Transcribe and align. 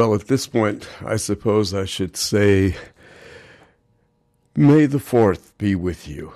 Well, 0.00 0.14
at 0.14 0.28
this 0.28 0.46
point, 0.46 0.88
I 1.04 1.16
suppose 1.16 1.74
I 1.74 1.84
should 1.84 2.16
say, 2.16 2.74
May 4.56 4.86
the 4.86 4.96
4th 4.96 5.52
be 5.58 5.74
with 5.74 6.08
you. 6.08 6.32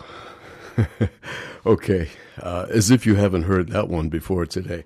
okay, 1.67 2.11
uh, 2.39 2.67
as 2.69 2.91
if 2.91 3.07
you 3.07 3.15
haven't 3.15 3.45
heard 3.45 3.71
that 3.71 3.89
one 3.89 4.11
before 4.11 4.45
today. 4.45 4.85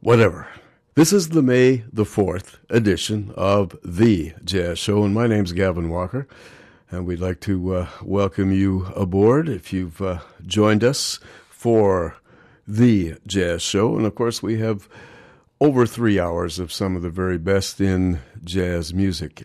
Whatever. 0.00 0.46
This 0.94 1.10
is 1.10 1.30
the 1.30 1.40
May 1.40 1.84
the 1.90 2.04
4th 2.04 2.58
edition 2.68 3.32
of 3.34 3.74
The 3.82 4.34
Jazz 4.44 4.78
Show, 4.78 5.02
and 5.02 5.14
my 5.14 5.26
name's 5.26 5.52
Gavin 5.52 5.88
Walker, 5.88 6.28
and 6.90 7.06
we'd 7.06 7.18
like 7.18 7.40
to 7.40 7.76
uh, 7.76 7.88
welcome 8.02 8.52
you 8.52 8.92
aboard 8.94 9.48
if 9.48 9.72
you've 9.72 10.02
uh, 10.02 10.18
joined 10.44 10.84
us 10.84 11.18
for 11.48 12.16
The 12.68 13.14
Jazz 13.26 13.62
Show. 13.62 13.96
And 13.96 14.04
of 14.04 14.14
course, 14.14 14.42
we 14.42 14.58
have 14.58 14.86
over 15.60 15.86
three 15.86 16.20
hours 16.20 16.58
of 16.58 16.72
some 16.72 16.96
of 16.96 17.02
the 17.02 17.10
very 17.10 17.38
best 17.38 17.80
in 17.80 18.20
jazz 18.44 18.92
music. 18.92 19.44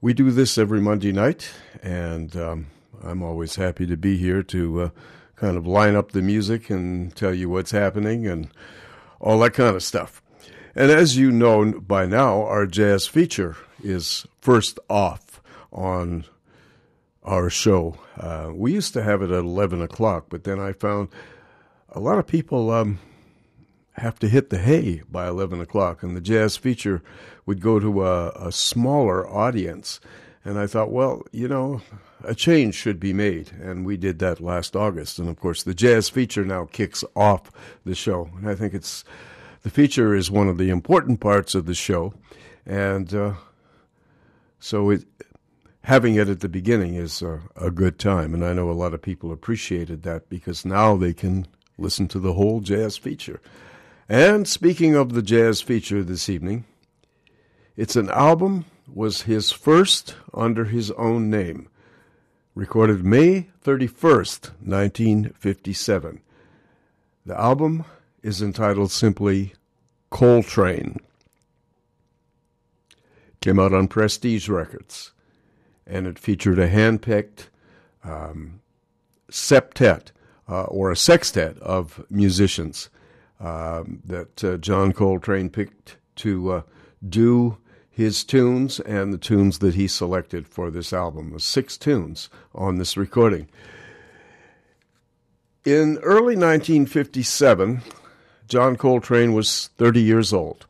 We 0.00 0.12
do 0.12 0.30
this 0.30 0.58
every 0.58 0.80
Monday 0.80 1.12
night, 1.12 1.50
and 1.82 2.34
um, 2.36 2.66
I'm 3.02 3.22
always 3.22 3.56
happy 3.56 3.86
to 3.86 3.96
be 3.96 4.16
here 4.16 4.42
to 4.44 4.82
uh, 4.82 4.88
kind 5.36 5.56
of 5.56 5.66
line 5.66 5.94
up 5.94 6.12
the 6.12 6.22
music 6.22 6.68
and 6.70 7.14
tell 7.14 7.32
you 7.32 7.48
what's 7.48 7.70
happening 7.70 8.26
and 8.26 8.48
all 9.20 9.38
that 9.40 9.54
kind 9.54 9.76
of 9.76 9.82
stuff. 9.82 10.22
And 10.74 10.90
as 10.90 11.16
you 11.16 11.30
know 11.30 11.72
by 11.80 12.06
now, 12.06 12.42
our 12.42 12.66
jazz 12.66 13.06
feature 13.06 13.56
is 13.82 14.26
first 14.40 14.78
off 14.88 15.40
on 15.72 16.24
our 17.22 17.50
show. 17.50 17.96
Uh, 18.16 18.50
we 18.52 18.72
used 18.72 18.92
to 18.94 19.02
have 19.02 19.22
it 19.22 19.30
at 19.30 19.38
11 19.38 19.82
o'clock, 19.82 20.26
but 20.28 20.44
then 20.44 20.58
I 20.58 20.72
found 20.72 21.08
a 21.90 22.00
lot 22.00 22.18
of 22.18 22.26
people 22.26 22.70
um, 22.70 22.98
have 23.98 24.18
to 24.20 24.28
hit 24.28 24.50
the 24.50 24.58
hay 24.58 25.02
by 25.10 25.28
11 25.28 25.60
o'clock, 25.60 26.02
and 26.02 26.16
the 26.16 26.20
jazz 26.20 26.56
feature 26.56 27.02
would 27.46 27.60
go 27.60 27.78
to 27.78 28.06
a, 28.06 28.30
a 28.30 28.52
smaller 28.52 29.28
audience. 29.28 30.00
And 30.44 30.58
I 30.58 30.66
thought, 30.66 30.90
well, 30.90 31.22
you 31.32 31.48
know, 31.48 31.82
a 32.24 32.34
change 32.34 32.74
should 32.74 32.98
be 32.98 33.12
made. 33.12 33.52
And 33.60 33.84
we 33.84 33.96
did 33.96 34.18
that 34.18 34.40
last 34.40 34.76
August. 34.76 35.18
And 35.18 35.28
of 35.28 35.38
course, 35.38 35.62
the 35.62 35.74
jazz 35.74 36.08
feature 36.08 36.44
now 36.44 36.66
kicks 36.66 37.04
off 37.14 37.50
the 37.84 37.94
show. 37.94 38.30
And 38.36 38.48
I 38.48 38.54
think 38.54 38.74
it's 38.74 39.04
the 39.62 39.70
feature 39.70 40.14
is 40.14 40.30
one 40.30 40.48
of 40.48 40.58
the 40.58 40.70
important 40.70 41.20
parts 41.20 41.54
of 41.54 41.66
the 41.66 41.74
show. 41.74 42.14
And 42.66 43.12
uh, 43.14 43.34
so 44.58 44.90
it, 44.90 45.04
having 45.82 46.16
it 46.16 46.28
at 46.28 46.40
the 46.40 46.48
beginning 46.48 46.94
is 46.94 47.22
a, 47.22 47.40
a 47.56 47.70
good 47.70 47.98
time. 47.98 48.34
And 48.34 48.44
I 48.44 48.52
know 48.52 48.70
a 48.70 48.72
lot 48.72 48.94
of 48.94 49.02
people 49.02 49.32
appreciated 49.32 50.02
that 50.02 50.28
because 50.28 50.64
now 50.64 50.96
they 50.96 51.12
can 51.12 51.46
listen 51.78 52.08
to 52.08 52.18
the 52.18 52.34
whole 52.34 52.60
jazz 52.60 52.96
feature. 52.96 53.40
And 54.10 54.48
speaking 54.48 54.94
of 54.94 55.12
the 55.12 55.20
jazz 55.20 55.60
feature 55.60 56.02
this 56.02 56.30
evening, 56.30 56.64
it's 57.76 57.94
an 57.94 58.08
album 58.08 58.64
was 58.90 59.22
his 59.22 59.52
first 59.52 60.14
under 60.32 60.64
his 60.64 60.90
own 60.92 61.28
name, 61.28 61.68
recorded 62.54 63.04
May 63.04 63.48
31st, 63.62 64.52
1957. 64.64 66.22
The 67.26 67.38
album 67.38 67.84
is 68.22 68.40
entitled 68.40 68.90
simply 68.90 69.52
Coltrane. 70.08 70.96
Came 73.42 73.60
out 73.60 73.74
on 73.74 73.88
Prestige 73.88 74.48
Records, 74.48 75.12
and 75.86 76.06
it 76.06 76.18
featured 76.18 76.58
a 76.58 76.68
hand-picked 76.68 77.50
um, 78.02 78.62
septet 79.30 80.12
uh, 80.48 80.62
or 80.62 80.90
a 80.90 80.96
sextet 80.96 81.58
of 81.58 82.06
musicians 82.08 82.88
um, 83.40 84.02
that 84.04 84.44
uh, 84.44 84.56
John 84.56 84.92
Coltrane 84.92 85.50
picked 85.50 85.96
to 86.16 86.50
uh, 86.50 86.62
do 87.06 87.58
his 87.90 88.22
tunes 88.24 88.80
and 88.80 89.12
the 89.12 89.18
tunes 89.18 89.58
that 89.58 89.74
he 89.74 89.88
selected 89.88 90.46
for 90.46 90.70
this 90.70 90.92
album. 90.92 91.30
There's 91.30 91.44
six 91.44 91.76
tunes 91.76 92.30
on 92.54 92.78
this 92.78 92.96
recording. 92.96 93.48
In 95.64 95.98
early 95.98 96.36
1957, 96.36 97.82
John 98.46 98.76
Coltrane 98.76 99.34
was 99.34 99.68
30 99.76 100.00
years 100.00 100.32
old. 100.32 100.66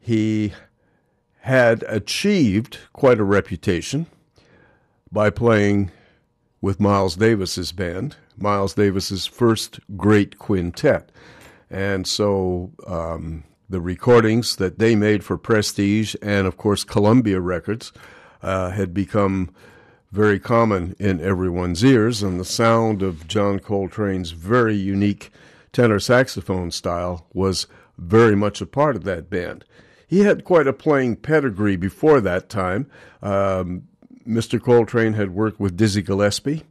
He 0.00 0.52
had 1.40 1.82
achieved 1.84 2.78
quite 2.94 3.20
a 3.20 3.24
reputation 3.24 4.06
by 5.12 5.28
playing 5.28 5.90
with 6.60 6.80
Miles 6.80 7.16
Davis's 7.16 7.72
band, 7.72 8.16
Miles 8.36 8.74
Davis's 8.74 9.26
first 9.26 9.80
great 9.96 10.38
quintet. 10.38 11.10
And 11.70 12.06
so 12.06 12.72
um, 12.86 13.44
the 13.68 13.80
recordings 13.80 14.56
that 14.56 14.78
they 14.78 14.94
made 14.94 15.24
for 15.24 15.36
Prestige 15.36 16.14
and, 16.22 16.46
of 16.46 16.56
course, 16.56 16.84
Columbia 16.84 17.40
Records 17.40 17.92
uh, 18.42 18.70
had 18.70 18.92
become 18.92 19.50
very 20.12 20.38
common 20.38 20.94
in 20.98 21.20
everyone's 21.20 21.84
ears. 21.84 22.22
And 22.22 22.38
the 22.38 22.44
sound 22.44 23.02
of 23.02 23.26
John 23.26 23.58
Coltrane's 23.58 24.30
very 24.30 24.76
unique 24.76 25.30
tenor 25.72 25.98
saxophone 25.98 26.70
style 26.70 27.26
was 27.32 27.66
very 27.98 28.36
much 28.36 28.60
a 28.60 28.66
part 28.66 28.96
of 28.96 29.04
that 29.04 29.28
band. 29.28 29.64
He 30.06 30.20
had 30.20 30.44
quite 30.44 30.66
a 30.66 30.72
playing 30.72 31.16
pedigree 31.16 31.76
before 31.76 32.20
that 32.20 32.48
time. 32.48 32.88
Um, 33.22 33.88
Mr. 34.26 34.62
Coltrane 34.62 35.14
had 35.14 35.30
worked 35.30 35.58
with 35.58 35.76
Dizzy 35.76 36.02
Gillespie. 36.02 36.62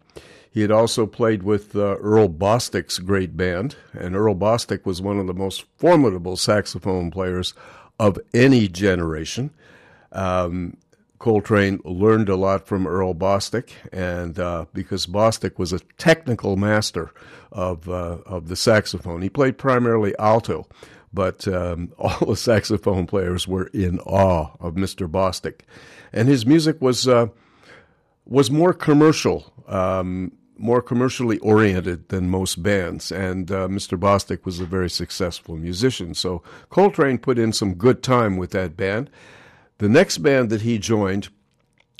He 0.53 0.61
had 0.61 0.69
also 0.69 1.07
played 1.07 1.41
with 1.41 1.75
uh, 1.75 1.97
Earl 1.97 2.29
Bostic's 2.29 2.99
great 2.99 3.35
band, 3.35 3.75
and 3.91 4.15
Earl 4.15 4.35
Bostic 4.35 4.85
was 4.85 5.01
one 5.01 5.17
of 5.17 5.25
the 5.25 5.33
most 5.33 5.63
formidable 5.77 6.37
saxophone 6.37 7.09
players 7.09 7.55
of 7.99 8.19
any 8.35 8.67
generation. 8.67 9.49
Um, 10.11 10.77
Coltrane 11.17 11.79
learned 11.83 12.29
a 12.29 12.35
lot 12.35 12.67
from 12.67 12.85
Earl 12.85 13.15
Bostic, 13.15 13.69
and 13.91 14.37
uh, 14.37 14.65
because 14.73 15.07
Bostic 15.07 15.57
was 15.57 15.73
a 15.73 15.79
technical 15.97 16.55
master 16.55 17.11
of 17.51 17.89
uh, 17.89 18.17
of 18.25 18.47
the 18.47 18.55
saxophone, 18.55 19.23
he 19.23 19.29
played 19.29 19.57
primarily 19.57 20.13
alto, 20.19 20.67
but 21.11 21.47
um, 21.47 21.93
all 21.97 22.27
the 22.27 22.35
saxophone 22.35 23.07
players 23.07 23.47
were 23.47 23.67
in 23.73 23.99
awe 24.01 24.51
of 24.59 24.75
Mr. 24.75 25.09
Bostic, 25.09 25.61
and 26.11 26.27
his 26.27 26.45
music 26.45 26.79
was 26.79 27.07
uh, 27.07 27.27
was 28.25 28.51
more 28.51 28.73
commercial, 28.73 29.51
um, 29.67 30.31
more 30.57 30.81
commercially 30.81 31.39
oriented 31.39 32.09
than 32.09 32.29
most 32.29 32.61
bands. 32.61 33.11
And 33.11 33.51
uh, 33.51 33.67
Mr. 33.67 33.97
Bostic 33.97 34.45
was 34.45 34.59
a 34.59 34.65
very 34.65 34.89
successful 34.89 35.55
musician. 35.57 36.13
So 36.13 36.43
Coltrane 36.69 37.17
put 37.17 37.39
in 37.39 37.53
some 37.53 37.73
good 37.75 38.03
time 38.03 38.37
with 38.37 38.51
that 38.51 38.77
band. 38.77 39.09
The 39.79 39.89
next 39.89 40.19
band 40.19 40.49
that 40.49 40.61
he 40.61 40.77
joined 40.77 41.29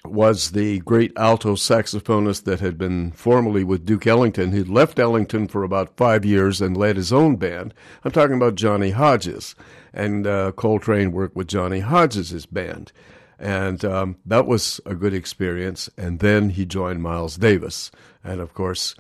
was 0.06 0.52
the 0.52 0.80
great 0.80 1.14
alto 1.16 1.56
saxophonist 1.56 2.44
that 2.44 2.60
had 2.60 2.78
been 2.78 3.12
formerly 3.12 3.64
with 3.64 3.86
Duke 3.86 4.06
Ellington. 4.06 4.52
He'd 4.52 4.68
left 4.68 5.00
Ellington 5.00 5.48
for 5.48 5.64
about 5.64 5.96
five 5.96 6.26
years 6.26 6.62
and 6.62 6.76
led 6.76 6.98
his 6.98 7.14
own 7.14 7.38
band. 7.38 7.74
I'm 8.04 8.12
talking 8.12 8.36
about 8.36 8.56
Johnny 8.56 8.92
Hodges. 8.92 9.56
And 9.94 10.28
uh, 10.28 10.52
Coltrane 10.54 11.12
worked 11.12 11.36
with 11.36 11.48
Johnny 11.48 11.80
Hodges' 11.80 12.46
band. 12.46 12.92
And 13.40 13.84
um, 13.86 14.18
that 14.26 14.46
was 14.46 14.82
a 14.86 14.96
good 14.96 15.14
experience. 15.14 15.90
And 15.98 16.20
then 16.20 16.50
he 16.50 16.66
joined 16.66 17.02
Miles 17.02 17.38
Davis. 17.38 17.92
And 18.24 18.40
of 18.40 18.54
course, 18.54 18.96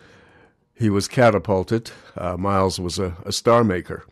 he 0.73 0.89
was 0.89 1.07
catapulted. 1.07 1.91
Uh, 2.17 2.37
Miles 2.37 2.79
was 2.79 2.99
a, 2.99 3.15
a, 3.25 3.31
star 3.31 3.63
maker. 3.63 4.05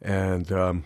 And 0.00 0.50
um, 0.52 0.84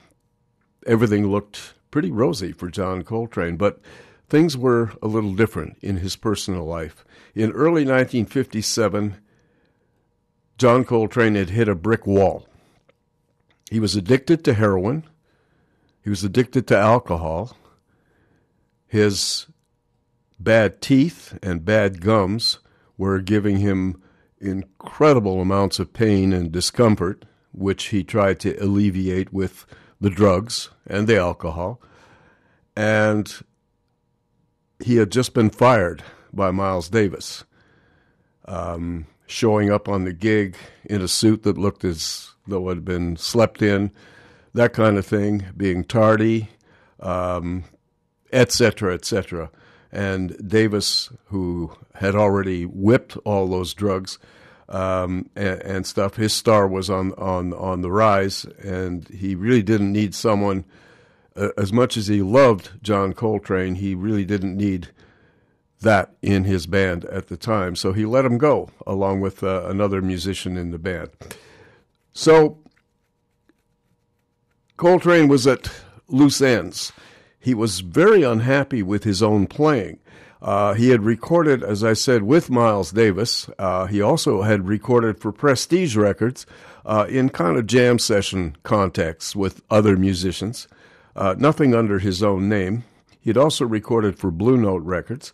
everything 0.87 1.28
looked 1.28 1.75
pretty 1.90 2.11
rosy 2.11 2.52
for 2.52 2.71
John 2.71 3.02
Coltrane. 3.02 3.57
But 3.57 3.81
things 4.28 4.57
were 4.57 4.92
a 5.02 5.07
little 5.07 5.35
different 5.35 5.76
in 5.81 5.99
his 5.99 6.16
personal 6.16 6.64
life. 6.64 7.04
In 7.35 7.52
early 7.52 7.85
1957, 7.85 9.16
John 10.59 10.85
Coltrane 10.85 11.35
had 11.35 11.50
hit 11.50 11.69
a 11.69 11.75
brick 11.75 12.07
wall. 12.07 12.47
He 13.71 13.81
was 13.81 13.97
addicted 13.97 14.45
to 14.45 14.54
heroin. 14.54 15.04
He 16.02 16.11
was 16.11 16.25
addicted 16.25 16.66
to 16.69 16.78
alcohol. 16.78 17.57
His 18.87 19.47
bad 20.38 20.81
teeth 20.81 21.38
and 21.42 21.64
bad 21.64 22.00
gums 22.00 22.59
were 23.02 23.18
giving 23.18 23.56
him 23.56 24.00
incredible 24.40 25.40
amounts 25.40 25.80
of 25.80 25.92
pain 25.92 26.32
and 26.32 26.52
discomfort, 26.52 27.25
which 27.50 27.87
he 27.87 28.04
tried 28.04 28.38
to 28.38 28.54
alleviate 28.62 29.32
with 29.32 29.66
the 30.00 30.09
drugs 30.09 30.71
and 30.87 31.09
the 31.09 31.18
alcohol. 31.18 31.80
And 32.76 33.42
he 34.78 34.99
had 34.99 35.11
just 35.11 35.35
been 35.35 35.50
fired 35.50 36.04
by 36.32 36.52
Miles 36.52 36.88
Davis, 36.88 37.42
um, 38.44 39.06
showing 39.26 39.68
up 39.68 39.88
on 39.88 40.04
the 40.04 40.12
gig 40.12 40.54
in 40.85 41.02
a 41.02 41.09
suit 41.09 41.42
that 41.42 41.59
looked 41.59 41.85
as 41.85 42.30
though 42.47 42.71
it 42.71 42.76
had 42.76 42.85
been 42.85 43.16
slept 43.16 43.62
in, 43.62 43.90
that 44.54 44.75
kind 44.75 44.97
of 44.97 45.04
thing, 45.04 45.47
being 45.56 45.82
tardy, 45.82 46.50
um, 47.00 47.64
etc., 48.32 48.94
etc. 48.94 49.50
And 49.92 50.49
Davis, 50.49 51.11
who 51.26 51.72
had 51.94 52.14
already 52.14 52.64
whipped 52.64 53.16
all 53.25 53.46
those 53.46 53.75
drugs 53.75 54.18
um, 54.68 55.28
and, 55.37 55.61
and, 55.62 55.87
stuff, 55.87 56.16
his 56.16 56.32
star 56.32 56.66
was 56.66 56.88
on, 56.88 57.12
on, 57.12 57.52
on 57.52 57.82
the 57.82 57.90
rise, 57.90 58.46
and 58.62 59.06
he 59.08 59.34
really 59.34 59.62
didn't 59.62 59.92
need 59.92 60.14
someone 60.14 60.64
uh, 61.37 61.49
as 61.56 61.72
much 61.72 61.96
as 61.96 62.06
he 62.08 62.22
loved 62.22 62.70
John 62.82 63.12
Coltrane, 63.12 63.76
he 63.76 63.94
really 63.94 64.25
didn't 64.25 64.56
need 64.56 64.88
that 65.80 66.14
in 66.22 66.44
his 66.44 66.66
band 66.66 67.04
at 67.06 67.28
the 67.28 67.37
time. 67.37 67.75
So 67.75 67.92
he 67.92 68.04
let 68.04 68.25
him 68.25 68.38
go 68.38 68.70
along 68.87 69.20
with 69.20 69.42
uh, 69.42 69.64
another 69.66 70.00
musician 70.00 70.56
in 70.56 70.70
the 70.70 70.78
band. 70.78 71.11
So 72.12 72.58
Coltrane 74.76 75.28
was 75.28 75.46
at 75.46 75.70
loose 76.08 76.40
ends. 76.40 76.92
He 77.42 77.54
was 77.54 77.80
very 77.80 78.22
unhappy 78.22 78.84
with 78.84 79.02
his 79.02 79.20
own 79.20 79.49
playing. 79.49 79.99
Uh, 80.40 80.75
he 80.75 80.90
had 80.90 81.04
recorded, 81.04 81.64
as 81.64 81.82
I 81.82 81.92
said, 81.92 82.22
with 82.22 82.50
Miles 82.50 82.92
Davis. 82.92 83.50
Uh, 83.58 83.87
he 83.87 84.00
also 84.00 84.42
had 84.42 84.68
recorded 84.68 85.18
for 85.18 85.32
Prestige 85.32 85.96
Records 85.96 86.46
uh, 86.87 87.06
in 87.08 87.30
kind 87.30 87.56
of 87.56 87.66
jam 87.66 87.99
session 87.99 88.56
contexts 88.62 89.34
with 89.34 89.61
other 89.70 89.96
musicians, 89.96 90.68
uh, 91.16 91.34
nothing 91.37 91.75
under 91.75 91.99
his 91.99 92.22
own 92.22 92.49
name. 92.49 92.84
He 93.20 93.30
had 93.30 93.37
also 93.37 93.64
recorded 93.64 94.16
for 94.16 94.30
Blue 94.30 94.56
Note 94.56 94.82
Records 94.84 95.32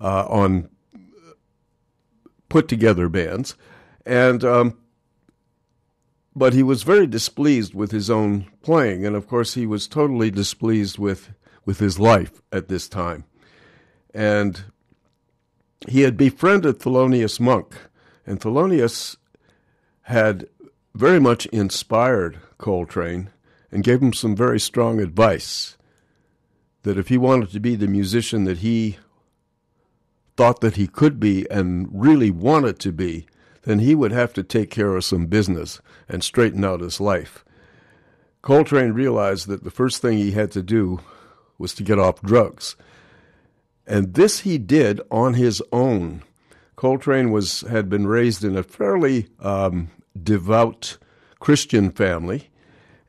uh, 0.00 0.26
on 0.28 0.68
put 2.48 2.68
together 2.68 3.08
bands. 3.08 3.56
And 4.06 4.44
um, 4.44 4.78
but 6.38 6.52
he 6.52 6.62
was 6.62 6.84
very 6.84 7.06
displeased 7.06 7.74
with 7.74 7.90
his 7.90 8.08
own 8.08 8.46
playing, 8.62 9.04
and 9.04 9.16
of 9.16 9.26
course 9.26 9.54
he 9.54 9.66
was 9.66 9.88
totally 9.88 10.30
displeased 10.30 10.98
with 10.98 11.30
with 11.68 11.78
his 11.78 11.98
life 11.98 12.40
at 12.50 12.68
this 12.68 12.88
time 12.88 13.24
and 14.14 14.64
he 15.86 16.02
had 16.02 16.16
befriended 16.16 16.78
Thelonious 16.78 17.38
Monk, 17.38 17.76
and 18.26 18.40
Thelonious 18.40 19.16
had 20.02 20.48
very 20.94 21.20
much 21.20 21.46
inspired 21.46 22.38
Coltrane 22.58 23.30
and 23.70 23.84
gave 23.84 24.02
him 24.02 24.12
some 24.12 24.34
very 24.34 24.58
strong 24.58 25.00
advice 25.00 25.76
that 26.82 26.98
if 26.98 27.08
he 27.08 27.18
wanted 27.18 27.50
to 27.50 27.60
be 27.60 27.76
the 27.76 27.86
musician 27.86 28.44
that 28.44 28.58
he 28.58 28.98
thought 30.36 30.60
that 30.60 30.76
he 30.76 30.86
could 30.86 31.20
be 31.20 31.48
and 31.50 31.88
really 31.92 32.30
wanted 32.30 32.78
to 32.80 32.92
be, 32.92 33.26
then 33.62 33.80
he 33.80 33.94
would 33.94 34.12
have 34.12 34.32
to 34.32 34.42
take 34.42 34.70
care 34.70 34.96
of 34.96 35.04
some 35.04 35.26
business 35.26 35.80
and 36.08 36.24
straighten 36.24 36.64
out 36.64 36.80
his 36.80 37.00
life. 37.00 37.44
Coltrane 38.40 38.92
realized 38.92 39.46
that 39.48 39.64
the 39.64 39.70
first 39.70 40.00
thing 40.00 40.16
he 40.16 40.30
had 40.30 40.50
to 40.52 40.62
do 40.62 41.00
was 41.58 41.74
to 41.74 41.82
get 41.82 41.98
off 41.98 42.22
drugs 42.22 42.76
and 43.88 44.14
this 44.14 44.40
he 44.40 44.58
did 44.58 45.00
on 45.10 45.34
his 45.34 45.62
own. 45.72 46.22
Coltrane 46.76 47.32
was 47.32 47.62
had 47.62 47.88
been 47.88 48.06
raised 48.06 48.44
in 48.44 48.56
a 48.56 48.62
fairly 48.62 49.28
um, 49.40 49.90
devout 50.22 50.98
Christian 51.40 51.90
family, 51.90 52.50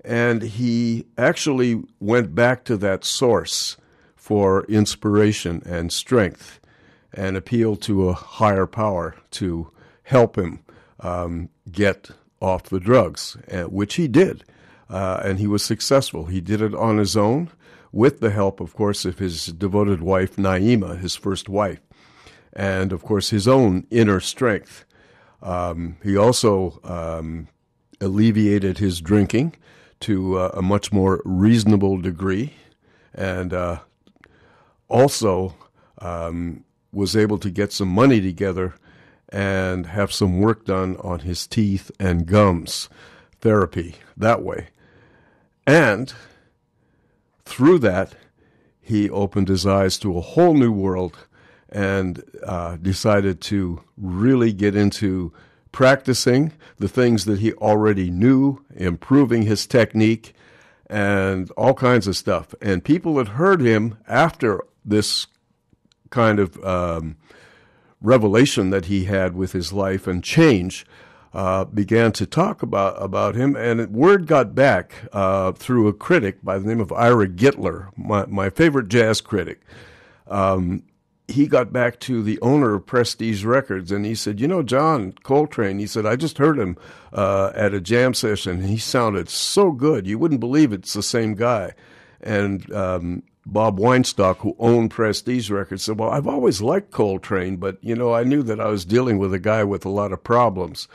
and 0.03 0.41
he 0.41 1.05
actually 1.17 1.83
went 1.99 2.33
back 2.33 2.63
to 2.63 2.77
that 2.77 3.03
source 3.03 3.77
for 4.15 4.63
inspiration 4.63 5.61
and 5.65 5.91
strength, 5.91 6.59
and 7.13 7.35
appealed 7.35 7.81
to 7.81 8.09
a 8.09 8.13
higher 8.13 8.65
power 8.65 9.15
to 9.31 9.69
help 10.03 10.37
him 10.37 10.63
um, 11.01 11.49
get 11.71 12.09
off 12.41 12.63
the 12.63 12.79
drugs, 12.79 13.37
uh, 13.51 13.63
which 13.63 13.95
he 13.95 14.07
did, 14.07 14.45
uh, 14.89 15.21
and 15.23 15.39
he 15.39 15.47
was 15.47 15.63
successful. 15.63 16.25
He 16.25 16.41
did 16.41 16.61
it 16.61 16.73
on 16.73 16.97
his 16.97 17.17
own 17.17 17.51
with 17.91 18.19
the 18.19 18.29
help, 18.29 18.59
of 18.59 18.73
course, 18.75 19.05
of 19.05 19.19
his 19.19 19.47
devoted 19.47 20.01
wife, 20.01 20.35
Naima, 20.35 20.99
his 20.99 21.15
first 21.15 21.49
wife, 21.49 21.81
and, 22.53 22.91
of 22.91 23.03
course, 23.03 23.29
his 23.29 23.47
own 23.47 23.85
inner 23.89 24.19
strength. 24.19 24.85
Um, 25.41 25.97
he 26.03 26.17
also 26.17 26.79
um, 26.83 27.47
alleviated 28.01 28.77
his 28.77 29.01
drinking 29.01 29.55
to 30.01 30.37
uh, 30.37 30.51
a 30.53 30.61
much 30.61 30.91
more 30.91 31.21
reasonable 31.25 31.97
degree 31.97 32.53
and 33.13 33.53
uh, 33.53 33.79
also 34.87 35.55
um, 35.99 36.63
was 36.91 37.15
able 37.15 37.37
to 37.39 37.49
get 37.49 37.71
some 37.71 37.89
money 37.89 38.21
together 38.21 38.75
and 39.29 39.87
have 39.87 40.11
some 40.11 40.39
work 40.39 40.65
done 40.65 40.95
on 40.97 41.19
his 41.19 41.45
teeth 41.45 41.91
and 41.99 42.25
gums 42.25 42.89
therapy 43.41 43.95
that 44.17 44.41
way. 44.41 44.67
And 45.67 46.13
through 47.49 47.79
that, 47.79 48.13
he 48.79 49.09
opened 49.09 49.47
his 49.47 49.65
eyes 49.65 49.97
to 49.99 50.17
a 50.17 50.21
whole 50.21 50.53
new 50.53 50.71
world 50.71 51.17
and 51.67 52.23
uh, 52.43 52.77
decided 52.77 53.41
to 53.41 53.83
really 53.97 54.53
get 54.53 54.75
into 54.75 55.33
practicing 55.71 56.53
the 56.77 56.87
things 56.87 57.25
that 57.25 57.39
he 57.39 57.53
already 57.53 58.09
knew, 58.09 58.63
improving 58.75 59.43
his 59.43 59.67
technique, 59.67 60.33
and 60.87 61.51
all 61.51 61.73
kinds 61.73 62.07
of 62.07 62.15
stuff. 62.15 62.55
And 62.61 62.83
people 62.83 63.17
had 63.17 63.29
heard 63.29 63.61
him 63.61 63.97
after 64.07 64.63
this 64.85 65.27
kind 66.09 66.39
of 66.39 66.63
um, 66.63 67.17
revelation 68.01 68.69
that 68.69 68.85
he 68.85 69.05
had 69.05 69.35
with 69.35 69.51
his 69.51 69.73
life 69.73 70.07
and 70.07 70.23
change 70.23 70.85
uh, 71.33 71.65
began 71.65 72.11
to 72.13 72.25
talk 72.25 72.63
about, 72.63 73.01
about 73.01 73.35
him, 73.35 73.55
and 73.55 73.87
word 73.93 74.25
got 74.25 74.55
back 74.55 74.93
uh, 75.13 75.51
through 75.51 75.87
a 75.87 75.93
critic 75.93 76.43
by 76.43 76.57
the 76.57 76.67
name 76.67 76.79
of 76.79 76.91
Ira 76.91 77.27
Gitler, 77.27 77.89
my, 77.95 78.25
my 78.25 78.49
favorite 78.49 78.87
jazz 78.87 79.21
critic. 79.21 79.61
Um, 80.27 80.83
he 81.27 81.47
got 81.47 81.71
back 81.71 81.99
to 82.01 82.23
the 82.23 82.39
owner 82.41 82.75
of 82.75 82.85
Prestige 82.85 83.45
Records 83.45 83.91
and 83.91 84.05
he 84.05 84.15
said, 84.15 84.39
You 84.39 84.47
know, 84.47 84.63
John 84.63 85.13
Coltrane, 85.23 85.79
he 85.79 85.87
said, 85.87 86.05
I 86.05 86.15
just 86.15 86.39
heard 86.39 86.57
him 86.57 86.77
uh, 87.13 87.51
at 87.53 87.73
a 87.73 87.81
jam 87.81 88.13
session. 88.13 88.63
He 88.63 88.77
sounded 88.77 89.29
so 89.29 89.71
good. 89.71 90.07
You 90.07 90.17
wouldn't 90.17 90.39
believe 90.39 90.73
it's 90.73 90.93
the 90.93 91.03
same 91.03 91.35
guy. 91.35 91.73
And 92.21 92.71
um, 92.73 93.23
Bob 93.45 93.79
Weinstock, 93.79 94.37
who 94.37 94.55
owned 94.59 94.91
Prestige 94.91 95.49
Records, 95.49 95.83
said, 95.83 95.99
Well, 95.99 96.09
I've 96.09 96.27
always 96.27 96.61
liked 96.61 96.91
Coltrane, 96.91 97.57
but, 97.57 97.77
you 97.81 97.95
know, 97.95 98.13
I 98.13 98.23
knew 98.23 98.43
that 98.43 98.59
I 98.59 98.67
was 98.67 98.85
dealing 98.85 99.17
with 99.17 99.33
a 99.33 99.39
guy 99.39 99.63
with 99.63 99.85
a 99.85 99.89
lot 99.89 100.11
of 100.11 100.23
problems. 100.23 100.87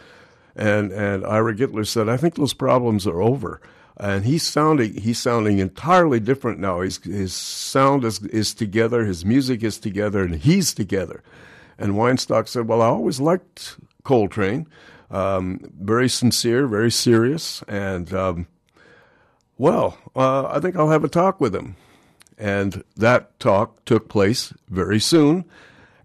And 0.56 0.92
and 0.92 1.24
Ira 1.26 1.54
Gitler 1.54 1.86
said, 1.86 2.08
I 2.08 2.16
think 2.16 2.36
those 2.36 2.54
problems 2.54 3.06
are 3.06 3.20
over. 3.20 3.60
And 3.96 4.24
he's 4.24 4.42
sounding 4.42 4.94
he's 4.94 5.18
sounding 5.18 5.58
entirely 5.58 6.20
different 6.20 6.58
now. 6.58 6.80
His 6.80 6.98
his 6.98 7.32
sound 7.32 8.04
is 8.04 8.22
is 8.22 8.54
together, 8.54 9.04
his 9.04 9.24
music 9.24 9.62
is 9.62 9.78
together, 9.78 10.22
and 10.22 10.36
he's 10.36 10.74
together. 10.74 11.22
And 11.78 11.92
Weinstock 11.92 12.48
said, 12.48 12.68
Well, 12.68 12.82
I 12.82 12.86
always 12.86 13.20
liked 13.20 13.76
Coltrane. 14.02 14.66
Um, 15.10 15.60
very 15.80 16.08
sincere, 16.08 16.66
very 16.66 16.90
serious, 16.90 17.62
and 17.68 18.12
um, 18.12 18.46
well, 19.58 19.98
uh, 20.16 20.46
I 20.46 20.58
think 20.58 20.74
I'll 20.74 20.90
have 20.90 21.04
a 21.04 21.08
talk 21.08 21.40
with 21.40 21.54
him. 21.54 21.76
And 22.36 22.82
that 22.96 23.38
talk 23.38 23.84
took 23.84 24.08
place 24.08 24.52
very 24.68 24.98
soon 24.98 25.44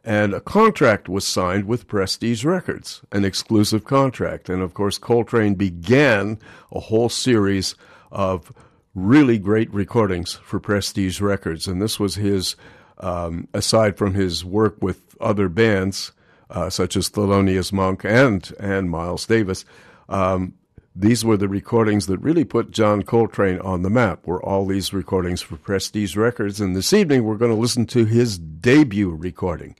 and 0.04 0.34
a 0.34 0.40
contract 0.40 1.10
was 1.10 1.26
signed 1.26 1.66
with 1.66 1.88
Prestige 1.88 2.46
Records, 2.46 3.02
an 3.12 3.26
exclusive 3.26 3.84
contract. 3.84 4.50
And 4.50 4.62
of 4.62 4.74
course, 4.74 4.98
Coltrane 4.98 5.56
began 5.56 6.40
a 6.72 6.80
whole 6.80 7.10
series 7.10 7.76
of 8.12 8.52
really 8.96 9.38
great 9.38 9.72
recordings 9.74 10.34
for 10.34 10.60
Prestige 10.60 11.22
Records. 11.22 11.68
And 11.68 11.82
this 11.82 12.00
was 12.00 12.16
his, 12.16 12.56
um, 12.98 13.48
aside 13.54 13.98
from 13.98 14.14
his 14.14 14.44
work 14.44 14.78
with 14.82 15.16
other 15.20 15.50
bands, 15.50 16.12
uh, 16.50 16.70
such 16.70 16.96
as 16.96 17.10
Thelonious 17.10 17.72
Monk 17.72 18.04
and, 18.04 18.52
and 18.60 18.90
Miles 18.90 19.26
Davis, 19.26 19.66
um, 20.08 20.54
these 20.96 21.24
were 21.24 21.38
the 21.38 21.48
recordings 21.48 22.08
that 22.08 22.18
really 22.18 22.44
put 22.44 22.72
John 22.72 23.04
Coltrane 23.04 23.60
on 23.60 23.84
the 23.84 23.90
map, 23.90 24.26
were 24.26 24.44
all 24.44 24.66
these 24.66 24.92
recordings 24.92 25.42
for 25.42 25.56
Prestige 25.56 26.18
Records. 26.18 26.60
And 26.60 26.76
this 26.76 26.92
evening, 26.92 27.24
we're 27.24 27.38
going 27.38 27.54
to 27.54 27.58
listen 27.58 27.86
to 27.88 28.06
his 28.06 28.38
debut 28.38 29.12
recording 29.12 29.76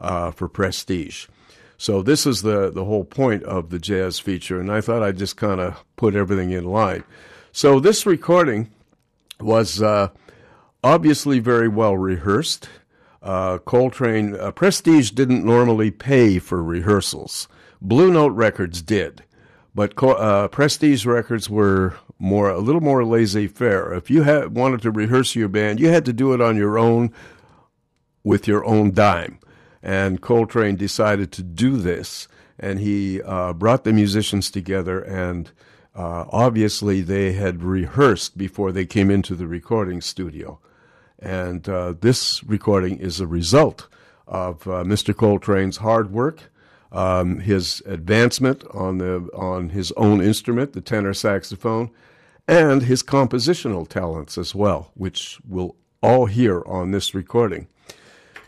uh, 0.00 0.30
for 0.30 0.48
Prestige. 0.48 1.26
So 1.76 2.02
this 2.02 2.26
is 2.26 2.42
the, 2.42 2.70
the 2.70 2.84
whole 2.84 3.04
point 3.04 3.42
of 3.44 3.70
the 3.70 3.78
jazz 3.78 4.18
feature, 4.18 4.60
and 4.60 4.70
I 4.70 4.80
thought 4.80 5.02
I'd 5.02 5.18
just 5.18 5.36
kind 5.36 5.60
of 5.60 5.84
put 5.96 6.14
everything 6.14 6.50
in 6.50 6.64
line. 6.64 7.04
So 7.52 7.80
this 7.80 8.06
recording 8.06 8.70
was 9.40 9.82
uh, 9.82 10.08
obviously 10.82 11.40
very 11.40 11.68
well 11.68 11.96
rehearsed. 11.96 12.68
Uh, 13.22 13.58
Coltrane, 13.58 14.36
uh, 14.36 14.50
Prestige 14.52 15.10
didn't 15.10 15.44
normally 15.44 15.90
pay 15.90 16.38
for 16.38 16.62
rehearsals. 16.62 17.48
Blue 17.80 18.12
Note 18.12 18.32
Records 18.32 18.82
did. 18.82 19.22
But 19.74 20.00
uh, 20.00 20.48
Prestige 20.48 21.04
records 21.04 21.50
were 21.50 21.96
more 22.18 22.48
a 22.48 22.60
little 22.60 22.80
more 22.80 23.04
laissez-faire. 23.04 23.92
If 23.92 24.08
you 24.08 24.22
had 24.22 24.54
wanted 24.54 24.82
to 24.82 24.92
rehearse 24.92 25.34
your 25.34 25.48
band, 25.48 25.80
you 25.80 25.88
had 25.88 26.04
to 26.04 26.12
do 26.12 26.32
it 26.32 26.40
on 26.40 26.56
your 26.56 26.78
own 26.78 27.12
with 28.22 28.46
your 28.46 28.64
own 28.64 28.92
dime. 28.92 29.38
And 29.84 30.20
Coltrane 30.20 30.76
decided 30.76 31.30
to 31.32 31.42
do 31.42 31.76
this, 31.76 32.26
and 32.58 32.80
he 32.80 33.20
uh, 33.22 33.52
brought 33.52 33.84
the 33.84 33.92
musicians 33.92 34.50
together. 34.50 35.00
And 35.00 35.52
uh, 35.94 36.24
obviously, 36.30 37.02
they 37.02 37.34
had 37.34 37.62
rehearsed 37.62 38.38
before 38.38 38.72
they 38.72 38.86
came 38.86 39.10
into 39.10 39.34
the 39.34 39.46
recording 39.46 40.00
studio. 40.00 40.58
And 41.18 41.68
uh, 41.68 41.94
this 42.00 42.42
recording 42.42 42.98
is 42.98 43.20
a 43.20 43.26
result 43.26 43.88
of 44.26 44.66
uh, 44.66 44.82
Mr. 44.84 45.14
Coltrane's 45.14 45.76
hard 45.76 46.10
work 46.10 46.50
um, 46.94 47.40
his 47.40 47.82
advancement 47.86 48.64
on 48.72 48.98
the 48.98 49.28
on 49.34 49.70
his 49.70 49.92
own 49.92 50.22
instrument, 50.22 50.72
the 50.72 50.80
tenor 50.80 51.12
saxophone, 51.12 51.90
and 52.46 52.82
his 52.82 53.02
compositional 53.02 53.86
talents 53.86 54.38
as 54.38 54.54
well, 54.54 54.92
which 54.94 55.40
we'll 55.46 55.74
all 56.02 56.26
hear 56.26 56.62
on 56.66 56.92
this 56.92 57.14
recording. 57.14 57.66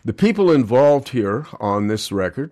The 0.07 0.13
people 0.13 0.53
involved 0.53 1.09
here 1.09 1.47
on 1.59 1.87
this 1.87 2.13
record, 2.13 2.51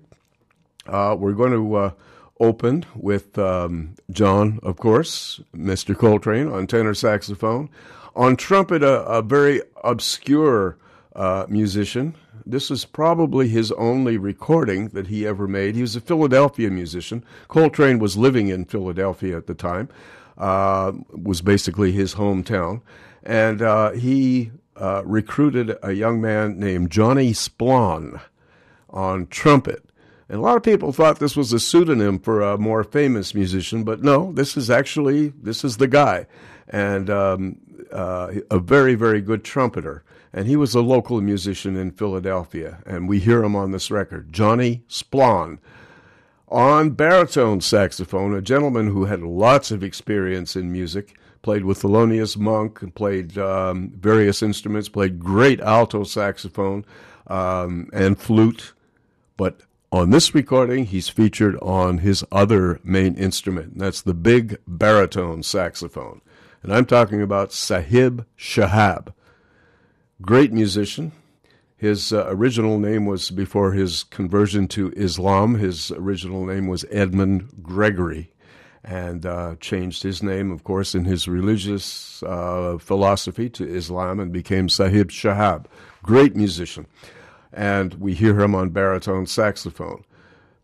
uh, 0.87 1.15
we're 1.17 1.31
going 1.31 1.53
to 1.53 1.75
uh, 1.75 1.91
open 2.37 2.85
with 2.93 3.39
um, 3.39 3.95
John, 4.11 4.59
of 4.61 4.75
course, 4.75 5.39
Mr. 5.55 5.97
Coltrane 5.97 6.49
on 6.49 6.67
tenor 6.67 6.93
saxophone. 6.93 7.69
On 8.13 8.35
trumpet, 8.35 8.83
a, 8.83 9.05
a 9.05 9.21
very 9.21 9.61
obscure 9.85 10.77
uh, 11.15 11.45
musician. 11.47 12.15
This 12.45 12.69
is 12.69 12.83
probably 12.83 13.47
his 13.47 13.71
only 13.71 14.17
recording 14.17 14.89
that 14.89 15.07
he 15.07 15.25
ever 15.25 15.47
made. 15.47 15.75
He 15.75 15.81
was 15.81 15.95
a 15.95 16.01
Philadelphia 16.01 16.69
musician. 16.69 17.23
Coltrane 17.47 17.99
was 17.99 18.17
living 18.17 18.49
in 18.49 18.65
Philadelphia 18.65 19.37
at 19.37 19.47
the 19.47 19.55
time, 19.55 19.87
uh, 20.37 20.91
was 21.09 21.39
basically 21.39 21.93
his 21.93 22.15
hometown. 22.15 22.81
And 23.23 23.61
uh, 23.61 23.91
he 23.91 24.51
uh, 24.75 25.01
recruited 25.05 25.77
a 25.81 25.93
young 25.93 26.21
man 26.21 26.59
named 26.59 26.91
Johnny 26.91 27.33
Splawn 27.33 28.19
on 28.89 29.27
trumpet. 29.27 29.83
And 30.27 30.39
a 30.39 30.41
lot 30.41 30.57
of 30.57 30.63
people 30.63 30.91
thought 30.91 31.19
this 31.19 31.35
was 31.35 31.53
a 31.53 31.59
pseudonym 31.59 32.19
for 32.19 32.41
a 32.41 32.57
more 32.57 32.83
famous 32.83 33.35
musician, 33.35 33.83
but 33.83 34.01
no, 34.01 34.31
this 34.31 34.57
is 34.57 34.69
actually 34.69 35.29
this 35.41 35.63
is 35.63 35.77
the 35.77 35.87
guy, 35.87 36.25
and 36.67 37.09
um, 37.11 37.57
uh, 37.91 38.31
a 38.49 38.57
very 38.57 38.95
very 38.95 39.21
good 39.21 39.43
trumpeter. 39.43 40.03
And 40.33 40.47
he 40.47 40.55
was 40.57 40.75
a 40.75 40.81
local 40.81 41.21
musician 41.21 41.77
in 41.77 41.91
Philadelphia, 41.91 42.79
and 42.85 43.07
we 43.07 43.19
hear 43.19 43.43
him 43.43 43.55
on 43.55 43.71
this 43.71 43.89
record, 43.89 44.33
Johnny 44.33 44.83
Splawn. 44.87 45.59
On 46.49 46.89
baritone 46.91 47.61
saxophone, 47.61 48.33
a 48.33 48.41
gentleman 48.41 48.87
who 48.87 49.05
had 49.05 49.21
lots 49.21 49.71
of 49.71 49.83
experience 49.83 50.55
in 50.55 50.71
music, 50.71 51.17
played 51.45 51.63
with 51.63 51.83
Thelonious 51.83 52.35
Monk, 52.35 52.81
and 52.81 52.95
played 52.95 53.37
um, 53.37 53.91
various 53.95 54.41
instruments, 54.41 54.89
played 54.89 55.19
great 55.19 55.61
alto 55.61 56.03
saxophone 56.03 56.83
um, 57.27 57.87
and 57.93 58.17
flute, 58.17 58.73
but 59.37 59.61
on 59.91 60.09
this 60.09 60.33
recording, 60.33 60.85
he's 60.85 61.07
featured 61.07 61.55
on 61.61 61.99
his 61.99 62.25
other 62.31 62.79
main 62.83 63.13
instrument, 63.13 63.73
and 63.73 63.81
that's 63.81 64.01
the 64.01 64.15
big 64.15 64.57
baritone 64.67 65.43
saxophone. 65.43 66.19
And 66.63 66.73
I'm 66.73 66.87
talking 66.87 67.21
about 67.21 67.53
Sahib 67.53 68.25
Shihab. 68.35 69.13
Great 70.23 70.51
musician. 70.51 71.11
His 71.77 72.11
uh, 72.11 72.25
original 72.27 72.79
name 72.79 73.05
was, 73.05 73.29
before 73.29 73.73
his 73.73 74.03
conversion 74.05 74.67
to 74.69 74.91
Islam, 74.97 75.59
his 75.59 75.91
original 75.91 76.43
name 76.43 76.65
was 76.65 76.85
Edmund 76.89 77.61
Gregory, 77.61 78.31
and 78.85 79.25
uh, 79.25 79.55
changed 79.59 80.03
his 80.03 80.23
name, 80.23 80.51
of 80.51 80.63
course, 80.63 80.95
in 80.95 81.03
his 81.03 81.27
religious 81.27 82.23
uh, 82.23 82.77
philosophy 82.79 83.49
to 83.49 83.67
Islam 83.67 84.19
and 84.19 84.31
became 84.31 84.69
Sahib 84.69 85.09
Shihab. 85.09 85.65
Great 86.03 86.35
musician 86.35 86.85
and 87.55 87.93
we 87.95 88.13
hear 88.13 88.39
him 88.39 88.53
on 88.53 88.69
baritone 88.69 89.25
saxophone. 89.25 90.03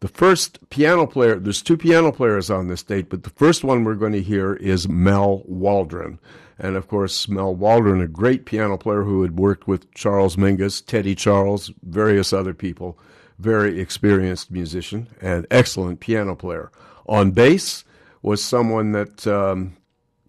The 0.01 0.10
first 0.10 0.70
piano 0.70 1.08
player, 1.08 1.40
there's 1.40 1.62
two 1.62 1.78
piano 1.78 2.12
players 2.12 2.50
on 2.50 2.68
this 2.68 2.84
date, 2.84 3.10
but 3.10 3.24
the 3.24 3.30
first 3.30 3.63
one 3.63 3.84
we're 3.84 3.96
going 3.96 4.13
to 4.13 4.22
hear 4.22 4.54
is 4.56 4.90
Mal 4.90 5.44
Waldron. 5.46 6.20
And 6.60 6.75
of 6.75 6.88
course, 6.88 7.28
Mal 7.28 7.56
Waldron, 7.56 8.01
a 8.01 8.08
great 8.08 8.46
piano 8.46 8.78
player 8.78 9.04
who 9.04 9.22
had 9.22 9.39
worked 9.39 9.67
with 9.67 9.91
Charles 9.93 10.36
Mingus, 10.36 10.84
Teddy 10.86 11.15
Charles, 11.15 11.72
various 11.84 12.34
other 12.34 12.54
people, 12.54 13.00
very 13.39 13.80
experienced 13.80 14.52
musician 14.52 15.08
and 15.22 15.48
excellent 15.50 16.00
piano 16.00 16.36
player. 16.36 16.72
On 17.08 17.32
bass 17.32 17.84
was 18.21 18.43
someone 18.43 18.91
that 18.91 19.25
um, 19.27 19.77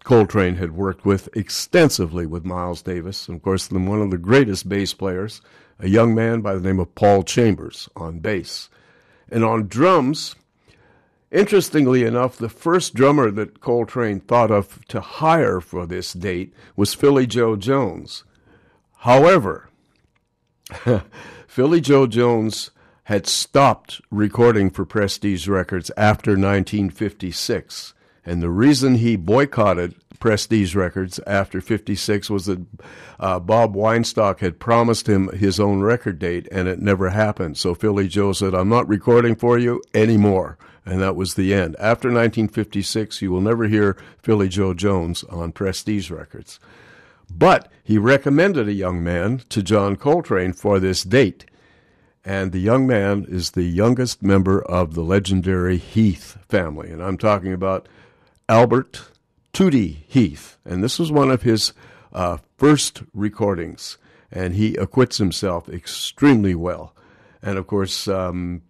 Coltrane 0.03 0.55
had 0.55 0.71
worked 0.71 1.05
with 1.05 1.29
extensively 1.35 2.25
with 2.25 2.45
Miles 2.45 2.81
Davis, 2.81 3.27
and 3.27 3.37
of 3.37 3.43
course, 3.43 3.71
one 3.71 4.01
of 4.01 4.11
the 4.11 4.17
greatest 4.17 4.67
bass 4.67 4.93
players 4.93 5.41
a 5.79 5.89
young 5.89 6.15
man 6.15 6.41
by 6.41 6.53
the 6.53 6.61
name 6.61 6.79
of 6.79 6.95
Paul 6.95 7.23
Chambers 7.23 7.89
on 7.95 8.19
bass. 8.19 8.69
And 9.29 9.43
on 9.43 9.67
drums, 9.67 10.35
interestingly 11.31 12.03
enough, 12.03 12.37
the 12.37 12.49
first 12.49 12.93
drummer 12.93 13.31
that 13.31 13.59
Coltrane 13.59 14.19
thought 14.19 14.51
of 14.51 14.85
to 14.87 15.01
hire 15.01 15.59
for 15.59 15.85
this 15.85 16.13
date 16.13 16.53
was 16.75 16.93
Philly 16.93 17.27
Joe 17.27 17.55
Jones. 17.55 18.23
However, 18.99 19.69
Philly 21.47 21.81
Joe 21.81 22.07
Jones 22.07 22.71
had 23.05 23.27
stopped 23.27 24.01
recording 24.09 24.69
for 24.69 24.85
Prestige 24.85 25.47
Records 25.47 25.91
after 25.97 26.31
1956. 26.31 27.93
And 28.25 28.41
the 28.41 28.49
reason 28.49 28.95
he 28.95 29.17
boycotted 29.17 29.95
Prestige 30.19 30.73
Records 30.73 31.19
after 31.27 31.59
56 31.59 32.29
was 32.29 32.45
that 32.45 32.65
uh, 33.19 33.39
Bob 33.39 33.75
Weinstock 33.75 34.39
had 34.39 34.57
promised 34.57 35.07
him 35.07 35.27
his 35.33 35.59
own 35.59 35.81
record 35.81 36.17
date 36.17 36.47
and 36.49 36.69
it 36.69 36.79
never 36.79 37.09
happened. 37.09 37.57
So 37.57 37.75
Philly 37.75 38.07
Joe 38.07 38.31
said, 38.31 38.55
I'm 38.55 38.69
not 38.69 38.87
recording 38.87 39.35
for 39.35 39.59
you 39.59 39.81
anymore. 39.93 40.57
And 40.85 41.01
that 41.01 41.17
was 41.17 41.33
the 41.33 41.53
end. 41.53 41.75
After 41.77 42.07
1956, 42.07 43.21
you 43.21 43.31
will 43.31 43.41
never 43.41 43.65
hear 43.67 43.97
Philly 44.21 44.47
Joe 44.47 44.73
Jones 44.73 45.25
on 45.25 45.51
Prestige 45.51 46.09
Records. 46.09 46.57
But 47.29 47.69
he 47.83 47.97
recommended 47.97 48.69
a 48.69 48.73
young 48.73 49.03
man 49.03 49.41
to 49.49 49.61
John 49.61 49.97
Coltrane 49.97 50.53
for 50.53 50.79
this 50.79 51.03
date. 51.03 51.45
And 52.25 52.51
the 52.51 52.59
young 52.59 52.87
man 52.87 53.25
is 53.27 53.51
the 53.51 53.63
youngest 53.63 54.23
member 54.23 54.61
of 54.61 54.93
the 54.93 55.03
legendary 55.03 55.77
Heath 55.77 56.37
family. 56.47 56.89
And 56.89 57.03
I'm 57.03 57.17
talking 57.17 57.51
about 57.51 57.87
Albert 58.47 59.09
Tootie 59.53 60.03
Heath, 60.07 60.57
and 60.65 60.83
this 60.83 60.97
was 60.97 61.11
one 61.11 61.29
of 61.29 61.43
his 61.43 61.73
uh, 62.13 62.37
first 62.57 63.03
recordings, 63.13 63.97
and 64.31 64.55
he 64.55 64.75
acquits 64.75 65.17
himself 65.17 65.67
extremely 65.67 66.55
well. 66.55 66.95
And 67.41 67.57
of 67.57 67.67
course, 67.67 68.07
um, 68.07 68.61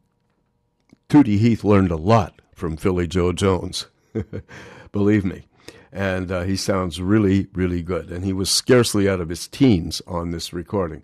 Tootie 1.10 1.38
Heath 1.38 1.64
learned 1.64 1.92
a 1.92 1.96
lot 1.96 2.42
from 2.54 2.76
Philly 2.76 3.08
Joe 3.08 3.34
Jones, 3.34 3.86
believe 4.92 5.24
me. 5.24 5.48
And 5.92 6.32
uh, 6.32 6.42
he 6.42 6.56
sounds 6.56 7.00
really, 7.00 7.48
really 7.54 7.84
good. 7.84 8.10
And 8.10 8.26
he 8.26 8.34
was 8.34 8.50
scarcely 8.50 9.08
out 9.08 9.22
of 9.22 9.30
his 9.30 9.48
teens 9.48 10.02
on 10.08 10.32
this 10.32 10.54
recording. 10.54 11.04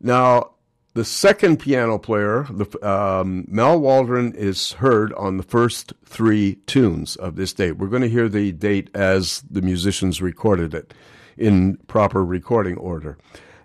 Now, 0.00 0.51
the 0.94 1.04
second 1.04 1.58
piano 1.58 1.98
player, 1.98 2.46
the, 2.50 2.88
um, 2.88 3.46
Mal 3.48 3.80
Waldron, 3.80 4.34
is 4.34 4.72
heard 4.72 5.12
on 5.14 5.38
the 5.38 5.42
first 5.42 5.94
three 6.04 6.56
tunes 6.66 7.16
of 7.16 7.36
this 7.36 7.54
date. 7.54 7.78
We're 7.78 7.88
going 7.88 8.02
to 8.02 8.10
hear 8.10 8.28
the 8.28 8.52
date 8.52 8.90
as 8.94 9.42
the 9.50 9.62
musicians 9.62 10.20
recorded 10.20 10.74
it 10.74 10.92
in 11.38 11.78
proper 11.86 12.22
recording 12.22 12.76
order. 12.76 13.16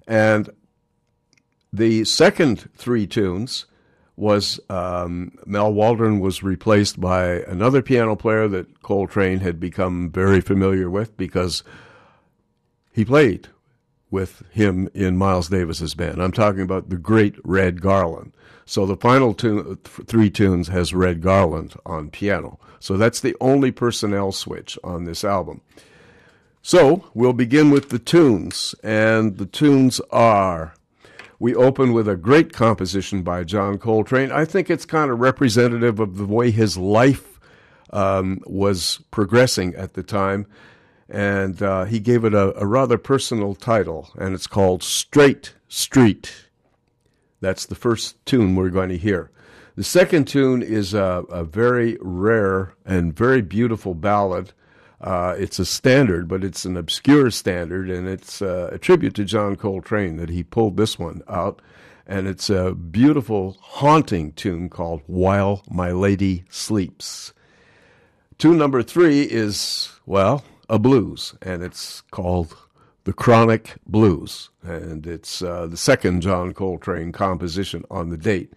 And 0.07 0.49
the 1.73 2.05
second 2.05 2.69
three 2.75 3.05
tunes 3.05 3.65
was 4.15 4.59
um, 4.69 5.33
Mal 5.45 5.73
Waldron 5.73 6.21
was 6.21 6.43
replaced 6.43 6.99
by 6.99 7.41
another 7.41 7.81
piano 7.81 8.15
player 8.15 8.47
that 8.47 8.81
Coltrane 8.81 9.41
had 9.41 9.59
become 9.59 10.09
very 10.09 10.39
familiar 10.39 10.89
with 10.89 11.15
because 11.17 11.61
he 12.93 13.03
played 13.03 13.49
with 14.09 14.43
him 14.51 14.89
in 14.93 15.17
Miles 15.17 15.49
Davis's 15.49 15.93
band. 15.93 16.21
I'm 16.21 16.31
talking 16.31 16.61
about 16.61 16.89
the 16.89 16.97
great 16.97 17.35
Red 17.43 17.81
Garland. 17.81 18.33
So 18.65 18.85
the 18.85 18.97
final 18.97 19.33
two, 19.33 19.79
three 19.83 20.29
tunes 20.29 20.67
has 20.67 20.93
Red 20.93 21.21
Garland 21.21 21.75
on 21.85 22.09
piano. 22.09 22.59
So 22.79 22.97
that's 22.97 23.19
the 23.19 23.35
only 23.39 23.71
personnel 23.71 24.31
switch 24.31 24.77
on 24.83 25.05
this 25.05 25.23
album. 25.23 25.61
So 26.61 27.05
we'll 27.13 27.33
begin 27.33 27.71
with 27.71 27.89
the 27.89 27.99
tunes, 27.99 28.75
and 28.83 29.37
the 29.37 29.45
tunes 29.45 30.01
are. 30.11 30.73
We 31.39 31.55
open 31.55 31.93
with 31.93 32.09
a 32.09 32.17
great 32.17 32.51
composition 32.51 33.23
by 33.23 33.45
John 33.45 33.77
Coltrane. 33.77 34.31
I 34.31 34.43
think 34.43 34.69
it's 34.69 34.85
kind 34.85 35.09
of 35.09 35.19
representative 35.19 35.99
of 35.99 36.17
the 36.17 36.25
way 36.25 36.51
his 36.51 36.77
life 36.77 37.39
um, 37.91 38.41
was 38.45 38.99
progressing 39.11 39.75
at 39.75 39.93
the 39.93 40.03
time 40.03 40.45
and 41.09 41.61
uh, 41.61 41.85
he 41.85 41.99
gave 41.99 42.25
it 42.25 42.33
a, 42.33 42.57
a, 42.59 42.65
rather 42.65 42.97
personal 42.97 43.55
title, 43.55 44.09
and 44.17 44.35
it's 44.35 44.47
called 44.47 44.83
Straight 44.83 45.53
Street. 45.67 46.47
That's 47.39 47.65
the 47.65 47.75
first 47.75 48.23
tune 48.25 48.55
we're 48.55 48.69
going 48.69 48.89
to 48.89 48.97
hear. 48.97 49.31
The 49.75 49.83
second 49.83 50.27
tune 50.27 50.61
is 50.63 50.93
a, 50.93 51.23
a 51.29 51.43
very 51.43 51.97
rare 52.01 52.73
and 52.85 53.15
very 53.15 53.41
beautiful 53.41 53.93
ballad. 53.93 54.51
Uh, 54.99 55.35
it's 55.37 55.59
a 55.59 55.65
standard, 55.65 56.27
but 56.27 56.43
it's 56.43 56.65
an 56.65 56.75
obscure 56.75 57.29
standard, 57.29 57.89
and 57.89 58.07
it's 58.07 58.41
uh, 58.41 58.69
a 58.71 58.79
tribute 58.79 59.13
to 59.15 59.23
John 59.23 59.55
Coltrane 59.55 60.17
that 60.17 60.29
he 60.29 60.43
pulled 60.43 60.77
this 60.77 60.97
one 60.97 61.21
out. 61.29 61.61
And 62.07 62.27
it's 62.27 62.49
a 62.49 62.73
beautiful, 62.73 63.57
haunting 63.59 64.31
tune 64.31 64.69
called 64.69 65.01
While 65.07 65.63
My 65.69 65.91
Lady 65.91 66.45
Sleeps. 66.49 67.33
Tune 68.37 68.57
number 68.57 68.81
three 68.81 69.23
is, 69.23 69.89
well, 70.05 70.43
a 70.69 70.79
blues, 70.79 71.35
and 71.41 71.63
it's 71.63 72.01
called 72.11 72.55
The 73.05 73.13
Chronic 73.13 73.75
Blues, 73.85 74.49
and 74.61 75.07
it's 75.07 75.41
uh, 75.41 75.67
the 75.67 75.77
second 75.77 76.21
John 76.21 76.53
Coltrane 76.53 77.11
composition 77.11 77.83
on 77.89 78.09
the 78.09 78.17
date. 78.17 78.53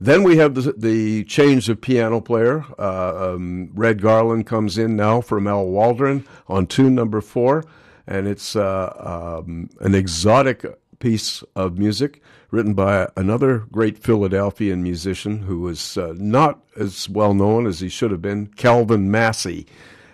Then 0.00 0.22
we 0.22 0.38
have 0.38 0.54
the, 0.54 0.72
the 0.72 1.24
change 1.24 1.68
of 1.68 1.80
piano 1.80 2.20
player. 2.20 2.64
Uh, 2.78 3.34
um, 3.34 3.70
Red 3.74 4.00
Garland 4.00 4.46
comes 4.46 4.78
in 4.78 4.96
now 4.96 5.20
for 5.20 5.40
Mal 5.40 5.66
Waldron 5.66 6.26
on 6.48 6.66
tune 6.66 6.94
number 6.94 7.20
four, 7.20 7.64
and 8.06 8.26
it's 8.26 8.56
uh, 8.56 9.40
um, 9.44 9.68
an 9.80 9.94
exotic 9.94 10.64
piece 11.00 11.42
of 11.54 11.78
music 11.78 12.22
written 12.50 12.74
by 12.74 13.08
another 13.16 13.58
great 13.70 13.98
Philadelphian 13.98 14.82
musician 14.82 15.42
who 15.42 15.60
was 15.60 15.96
uh, 15.98 16.14
not 16.16 16.60
as 16.76 17.08
well 17.08 17.34
known 17.34 17.66
as 17.66 17.80
he 17.80 17.88
should 17.88 18.10
have 18.10 18.22
been, 18.22 18.46
Calvin 18.56 19.10
Massey. 19.10 19.66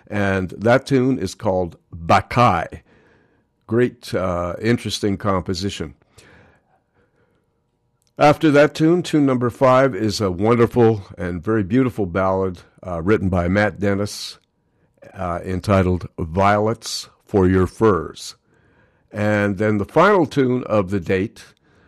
And 0.09 0.49
that 0.51 0.85
tune 0.85 1.19
is 1.19 1.35
called 1.35 1.77
Bakai. 1.93 2.81
Great, 3.67 4.13
uh, 4.13 4.55
interesting 4.61 5.17
composition. 5.17 5.95
After 8.17 8.49
that 8.51 8.73
tune, 8.73 9.03
tune 9.03 9.25
number 9.25 9.49
five 9.49 9.93
is 9.93 10.19
a 10.21 10.31
wonderful 10.31 11.03
and 11.17 11.43
very 11.43 11.63
beautiful 11.63 12.05
ballad 12.05 12.61
uh, 12.85 13.01
written 13.01 13.29
by 13.29 13.47
Matt 13.47 13.79
Dennis 13.79 14.39
uh, 15.13 15.39
entitled 15.43 16.07
Violets 16.17 17.09
for 17.23 17.47
Your 17.47 17.67
Furs. 17.67 18.35
And 19.11 19.57
then 19.57 19.77
the 19.77 19.85
final 19.85 20.25
tune 20.25 20.63
of 20.63 20.89
the 20.89 20.99
date 20.99 21.43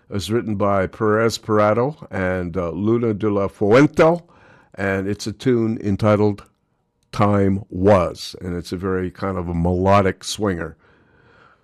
is 0.09 0.31
written 0.31 0.55
by 0.55 0.87
Perez 0.87 1.37
Prado 1.37 2.07
and 2.11 2.55
uh, 2.57 2.71
Luna 2.71 3.13
de 3.13 3.29
la 3.29 3.47
Fuente, 3.47 4.21
and 4.75 5.07
it's 5.07 5.27
a 5.27 5.33
tune 5.33 5.77
entitled 5.81 6.48
Time 7.11 7.63
Was, 7.69 8.35
and 8.41 8.55
it's 8.55 8.71
a 8.71 8.77
very 8.77 9.11
kind 9.11 9.37
of 9.37 9.49
a 9.49 9.53
melodic 9.53 10.23
swinger. 10.23 10.77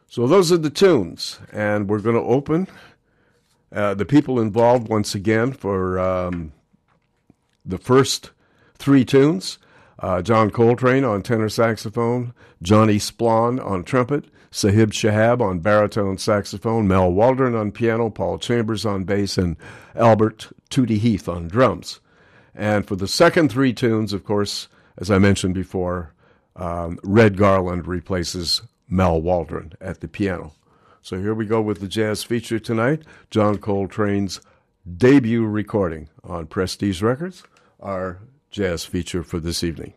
So 0.07 0.27
those 0.27 0.51
are 0.51 0.57
the 0.57 0.69
tunes, 0.69 1.39
and 1.51 1.89
we're 1.89 1.99
going 1.99 2.15
to 2.15 2.21
open 2.21 2.67
uh, 3.71 3.93
the 3.93 4.05
people 4.05 4.39
involved 4.39 4.87
once 4.87 5.13
again 5.15 5.51
for 5.51 5.99
um, 5.99 6.53
the 7.65 7.77
first 7.77 8.31
three 8.77 9.03
tunes. 9.03 9.57
Uh, 9.99 10.21
John 10.21 10.49
Coltrane 10.49 11.03
on 11.03 11.21
tenor 11.21 11.49
saxophone, 11.49 12.33
Johnny 12.61 12.99
Splawn 12.99 13.59
on 13.59 13.83
trumpet, 13.83 14.25
Sahib 14.51 14.91
Shihab 14.91 15.41
on 15.41 15.59
baritone 15.59 16.17
saxophone, 16.17 16.87
Mal 16.87 17.11
Waldron 17.11 17.55
on 17.55 17.71
piano, 17.71 18.09
Paul 18.09 18.37
Chambers 18.37 18.85
on 18.85 19.03
bass, 19.03 19.37
and 19.37 19.57
Albert 19.95 20.49
Tootie 20.69 20.99
Heath 20.99 21.27
on 21.27 21.47
drums. 21.47 21.99
And 22.53 22.87
for 22.87 22.95
the 22.95 23.07
second 23.07 23.51
three 23.51 23.73
tunes, 23.73 24.13
of 24.13 24.23
course, 24.23 24.69
as 24.97 25.11
I 25.11 25.17
mentioned 25.17 25.53
before, 25.53 26.13
um, 26.55 26.99
Red 27.03 27.37
Garland 27.37 27.87
replaces 27.87 28.61
Mal 28.87 29.21
Waldron 29.21 29.73
at 29.81 29.99
the 30.01 30.07
piano. 30.07 30.53
So 31.01 31.19
here 31.19 31.33
we 31.33 31.45
go 31.45 31.61
with 31.61 31.81
the 31.81 31.87
jazz 31.87 32.23
feature 32.23 32.59
tonight 32.59 33.03
John 33.29 33.57
Coltrane's 33.57 34.41
debut 34.97 35.45
recording 35.45 36.09
on 36.23 36.47
Prestige 36.47 37.01
Records, 37.01 37.43
our 37.79 38.19
jazz 38.51 38.85
feature 38.85 39.23
for 39.23 39.39
this 39.39 39.63
evening. 39.63 39.93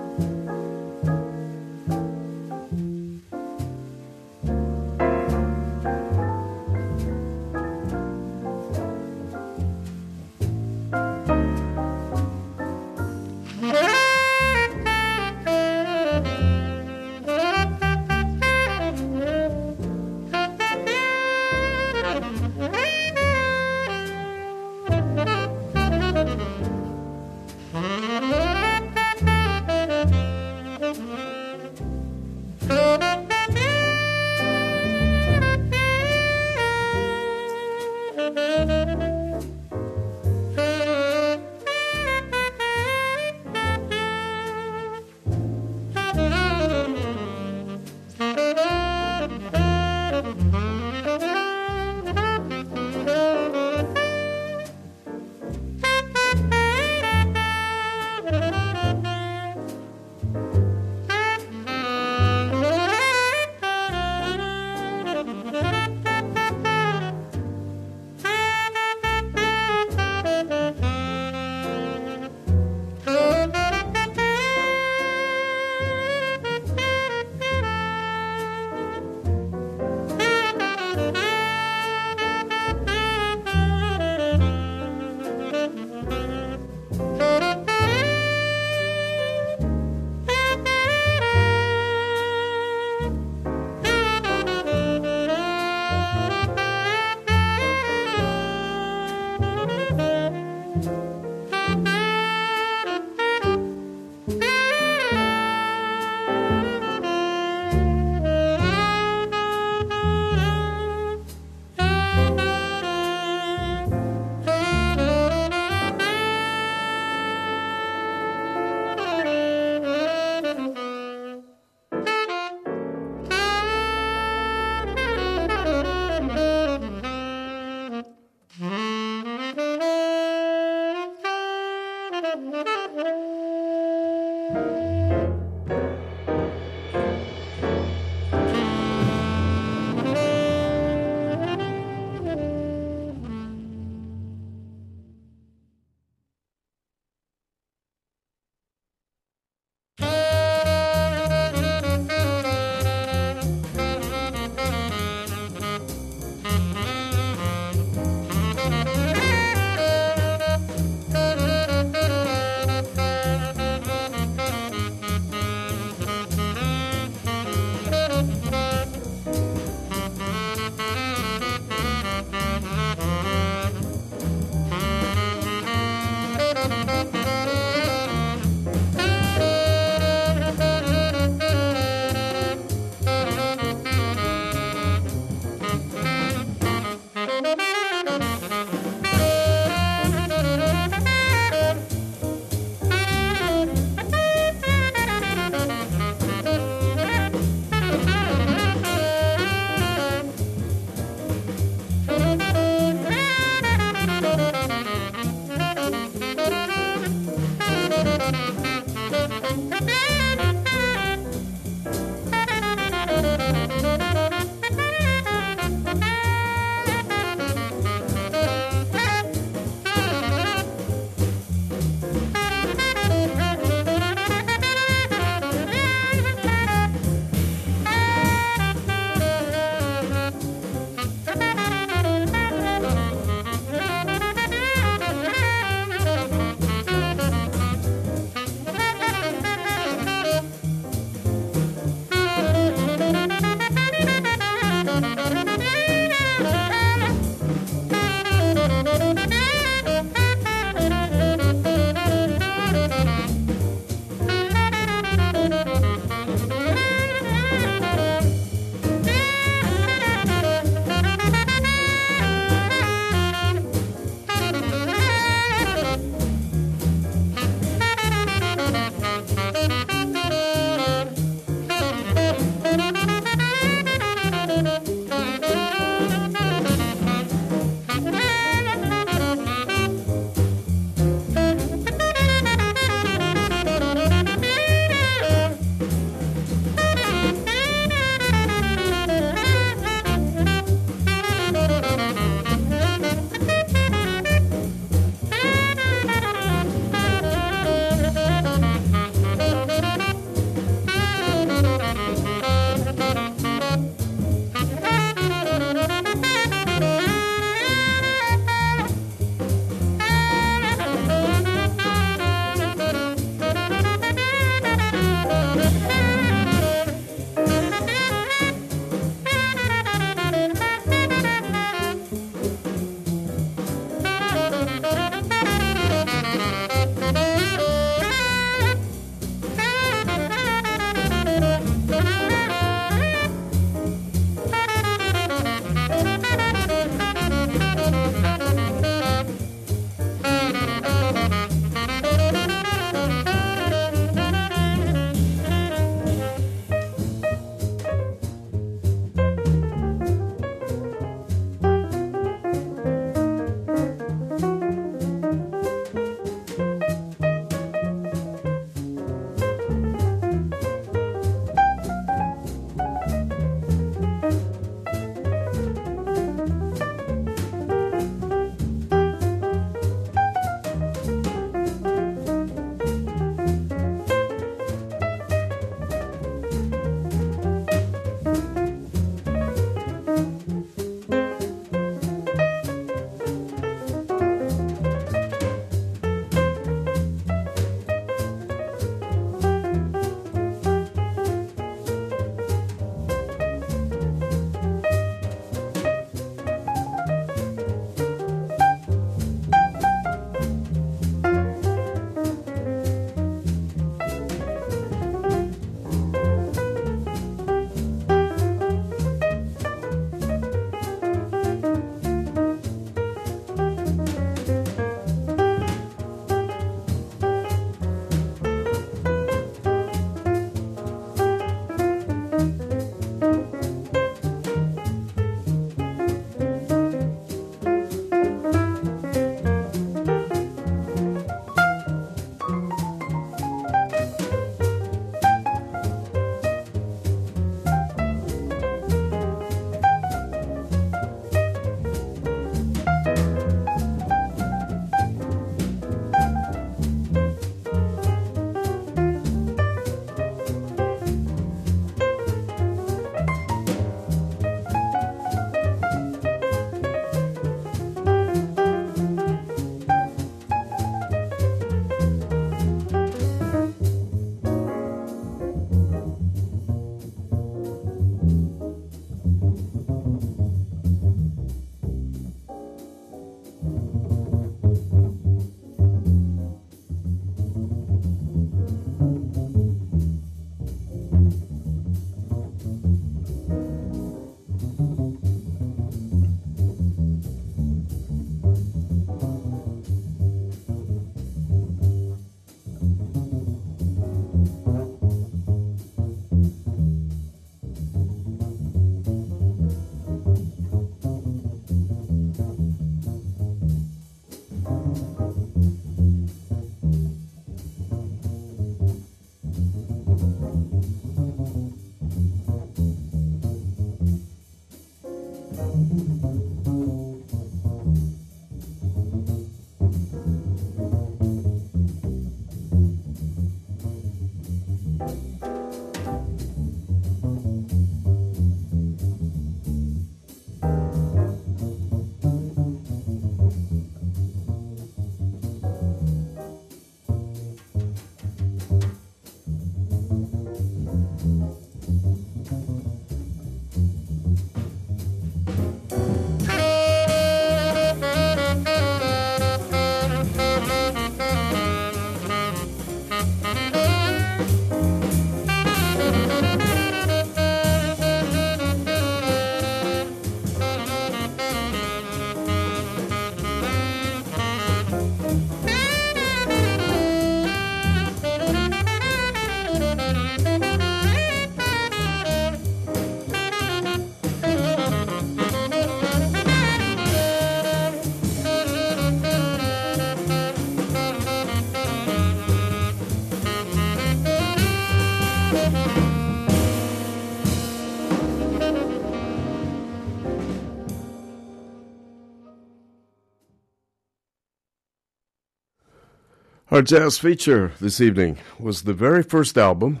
Our 596.80 596.84
jazz 596.84 597.18
feature 597.18 597.72
this 597.78 598.00
evening 598.00 598.38
was 598.58 598.84
the 598.84 598.94
very 598.94 599.22
first 599.22 599.58
album 599.58 600.00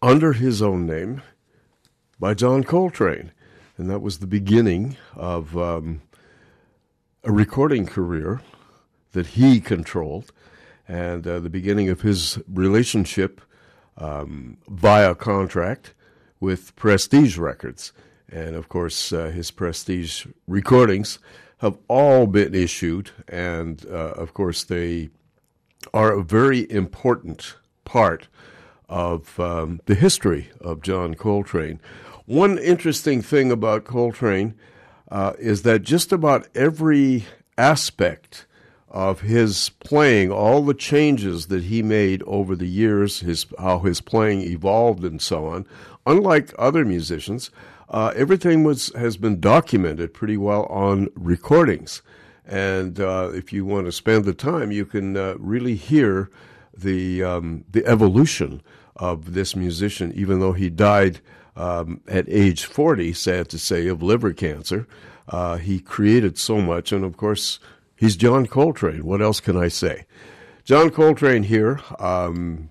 under 0.00 0.34
his 0.34 0.62
own 0.62 0.86
name 0.86 1.20
by 2.20 2.32
John 2.32 2.62
Coltrane. 2.62 3.32
And 3.76 3.90
that 3.90 3.98
was 3.98 4.20
the 4.20 4.26
beginning 4.28 4.96
of 5.16 5.58
um, 5.58 6.02
a 7.24 7.32
recording 7.32 7.86
career 7.86 8.40
that 9.14 9.26
he 9.26 9.60
controlled 9.60 10.30
and 10.86 11.26
uh, 11.26 11.40
the 11.40 11.50
beginning 11.50 11.88
of 11.88 12.02
his 12.02 12.38
relationship 12.46 13.40
um, 13.98 14.58
via 14.68 15.12
contract 15.16 15.92
with 16.38 16.76
Prestige 16.76 17.36
Records. 17.36 17.92
And 18.28 18.54
of 18.54 18.68
course, 18.68 19.12
uh, 19.12 19.30
his 19.30 19.50
Prestige 19.50 20.24
recordings 20.46 21.18
have 21.58 21.76
all 21.88 22.28
been 22.28 22.54
issued, 22.54 23.10
and 23.26 23.84
uh, 23.86 24.12
of 24.12 24.34
course, 24.34 24.62
they 24.62 25.10
are 25.92 26.12
a 26.12 26.22
very 26.22 26.70
important 26.70 27.56
part 27.84 28.28
of 28.88 29.38
um, 29.40 29.80
the 29.86 29.94
history 29.94 30.50
of 30.60 30.82
John 30.82 31.14
Coltrane. 31.14 31.80
One 32.26 32.58
interesting 32.58 33.22
thing 33.22 33.50
about 33.52 33.84
Coltrane 33.84 34.54
uh, 35.10 35.34
is 35.38 35.62
that 35.62 35.82
just 35.82 36.12
about 36.12 36.48
every 36.54 37.24
aspect 37.56 38.46
of 38.88 39.20
his 39.20 39.70
playing, 39.80 40.30
all 40.30 40.62
the 40.62 40.74
changes 40.74 41.46
that 41.46 41.64
he 41.64 41.82
made 41.82 42.22
over 42.22 42.56
the 42.56 42.68
years, 42.68 43.20
his 43.20 43.46
how 43.58 43.80
his 43.80 44.00
playing 44.00 44.40
evolved 44.42 45.04
and 45.04 45.20
so 45.20 45.46
on, 45.46 45.66
unlike 46.06 46.54
other 46.58 46.84
musicians, 46.84 47.50
uh, 47.90 48.12
everything 48.16 48.64
was 48.64 48.92
has 48.94 49.16
been 49.16 49.40
documented 49.40 50.14
pretty 50.14 50.36
well 50.36 50.64
on 50.64 51.08
recordings. 51.14 52.02
And 52.46 53.00
uh, 53.00 53.30
if 53.34 53.52
you 53.52 53.64
want 53.64 53.86
to 53.86 53.92
spend 53.92 54.24
the 54.24 54.32
time, 54.32 54.70
you 54.70 54.86
can 54.86 55.16
uh, 55.16 55.34
really 55.38 55.74
hear 55.74 56.30
the 56.76 57.24
um, 57.24 57.64
the 57.70 57.84
evolution 57.86 58.62
of 58.94 59.34
this 59.34 59.56
musician. 59.56 60.12
Even 60.14 60.38
though 60.38 60.52
he 60.52 60.70
died 60.70 61.20
um, 61.56 62.00
at 62.06 62.24
age 62.28 62.64
forty, 62.64 63.12
sad 63.12 63.48
to 63.48 63.58
say, 63.58 63.88
of 63.88 64.02
liver 64.02 64.32
cancer, 64.32 64.86
uh, 65.28 65.56
he 65.56 65.80
created 65.80 66.38
so 66.38 66.60
much. 66.60 66.92
And 66.92 67.04
of 67.04 67.16
course, 67.16 67.58
he's 67.96 68.16
John 68.16 68.46
Coltrane. 68.46 69.04
What 69.04 69.20
else 69.20 69.40
can 69.40 69.56
I 69.56 69.68
say? 69.68 70.06
John 70.64 70.90
Coltrane 70.90 71.42
here 71.44 71.80
um, 71.98 72.70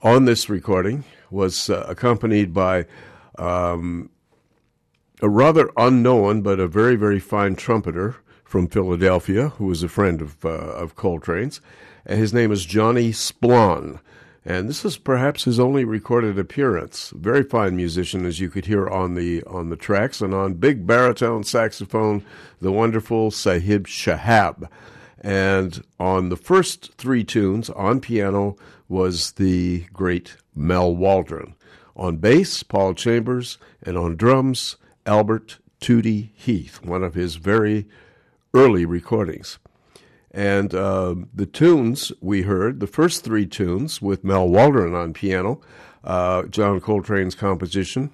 on 0.00 0.24
this 0.24 0.48
recording 0.48 1.04
was 1.30 1.68
uh, 1.68 1.84
accompanied 1.88 2.54
by. 2.54 2.86
Um, 3.38 4.10
a 5.20 5.28
rather 5.28 5.68
unknown 5.76 6.42
but 6.42 6.60
a 6.60 6.68
very, 6.68 6.94
very 6.94 7.18
fine 7.18 7.56
trumpeter 7.56 8.16
from 8.48 8.66
Philadelphia, 8.66 9.50
who 9.50 9.66
was 9.66 9.82
a 9.82 9.88
friend 9.88 10.22
of, 10.22 10.42
uh, 10.42 10.48
of 10.48 10.96
Coltrane's. 10.96 11.60
And 12.06 12.18
his 12.18 12.32
name 12.32 12.50
is 12.50 12.64
Johnnie 12.64 13.12
Splawn. 13.12 14.00
And 14.42 14.70
this 14.70 14.86
is 14.86 14.96
perhaps 14.96 15.44
his 15.44 15.60
only 15.60 15.84
recorded 15.84 16.38
appearance. 16.38 17.12
Very 17.14 17.42
fine 17.42 17.76
musician, 17.76 18.24
as 18.24 18.40
you 18.40 18.48
could 18.48 18.64
hear 18.64 18.88
on 18.88 19.14
the 19.14 19.42
on 19.44 19.68
the 19.68 19.76
tracks, 19.76 20.22
and 20.22 20.32
on 20.32 20.54
big 20.54 20.86
baritone 20.86 21.44
saxophone, 21.44 22.24
the 22.58 22.72
wonderful 22.72 23.30
Sahib 23.30 23.86
Shihab. 23.86 24.70
And 25.20 25.84
on 26.00 26.30
the 26.30 26.36
first 26.36 26.94
three 26.94 27.24
tunes 27.24 27.68
on 27.68 28.00
piano 28.00 28.56
was 28.88 29.32
the 29.32 29.84
great 29.92 30.36
Mal 30.54 30.96
Waldron. 30.96 31.54
On 31.94 32.16
bass, 32.16 32.62
Paul 32.62 32.94
Chambers, 32.94 33.58
and 33.82 33.98
on 33.98 34.16
drums, 34.16 34.76
Albert 35.04 35.58
Tootie 35.82 36.30
Heath, 36.34 36.82
one 36.82 37.04
of 37.04 37.12
his 37.12 37.36
very 37.36 37.86
early 38.54 38.84
recordings. 38.84 39.58
And 40.30 40.74
uh, 40.74 41.14
the 41.34 41.46
tunes 41.46 42.12
we 42.20 42.42
heard, 42.42 42.80
the 42.80 42.86
first 42.86 43.24
three 43.24 43.46
tunes 43.46 44.02
with 44.02 44.24
Mal 44.24 44.48
Waldron 44.48 44.94
on 44.94 45.12
piano, 45.12 45.60
uh, 46.04 46.44
John 46.44 46.80
Coltrane's 46.80 47.34
composition, 47.34 48.12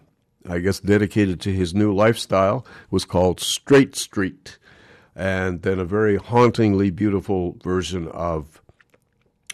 I 0.48 0.58
guess 0.58 0.80
dedicated 0.80 1.40
to 1.42 1.52
his 1.52 1.74
new 1.74 1.94
lifestyle, 1.94 2.66
was 2.90 3.04
called 3.04 3.40
Straight 3.40 3.96
Street. 3.96 4.58
And 5.16 5.62
then 5.62 5.78
a 5.78 5.84
very 5.84 6.16
hauntingly 6.16 6.90
beautiful 6.90 7.56
version 7.62 8.08
of 8.08 8.60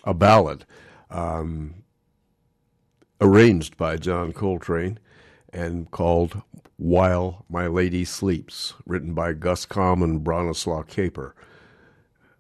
a 0.05 0.15
ballad 0.15 0.65
um, 1.11 1.83
arranged 3.21 3.77
by 3.77 3.97
John 3.97 4.33
Coltrane 4.33 4.99
and 5.53 5.91
called 5.91 6.43
While 6.77 7.45
My 7.49 7.67
Lady 7.67 8.05
Sleeps, 8.05 8.75
written 8.87 9.15
by 9.15 9.33
Gus 9.33 9.65
Kahn 9.67 10.03
and 10.03 10.25
Bronislaw 10.25 10.87
Kaper. 10.87 11.35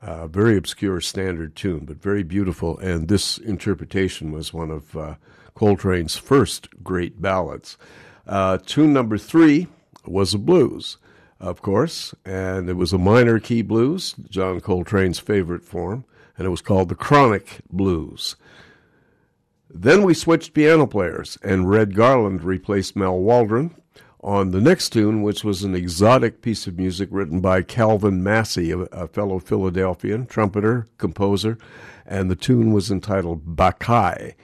Uh, 0.03 0.27
very 0.27 0.57
obscure 0.57 1.01
standard 1.01 1.55
tune, 1.55 1.85
but 1.85 2.01
very 2.01 2.23
beautiful. 2.23 2.79
And 2.79 3.09
this 3.09 3.37
interpretation 3.37 4.33
was 4.33 4.53
one 4.53 4.71
of 4.71 4.97
uh, 4.97 5.15
Coltrane's 5.55 6.17
first 6.17 6.69
great 6.83 7.21
ballads. 7.21 7.77
Uh, 8.27 8.59
tune 8.65 8.93
number 8.93 9.19
three 9.19 9.67
was 10.07 10.33
a 10.33 10.39
blues, 10.39 10.97
of 11.39 11.61
course, 11.61 12.15
and 12.25 12.71
it 12.71 12.75
was 12.75 12.93
a 12.93 12.99
minor 12.99 13.39
key 13.39 13.61
blues, 13.61 14.15
John 14.31 14.61
Coltrane's 14.61 15.19
favorite 15.19 15.65
form, 15.65 16.05
and 16.39 16.47
it 16.47 16.51
was 16.51 16.63
called 16.63 16.89
the 16.89 16.95
Chronic 16.95 17.61
Blues. 17.71 18.37
Then 19.73 20.03
we 20.03 20.15
switched 20.15 20.53
piano 20.53 20.87
players, 20.87 21.39
and 21.43 21.71
Red 21.71 21.95
Garland 21.95 22.43
replaced 22.43 22.97
Mal 22.97 23.19
Waldron 23.19 23.75
on 24.21 24.51
the 24.51 24.61
next 24.61 24.91
tune, 24.91 25.23
which 25.23 25.45
was 25.45 25.63
an 25.63 25.75
exotic 25.75 26.43
piece 26.43 26.67
of 26.67 26.77
music 26.77 27.09
written 27.13 27.41
by 27.41 27.63
Calvin 27.63 28.23
Massey, 28.23 28.73
a, 28.73 28.79
a 28.79 29.07
fellow 29.07 29.39
Philadelphian 29.39 30.27
trumpeter, 30.27 30.89
composer, 30.99 31.57
and 32.05 32.31
the 32.31 32.37
tune 32.37 32.73
was 32.73 32.91
entitled 32.91 33.57
Bakai. 33.57 34.35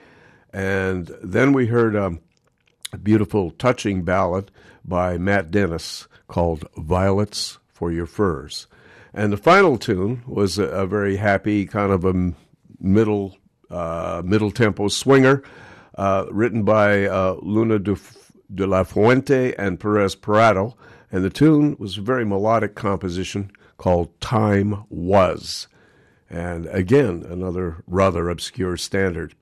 And 0.53 1.15
then 1.23 1.53
we 1.53 1.67
heard 1.67 1.97
a 1.97 2.19
beautiful, 3.03 3.51
touching 3.51 4.05
ballad 4.05 4.51
by 4.85 5.19
Matt 5.19 5.51
Dennis 5.51 6.07
called 6.29 6.67
Violets 6.79 7.59
for 7.69 7.91
Your 7.93 8.07
Furs. 8.07 8.69
And 9.13 9.33
the 9.33 9.37
final 9.37 9.77
tune 9.77 10.23
was 10.27 10.59
a, 10.59 10.65
a 10.65 10.87
very 10.87 11.17
happy, 11.17 11.67
kind 11.67 11.93
of 11.93 12.05
a 12.05 12.33
middle 12.79 13.37
uh, 13.71 14.23
middle 14.25 14.51
tempo 14.51 14.89
swinger, 14.89 15.43
uh, 15.97 16.27
written 16.31 16.63
by 16.63 17.05
uh, 17.05 17.37
Luna 17.43 17.79
de, 17.79 17.97
de, 18.55 18.67
la 18.67 18.85
Fuente 18.85 19.55
and 19.55 19.81
Perez 19.81 20.15
Prado. 20.15 20.77
And 21.11 21.25
the 21.25 21.31
tune 21.31 21.77
was 21.79 21.99
a 21.99 22.03
very 22.03 22.25
melodic 22.25 22.75
composition 22.75 23.51
called 23.79 24.21
Time 24.21 24.85
Was. 24.89 25.69
And 26.29 26.67
again, 26.67 27.25
another 27.29 27.85
rather 27.87 28.29
obscure 28.29 28.77
standard. 28.77 29.35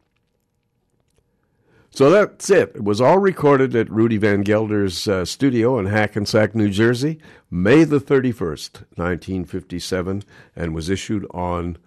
So 1.95 2.11
that's 2.11 2.51
it. 2.51 2.73
It 2.75 2.83
was 2.83 3.01
all 3.01 3.19
recorded 3.19 3.77
at 3.77 3.89
Rudy 3.89 4.17
Van 4.17 4.43
Gelder's 4.43 5.07
uh, 5.07 5.25
studio 5.25 5.79
in 5.79 5.87
Hackensack, 5.87 6.53
New 6.53 6.69
Jersey, 6.69 7.21
May 7.53 7.85
the 7.85 8.01
31st, 8.01 8.83
1957, 8.97 10.25
and 10.57 10.75
was 10.75 10.91
issued 10.91 11.25
on 11.31 11.79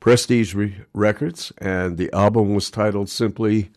Prestige 0.00 0.54
Re- 0.54 0.76
Records. 0.92 1.52
And 1.58 1.96
the 1.96 2.12
album 2.12 2.54
was 2.54 2.70
titled 2.70 3.08
simply 3.08 3.70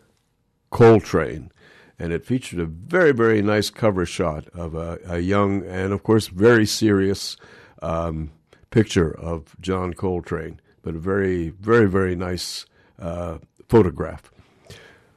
Coltrane. 0.71 1.51
And 1.99 2.11
it 2.11 2.25
featured 2.25 2.59
a 2.59 2.65
very, 2.65 3.11
very 3.11 3.41
nice 3.41 3.69
cover 3.69 4.05
shot 4.05 4.47
of 4.49 4.73
a, 4.73 4.99
a 5.05 5.19
young 5.19 5.63
and, 5.65 5.93
of 5.93 6.03
course, 6.03 6.27
very 6.27 6.65
serious 6.65 7.37
um, 7.81 8.31
picture 8.71 9.15
of 9.15 9.55
John 9.61 9.93
Coltrane, 9.93 10.59
but 10.81 10.95
a 10.95 10.99
very, 10.99 11.49
very, 11.49 11.87
very 11.87 12.15
nice 12.15 12.65
uh, 12.99 13.37
photograph. 13.69 14.31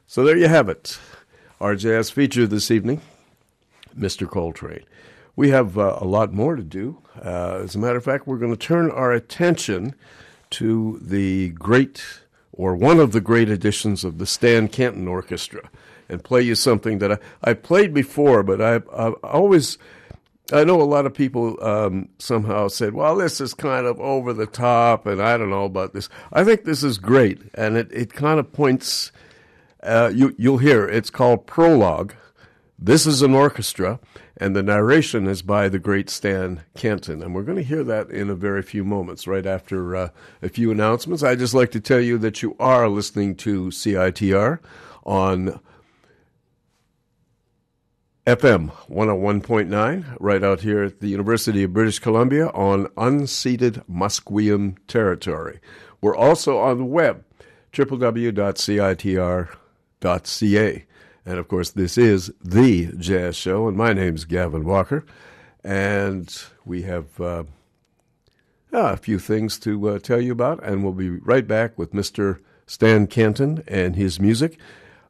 So 0.05 0.23
there 0.23 0.37
you 0.37 0.47
have 0.47 0.69
it. 0.69 0.99
Our 1.59 1.75
jazz 1.75 2.11
feature 2.11 2.45
this 2.45 2.69
evening, 2.69 3.01
Mr. 3.97 4.29
Coltrane. 4.29 4.85
We 5.35 5.49
have 5.49 5.77
uh, 5.77 5.97
a 5.99 6.05
lot 6.05 6.33
more 6.33 6.55
to 6.55 6.63
do. 6.63 7.01
Uh, 7.23 7.61
as 7.63 7.75
a 7.75 7.79
matter 7.79 7.97
of 7.97 8.03
fact, 8.03 8.27
we're 8.27 8.37
going 8.37 8.55
to 8.55 8.57
turn 8.57 8.91
our 8.91 9.11
attention 9.11 9.95
to 10.57 10.99
the 11.01 11.49
great, 11.49 12.03
or 12.51 12.75
one 12.75 12.99
of 12.99 13.11
the 13.11 13.21
great 13.21 13.49
editions 13.49 14.03
of 14.03 14.17
the 14.17 14.25
Stan 14.25 14.67
Kenton 14.67 15.07
Orchestra, 15.07 15.69
and 16.09 16.23
play 16.23 16.41
you 16.41 16.55
something 16.55 16.99
that 16.99 17.11
I, 17.11 17.17
I 17.43 17.53
played 17.53 17.93
before, 17.93 18.43
but 18.43 18.61
I, 18.61 18.75
I 18.95 19.09
always. 19.23 19.77
I 20.53 20.63
know 20.63 20.81
a 20.81 20.83
lot 20.83 21.05
of 21.05 21.13
people 21.13 21.61
um, 21.61 22.07
somehow 22.19 22.69
said, 22.69 22.93
well, 22.93 23.17
this 23.17 23.41
is 23.41 23.53
kind 23.53 23.85
of 23.85 23.99
over 23.99 24.31
the 24.31 24.45
top, 24.45 25.05
and 25.05 25.21
I 25.21 25.37
don't 25.37 25.49
know 25.49 25.65
about 25.65 25.91
this. 25.91 26.07
I 26.31 26.45
think 26.45 26.63
this 26.63 26.85
is 26.85 26.97
great, 26.97 27.41
and 27.53 27.75
it, 27.75 27.91
it 27.91 28.13
kind 28.13 28.39
of 28.39 28.53
points 28.53 29.11
uh, 29.83 30.11
you, 30.13 30.35
you'll 30.37 30.57
hear 30.57 30.87
it's 30.87 31.09
called 31.09 31.47
Prologue. 31.47 32.13
This 32.79 33.05
is 33.05 33.21
an 33.21 33.33
orchestra, 33.33 33.99
and 34.39 34.55
the 34.55 34.63
narration 34.63 35.27
is 35.27 35.41
by 35.41 35.67
the 35.67 35.79
great 35.79 36.09
Stan 36.09 36.63
Kenton. 36.75 37.21
And 37.21 37.33
we're 37.33 37.43
going 37.43 37.57
to 37.57 37.63
hear 37.63 37.83
that 37.83 38.09
in 38.09 38.29
a 38.29 38.35
very 38.35 38.61
few 38.61 38.83
moments, 38.83 39.27
right 39.27 39.45
after 39.45 39.95
uh, 39.95 40.09
a 40.41 40.49
few 40.49 40.71
announcements. 40.71 41.23
I'd 41.23 41.39
just 41.39 41.53
like 41.53 41.71
to 41.71 41.79
tell 41.79 41.99
you 41.99 42.17
that 42.19 42.41
you 42.41 42.55
are 42.59 42.87
listening 42.87 43.35
to 43.37 43.67
CITR 43.67 44.59
on 45.05 45.59
FM 48.25 48.71
101.9, 48.89 50.17
right 50.19 50.43
out 50.43 50.61
here 50.61 50.83
at 50.83 50.99
the 50.99 51.07
University 51.07 51.63
of 51.63 51.73
British 51.73 51.99
Columbia 51.99 52.47
on 52.49 52.87
unceded 52.97 53.83
Musqueam 53.89 54.77
territory. 54.87 55.59
We're 56.01 56.15
also 56.15 56.59
on 56.59 56.77
the 56.77 56.85
web, 56.85 57.23
www.citr.com 57.73 59.57
ca. 59.99 60.85
And 61.27 61.39
of 61.39 61.49
course, 61.49 61.71
this 61.71 61.97
is 61.97 62.31
the 62.41 62.85
Jazz 62.97 63.35
Show, 63.35 63.67
and 63.67 63.75
my 63.75 63.91
name's 63.91 64.23
Gavin 64.23 64.63
Walker. 64.63 65.05
And 65.61 66.33
we 66.63 66.83
have 66.83 67.19
uh, 67.19 67.43
a 68.71 68.95
few 68.95 69.19
things 69.19 69.59
to 69.59 69.89
uh, 69.89 69.99
tell 69.99 70.21
you 70.21 70.31
about, 70.31 70.63
and 70.63 70.85
we'll 70.85 70.93
be 70.93 71.09
right 71.09 71.45
back 71.45 71.77
with 71.77 71.91
Mr. 71.91 72.39
Stan 72.65 73.07
Kenton 73.07 73.61
and 73.67 73.97
his 73.97 74.21
music. 74.21 74.57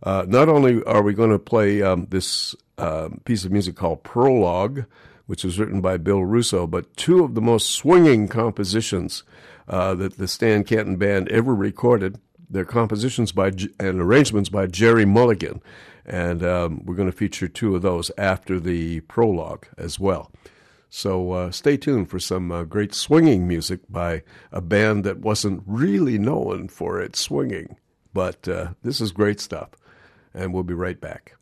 Uh, 0.01 0.25
not 0.27 0.49
only 0.49 0.83
are 0.85 1.03
we 1.03 1.13
going 1.13 1.29
to 1.29 1.37
play 1.37 1.83
um, 1.83 2.07
this 2.09 2.55
um, 2.79 3.21
piece 3.23 3.45
of 3.45 3.51
music 3.51 3.75
called 3.75 4.01
Prologue, 4.01 4.85
which 5.27 5.43
was 5.43 5.59
written 5.59 5.81
by 5.81 5.97
Bill 5.97 6.25
Russo, 6.25 6.65
but 6.65 6.97
two 6.97 7.23
of 7.23 7.35
the 7.35 7.41
most 7.41 7.69
swinging 7.69 8.27
compositions 8.27 9.21
uh, 9.67 9.93
that 9.93 10.17
the 10.17 10.27
Stan 10.27 10.63
Kenton 10.63 10.95
Band 10.95 11.29
ever 11.29 11.53
recorded 11.53 12.19
they're 12.49 12.65
compositions 12.65 13.31
by 13.31 13.47
and 13.79 14.01
arrangements 14.01 14.49
by 14.49 14.67
Gerry 14.67 15.05
Mulligan, 15.05 15.61
and 16.07 16.43
um, 16.43 16.81
we're 16.85 16.95
going 16.95 17.11
to 17.11 17.17
feature 17.17 17.47
two 17.47 17.75
of 17.75 17.81
those 17.81 18.09
after 18.17 18.59
the 18.59 19.01
prologue 19.01 19.67
as 19.77 19.99
well. 19.99 20.31
So 20.89 21.31
uh, 21.33 21.51
stay 21.51 21.77
tuned 21.77 22.09
for 22.09 22.19
some 22.19 22.51
uh, 22.51 22.63
great 22.63 22.93
swinging 22.93 23.47
music 23.47 23.81
by 23.89 24.23
a 24.51 24.61
band 24.61 25.03
that 25.03 25.19
wasn't 25.19 25.63
really 25.65 26.17
known 26.17 26.69
for 26.69 27.01
its 27.01 27.19
swinging, 27.19 27.77
but 28.13 28.47
uh, 28.47 28.69
this 28.83 29.01
is 29.01 29.11
great 29.11 29.41
stuff, 29.41 29.71
and 30.33 30.53
we'll 30.53 30.63
be 30.63 30.73
right 30.73 30.99
back. 30.99 31.36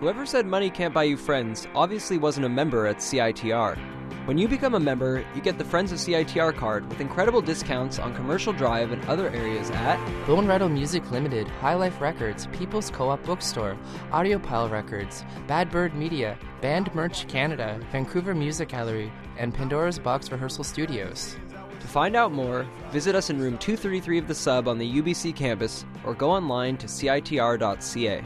Whoever 0.00 0.24
said 0.24 0.46
money 0.46 0.70
can't 0.70 0.94
buy 0.94 1.04
you 1.04 1.18
friends 1.18 1.68
obviously 1.74 2.16
wasn't 2.16 2.46
a 2.46 2.48
member 2.48 2.86
at 2.86 3.00
CITR. 3.00 3.76
When 4.24 4.38
you 4.38 4.48
become 4.48 4.74
a 4.74 4.80
member, 4.80 5.22
you 5.34 5.42
get 5.42 5.58
the 5.58 5.64
Friends 5.64 5.92
of 5.92 5.98
CITR 5.98 6.56
card 6.56 6.88
with 6.88 7.02
incredible 7.02 7.42
discounts 7.42 7.98
on 7.98 8.14
Commercial 8.14 8.54
Drive 8.54 8.92
and 8.92 9.04
other 9.04 9.28
areas 9.28 9.68
at 9.72 9.98
Bone 10.26 10.46
Rattle 10.46 10.70
Music 10.70 11.10
Limited, 11.10 11.46
High 11.48 11.74
Life 11.74 12.00
Records, 12.00 12.46
People's 12.46 12.88
Co-op 12.88 13.22
Bookstore, 13.24 13.76
Audiopile 14.10 14.70
Records, 14.70 15.22
Bad 15.46 15.70
Bird 15.70 15.94
Media, 15.94 16.38
Band 16.62 16.94
Merch 16.94 17.28
Canada, 17.28 17.78
Vancouver 17.92 18.34
Music 18.34 18.70
Gallery, 18.70 19.12
and 19.36 19.52
Pandora's 19.52 19.98
Box 19.98 20.32
Rehearsal 20.32 20.64
Studios. 20.64 21.36
To 21.78 21.86
find 21.86 22.16
out 22.16 22.32
more, 22.32 22.66
visit 22.90 23.14
us 23.14 23.28
in 23.28 23.38
room 23.38 23.58
233 23.58 24.16
of 24.16 24.28
the 24.28 24.34
sub 24.34 24.66
on 24.66 24.78
the 24.78 25.02
UBC 25.02 25.36
campus 25.36 25.84
or 26.04 26.14
go 26.14 26.30
online 26.30 26.78
to 26.78 26.86
citr.ca. 26.86 28.24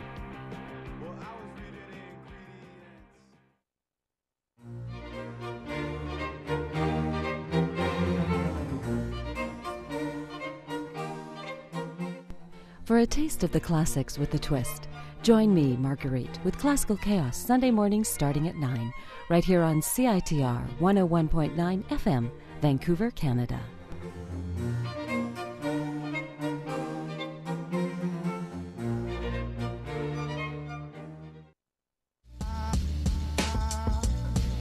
a 13.05 13.06
taste 13.06 13.44
of 13.44 13.52
the 13.52 13.60
classics 13.60 14.18
with 14.18 14.32
a 14.32 14.39
twist, 14.39 14.89
join 15.22 15.52
me, 15.52 15.76
Marguerite, 15.76 16.39
with 16.43 16.56
Classical 16.56 16.97
Chaos 16.97 17.36
Sunday 17.36 17.70
mornings 17.70 18.09
starting 18.09 18.48
at 18.48 18.56
9, 18.56 18.94
right 19.28 19.44
here 19.44 19.60
on 19.60 19.82
CITR 19.82 20.66
101.9 20.81 21.85
FM, 21.85 22.31
Vancouver, 22.62 23.10
Canada. 23.10 23.60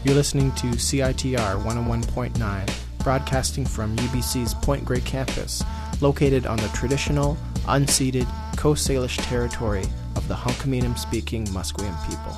You're 0.03 0.15
listening 0.15 0.51
to 0.55 0.67
CITR 0.67 1.63
101.9, 1.63 3.03
broadcasting 3.05 3.65
from 3.65 3.95
UBC's 3.95 4.53
Point 4.53 4.83
Grey 4.83 4.99
campus, 4.99 5.63
located 6.01 6.45
on 6.45 6.57
the 6.57 6.67
traditional 6.69 7.37
unceded 7.65 8.27
Coast 8.57 8.87
Salish 8.87 9.17
territory 9.27 9.85
of 10.15 10.27
the 10.27 10.33
Hunkaminam 10.33 10.97
speaking 10.97 11.45
Musqueam 11.47 11.95
people. 12.07 12.37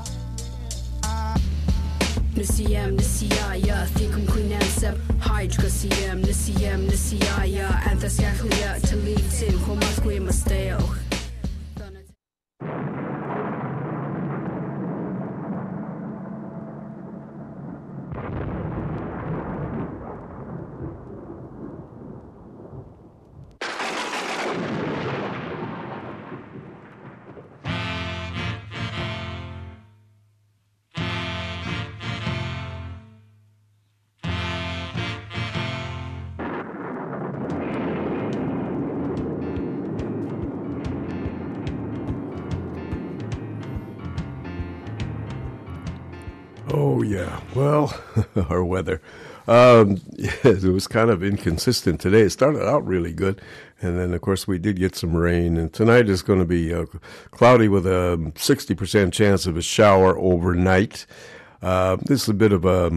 Well, 47.66 48.00
our 48.48 48.64
weather. 48.64 49.02
Um, 49.48 50.00
it 50.18 50.72
was 50.72 50.86
kind 50.86 51.10
of 51.10 51.24
inconsistent 51.24 52.00
today. 52.00 52.22
It 52.22 52.30
started 52.30 52.64
out 52.64 52.86
really 52.86 53.12
good, 53.12 53.42
and 53.82 53.98
then, 53.98 54.14
of 54.14 54.22
course, 54.22 54.48
we 54.48 54.60
did 54.60 54.78
get 54.78 54.96
some 54.96 55.16
rain. 55.16 55.58
And 55.58 55.74
tonight 55.74 56.08
is 56.08 56.22
going 56.22 56.38
to 56.38 56.46
be 56.46 56.72
uh, 56.72 56.86
cloudy 57.32 57.68
with 57.68 57.88
a 57.88 58.18
60% 58.36 59.12
chance 59.12 59.48
of 59.48 59.58
a 59.58 59.64
shower 59.64 60.16
overnight. 60.16 61.08
Uh, 61.64 61.96
this 62.04 62.22
is 62.22 62.30
a 62.30 62.36
bit 62.36 62.52
of 62.52 62.66
a 62.66 62.92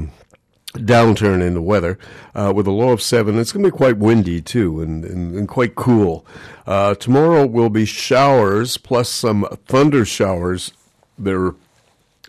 downturn 0.75 1.41
in 1.41 1.55
the 1.55 1.63
weather 1.63 1.99
uh, 2.35 2.53
with 2.55 2.67
a 2.67 2.71
low 2.71 2.91
of 2.91 3.01
seven. 3.01 3.39
It's 3.39 3.53
going 3.53 3.65
to 3.65 3.71
be 3.71 3.77
quite 3.77 3.97
windy 3.97 4.43
too 4.43 4.83
and, 4.83 5.03
and, 5.03 5.35
and 5.35 5.49
quite 5.49 5.77
cool. 5.77 6.27
Uh, 6.67 6.95
tomorrow 6.95 7.47
will 7.47 7.71
be 7.71 7.87
showers 7.87 8.77
plus 8.77 9.09
some 9.09 9.49
thunder 9.65 10.05
showers. 10.05 10.75
There 11.19 11.55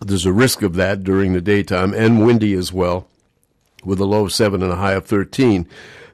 there's 0.02 0.26
a 0.26 0.34
risk 0.34 0.62
of 0.62 0.76
that 0.76 1.04
during 1.04 1.34
the 1.34 1.42
daytime 1.42 1.94
and 1.94 2.26
windy 2.26 2.54
as 2.54 2.72
well, 2.72 3.08
with 3.84 4.00
a 4.00 4.06
low 4.06 4.26
of 4.26 4.34
7 4.34 4.62
and 4.62 4.72
a 4.72 4.76
high 4.78 4.94
of 4.94 5.06
13. 5.06 5.68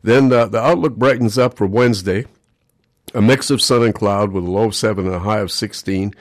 Then 0.03 0.30
the, 0.30 0.45
the 0.45 0.62
outlook 0.62 0.95
brightens 0.95 1.38
up 1.38 1.56
for 1.57 1.66
Wednesday. 1.66 2.26
a 3.14 3.22
mix 3.22 3.49
of 3.49 3.62
sun 3.62 3.84
and 3.84 3.95
cloud 3.95 4.32
with 4.32 4.44
a 4.44 4.52
low 4.52 4.66
of 4.66 4.76
7 4.76 5.06
and 5.06 5.16
a 5.16 5.20
high 5.20 5.40
of 5.40 5.52
16 5.52 6.14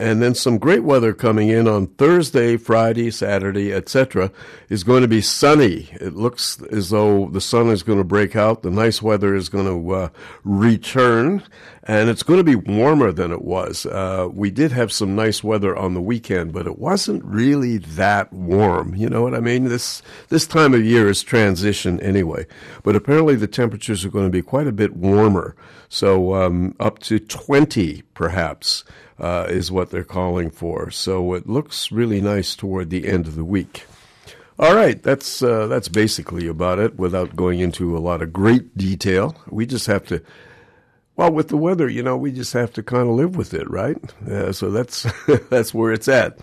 and 0.00 0.22
then 0.22 0.34
some 0.34 0.56
great 0.56 0.82
weather 0.82 1.12
coming 1.12 1.50
in 1.50 1.68
on 1.68 1.86
Thursday, 1.86 2.56
Friday, 2.56 3.10
Saturday, 3.10 3.70
etc. 3.70 4.32
is 4.70 4.82
going 4.82 5.02
to 5.02 5.08
be 5.08 5.20
sunny. 5.20 5.90
It 6.00 6.14
looks 6.14 6.60
as 6.72 6.88
though 6.88 7.28
the 7.28 7.40
sun 7.40 7.68
is 7.68 7.82
going 7.82 7.98
to 7.98 8.04
break 8.04 8.34
out. 8.34 8.62
The 8.62 8.70
nice 8.70 9.02
weather 9.02 9.34
is 9.34 9.50
going 9.50 9.66
to 9.66 9.90
uh, 9.94 10.08
return, 10.42 11.42
and 11.82 12.08
it's 12.08 12.22
going 12.22 12.38
to 12.38 12.44
be 12.44 12.56
warmer 12.56 13.12
than 13.12 13.30
it 13.30 13.42
was. 13.42 13.84
Uh, 13.84 14.28
we 14.32 14.50
did 14.50 14.72
have 14.72 14.90
some 14.90 15.14
nice 15.14 15.44
weather 15.44 15.76
on 15.76 15.92
the 15.92 16.00
weekend, 16.00 16.54
but 16.54 16.66
it 16.66 16.78
wasn't 16.78 17.22
really 17.22 17.76
that 17.76 18.32
warm. 18.32 18.94
You 18.94 19.10
know 19.10 19.20
what 19.20 19.34
I 19.34 19.40
mean? 19.40 19.64
This 19.64 20.00
this 20.30 20.46
time 20.46 20.72
of 20.72 20.82
year 20.82 21.10
is 21.10 21.22
transition 21.22 22.00
anyway, 22.00 22.46
but 22.82 22.96
apparently 22.96 23.36
the 23.36 23.46
temperatures 23.46 24.02
are 24.06 24.10
going 24.10 24.26
to 24.26 24.30
be 24.30 24.40
quite 24.40 24.66
a 24.66 24.72
bit 24.72 24.96
warmer. 24.96 25.54
So 25.90 26.34
um, 26.36 26.74
up 26.80 27.00
to 27.00 27.18
20 27.18 28.02
perhaps 28.14 28.84
uh, 29.20 29.46
is 29.48 29.70
what 29.70 29.90
they're 29.90 30.04
calling 30.04 30.50
for. 30.50 30.90
So 30.90 31.34
it 31.34 31.48
looks 31.48 31.92
really 31.92 32.20
nice 32.20 32.56
toward 32.56 32.90
the 32.90 33.06
end 33.06 33.26
of 33.26 33.36
the 33.36 33.44
week. 33.44 33.84
All 34.58 34.74
right, 34.74 35.02
that's 35.02 35.42
uh, 35.42 35.66
that's 35.68 35.88
basically 35.88 36.46
about 36.46 36.78
it. 36.78 36.98
Without 36.98 37.34
going 37.34 37.60
into 37.60 37.96
a 37.96 38.00
lot 38.00 38.20
of 38.20 38.32
great 38.32 38.76
detail, 38.76 39.34
we 39.48 39.64
just 39.64 39.86
have 39.86 40.04
to. 40.06 40.22
Well, 41.16 41.32
with 41.32 41.48
the 41.48 41.56
weather, 41.56 41.88
you 41.88 42.02
know, 42.02 42.16
we 42.16 42.30
just 42.30 42.52
have 42.52 42.72
to 42.74 42.82
kind 42.82 43.08
of 43.08 43.14
live 43.14 43.36
with 43.36 43.54
it, 43.54 43.70
right? 43.70 43.96
Uh, 44.28 44.52
so 44.52 44.70
that's 44.70 45.06
that's 45.48 45.72
where 45.72 45.92
it's 45.92 46.08
at. 46.08 46.38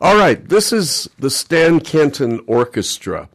All 0.00 0.16
right, 0.16 0.46
this 0.46 0.72
is 0.72 1.08
the 1.18 1.30
Stan 1.30 1.80
Kenton 1.80 2.40
Orchestra. 2.46 3.28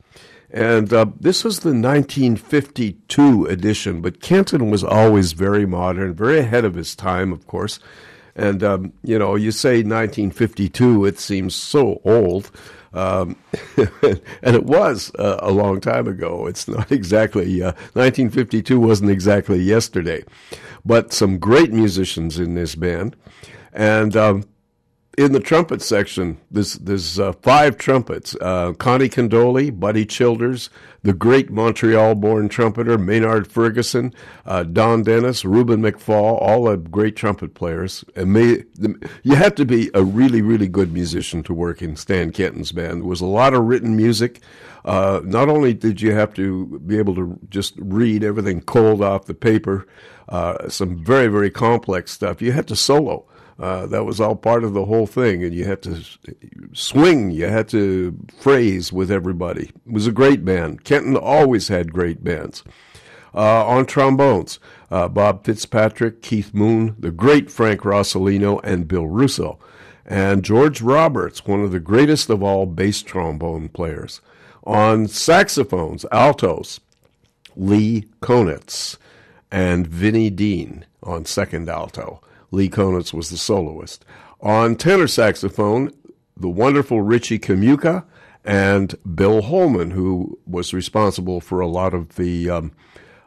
And 0.52 0.91
uh, 0.91 1.06
this 1.20 1.44
was 1.44 1.60
the 1.60 1.70
1952 1.70 3.45
edition, 3.45 4.02
but 4.02 4.22
Kenton 4.22 4.72
was 4.72 4.84
always 4.84 5.34
very 5.34 5.66
modern, 5.66 6.14
very 6.14 6.40
ahead 6.40 6.66
of 6.66 6.74
his 6.74 6.95
time, 6.95 7.32
of 7.32 7.45
course. 7.45 7.80
And, 8.40 8.64
um, 8.64 8.94
you 9.03 9.20
know, 9.20 9.36
you 9.36 9.52
say 9.52 9.84
1952, 9.84 11.06
it 11.06 11.20
seems 11.20 11.56
so 11.56 12.02
old. 12.06 12.52
Um, 12.94 13.36
and 13.78 14.56
it 14.56 14.64
was 14.64 15.11
uh, 15.16 15.38
a 15.41 15.52
long 15.52 15.80
time 15.82 16.07
ago. 16.07 16.48
It's 16.48 16.68
not 16.68 16.91
exactly, 16.91 17.61
uh, 17.61 17.74
1952 17.94 18.80
wasn't 18.80 19.11
exactly 19.11 19.60
yesterday. 19.60 20.24
But 20.86 21.14
some 21.14 21.38
great 21.38 21.72
musicians 21.72 22.40
in 22.40 22.56
this 22.56 22.76
band. 22.76 23.16
And 23.74 24.16
um, 24.16 24.44
in 25.19 25.33
the 25.33 25.39
trumpet 25.41 25.81
section, 25.81 26.39
there's, 26.49 26.75
there's 26.75 27.19
uh, 27.19 27.33
five 27.33 27.77
trumpets 27.77 28.37
uh, 28.39 28.71
Conte 28.71 29.09
Candoli, 29.09 29.77
Buddy 29.77 30.05
Childers, 30.05 30.69
the 31.03 31.11
great 31.11 31.49
Montreal 31.49 32.15
born 32.15 32.47
trumpeter 32.47 32.97
Maynard 32.97 33.51
Ferguson, 33.51 34.13
uh, 34.45 34.63
Don 34.63 35.03
Dennis, 35.03 35.43
Ruben 35.43 35.81
McFall, 35.81 36.41
all 36.41 36.73
great 36.77 37.17
trumpet 37.17 37.53
players. 37.53 38.05
And 38.15 38.31
may, 38.31 38.63
you 39.23 39.35
have 39.35 39.55
to 39.55 39.65
be 39.65 39.91
a 39.93 40.03
really, 40.03 40.41
really 40.41 40.69
good 40.69 40.93
musician 40.93 41.43
to 41.43 41.53
work 41.53 41.81
in 41.81 41.97
Stan 41.97 42.31
Kenton's 42.31 42.71
band. 42.71 43.01
There 43.01 43.09
was 43.09 43.19
a 43.19 43.25
lot 43.25 43.53
of 43.53 43.65
written 43.65 43.97
music. 43.97 44.39
Uh, 44.85 45.19
not 45.25 45.49
only 45.49 45.73
did 45.73 46.01
you 46.01 46.13
have 46.13 46.33
to 46.35 46.79
be 46.85 46.97
able 46.97 47.15
to 47.15 47.37
just 47.49 47.73
read 47.77 48.23
everything 48.23 48.61
cold 48.61 49.03
off 49.03 49.25
the 49.25 49.33
paper, 49.33 49.85
uh, 50.29 50.69
some 50.69 51.03
very, 51.03 51.27
very 51.27 51.49
complex 51.49 52.13
stuff, 52.13 52.41
you 52.41 52.53
had 52.53 52.69
to 52.69 52.75
solo. 52.77 53.25
Uh, 53.60 53.86
that 53.88 54.06
was 54.06 54.22
all 54.22 54.36
part 54.36 54.64
of 54.64 54.73
the 54.73 54.86
whole 54.86 55.06
thing, 55.06 55.44
and 55.44 55.53
you 55.53 55.65
had 55.65 55.81
to 55.81 56.02
swing, 56.73 57.30
you 57.30 57.45
had 57.45 57.68
to 57.68 58.18
phrase 58.40 58.94
with 58.94 59.11
everybody. 59.11 59.65
It 59.86 59.91
was 59.91 60.07
a 60.07 60.14
great 60.14 60.45
band. 60.45 60.86
Kenton 60.86 61.18
always 61.18 61.68
had 61.68 61.91
great 61.91 62.23
bands. 62.23 62.64
Uh, 63.36 63.68
on 63.68 63.86
trombones, 63.86 64.60
uh, 64.90 65.07
Bob 65.10 65.45
Fitzpatrick, 65.45 66.22
Keith 66.22 66.53
Moon, 66.53 66.95
the 66.98 67.11
great 67.11 67.52
Frank 67.52 67.81
Rosolino, 67.81 68.61
and 68.64 68.88
Bill 68.88 69.07
Russo. 69.07 69.60
And 70.06 70.44
George 70.44 70.81
Roberts, 70.81 71.45
one 71.45 71.61
of 71.61 71.72
the 71.72 71.80
greatest 71.80 72.30
of 72.30 72.41
all 72.41 72.65
bass 72.65 73.03
trombone 73.03 73.69
players. 73.69 74.22
On 74.64 75.07
saxophones, 75.07 76.06
altos, 76.11 76.80
Lee 77.56 78.06
Konitz 78.22 78.98
and 79.52 79.86
Vinnie 79.86 80.30
Dean 80.30 80.86
on 81.03 81.26
second 81.26 81.69
alto. 81.69 82.22
Lee 82.51 82.69
Konitz 82.69 83.13
was 83.13 83.30
the 83.30 83.38
soloist. 83.38 84.05
On 84.41 84.76
tenor 84.76 85.07
saxophone, 85.07 85.91
the 86.35 86.49
wonderful 86.49 87.01
Richie 87.01 87.39
Kamuca 87.39 88.05
and 88.45 88.95
Bill 89.15 89.41
Holman, 89.41 89.91
who 89.91 90.39
was 90.45 90.73
responsible 90.73 91.41
for 91.41 91.59
a 91.59 91.67
lot 91.67 91.93
of 91.93 92.15
the 92.15 92.49
um, 92.49 92.71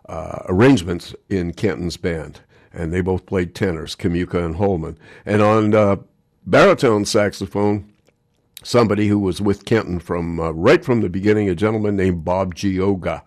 uh, 0.09 0.41
arrangements 0.49 1.15
in 1.29 1.53
Kenton's 1.53 1.97
band. 1.97 2.41
And 2.73 2.93
they 2.93 3.03
both 3.03 3.27
played 3.27 3.55
tenors, 3.55 3.95
Kamuca 3.95 4.43
and 4.45 4.57
Holman. 4.57 4.99
And 5.27 5.43
on 5.43 5.75
uh, 5.75 5.97
baritone 6.47 7.05
saxophone, 7.05 7.93
somebody 8.63 9.09
who 9.09 9.19
was 9.19 9.41
with 9.41 9.67
Kenton 9.67 9.99
from 9.99 10.41
uh, 10.41 10.51
right 10.53 10.85
from 10.85 11.03
the 11.03 11.11
beginning, 11.11 11.49
a 11.49 11.55
gentleman 11.55 11.97
named 11.97 12.25
Bob 12.25 12.55
Gioga. 12.55 13.23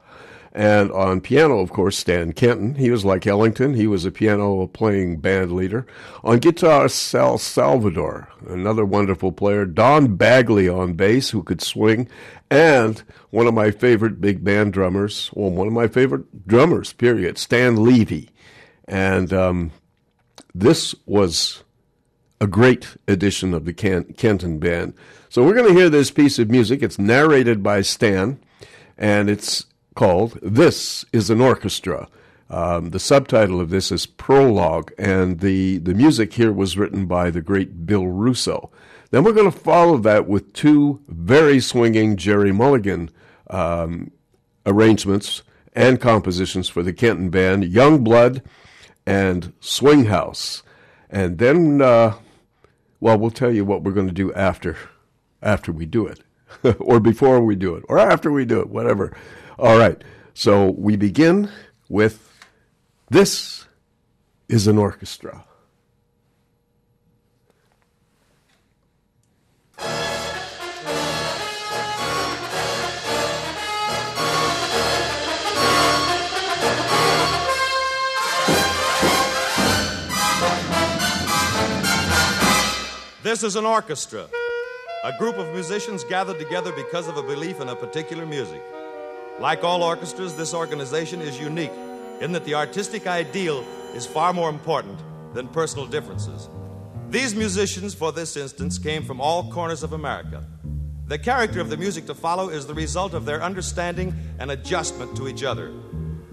And 0.56 0.90
on 0.94 1.20
piano, 1.20 1.60
of 1.60 1.74
course, 1.74 1.98
Stan 1.98 2.32
Kenton. 2.32 2.76
He 2.76 2.90
was 2.90 3.04
like 3.04 3.28
Ellington. 3.28 3.74
He 3.74 3.88
was 3.88 4.06
a 4.06 4.12
piano 4.12 4.68
playing 4.68 5.18
band 5.18 5.52
leader. 5.52 5.86
On 6.24 6.40
guitar, 6.40 6.88
Sal 6.88 7.38
Salvador, 7.38 8.30
another 8.48 8.86
wonderful 8.86 9.34
player. 9.34 9.66
Don 9.66 10.16
Bagley 10.16 10.70
on 10.70 10.94
bass, 10.94 11.32
who 11.32 11.44
could 11.44 11.62
swing. 11.62 12.08
And 12.50 13.04
one 13.32 13.48
of 13.48 13.54
my 13.54 13.70
favorite 13.70 14.22
big 14.22 14.46
band 14.46 14.72
drummers, 14.72 15.30
well, 15.34 15.52
one 15.52 15.68
of 15.68 15.74
my 15.74 15.90
favorite 15.90 16.48
drummers, 16.48 16.94
period, 16.94 17.38
Stan 17.38 17.76
Levey. 17.76 18.30
And 18.88 19.34
um, 19.34 19.72
this 20.54 20.96
was 21.06 21.66
a 22.40 22.48
great 22.48 22.96
edition 23.10 23.54
of 23.54 23.66
the 23.66 23.74
Kenton 23.74 24.60
band. 24.60 24.94
So 25.28 25.44
we're 25.44 25.54
going 25.54 25.68
to 25.68 25.78
hear 25.78 25.90
this 25.90 26.12
piece 26.12 26.40
of 26.40 26.50
music. 26.50 26.82
It's 26.82 26.98
narrated 26.98 27.62
by 27.62 27.82
Stan, 27.82 28.40
and 28.98 29.30
it's 29.30 29.66
called 29.96 30.38
This 30.42 31.06
is 31.12 31.30
an 31.30 31.42
Orchestra. 31.42 32.08
Um, 32.50 32.92
the 32.92 33.00
subtitle 33.00 33.60
of 33.60 33.70
this 33.72 33.92
is 33.92 34.06
Prologue, 34.06 34.92
and 35.00 35.40
the, 35.40 35.80
the 35.80 35.96
music 35.96 36.34
here 36.34 36.52
was 36.52 36.78
written 36.78 37.08
by 37.08 37.32
the 37.32 37.42
great 37.42 37.88
Bill 37.88 38.06
Russo. 38.06 38.70
Then 39.10 39.24
we're 39.24 39.34
going 39.34 39.52
to 39.52 39.58
follow 39.58 39.98
that 39.98 40.28
with 40.28 40.54
two 40.54 41.02
very 41.08 41.60
swinging 41.60 42.18
Gerry 42.18 42.52
Mulligan 42.52 43.10
um, 43.50 44.12
arrangements 44.66 45.42
and 45.74 46.00
compositions 46.00 46.70
for 46.70 46.84
the 46.84 46.94
Kenton 46.94 47.30
Band 47.30 47.66
Young 47.66 48.04
Blood 48.04 48.44
and 49.06 49.54
Swing 49.60 50.06
House. 50.06 50.62
And 51.10 51.38
then, 51.38 51.82
uh, 51.82 52.16
well, 53.00 53.18
we'll 53.18 53.32
tell 53.32 53.54
you 53.54 53.66
what 53.66 53.84
we're 53.84 53.92
going 53.92 54.08
to 54.08 54.14
do 54.14 54.34
after, 54.34 54.78
after 55.42 55.72
we 55.72 55.86
do 55.86 56.06
it, 56.06 56.20
or 56.80 57.00
before 57.00 57.42
we 57.42 57.56
do 57.56 57.76
it, 57.76 57.84
or 57.88 57.98
after 57.98 58.32
we 58.32 58.46
do 58.46 58.60
it, 58.60 58.70
whatever. 58.70 59.16
All 59.58 59.78
right. 59.78 60.04
So 60.34 60.72
we 60.72 60.98
begin 60.98 61.50
with 61.88 62.22
This 63.10 63.66
is 64.50 64.68
an 64.68 64.78
Orchestra. 64.78 65.46
This 83.24 83.44
is 83.44 83.56
an 83.56 83.66
orchestra, 83.66 84.30
a 85.04 85.18
group 85.18 85.38
of 85.38 85.52
musicians 85.52 86.04
gathered 86.04 86.38
together 86.38 86.72
because 86.72 87.08
of 87.08 87.18
a 87.18 87.24
belief 87.24 87.60
in 87.60 87.70
a 87.70 87.76
particular 87.76 88.26
music. 88.26 88.62
Like 89.40 89.64
all 89.64 89.84
orchestras, 89.84 90.36
this 90.36 90.54
organization 90.54 91.22
is 91.22 91.40
unique 91.40 91.72
in 92.22 92.32
that 92.32 92.46
the 92.46 92.56
artistic 92.56 93.06
ideal 93.06 93.66
is 93.94 94.06
far 94.06 94.32
more 94.32 94.50
important 94.50 94.98
than 95.34 95.50
personal 95.50 95.86
differences. 95.86 96.48
These 97.10 97.36
musicians, 97.36 97.94
for 97.94 98.14
this 98.14 98.38
instance, 98.38 98.78
came 98.78 99.04
from 99.04 99.20
all 99.20 99.52
corners 99.52 99.84
of 99.84 99.92
America. 99.92 100.46
The 101.08 101.20
character 101.20 101.60
of 101.60 101.70
the 101.70 101.78
music 101.78 102.06
to 102.08 102.16
follow 102.16 102.50
is 102.50 102.66
the 102.66 102.74
result 102.74 103.14
of 103.14 103.26
their 103.26 103.44
understanding 103.44 104.14
and 104.40 104.52
adjustment 104.52 105.16
to 105.18 105.28
each 105.28 105.44
other. 105.44 105.72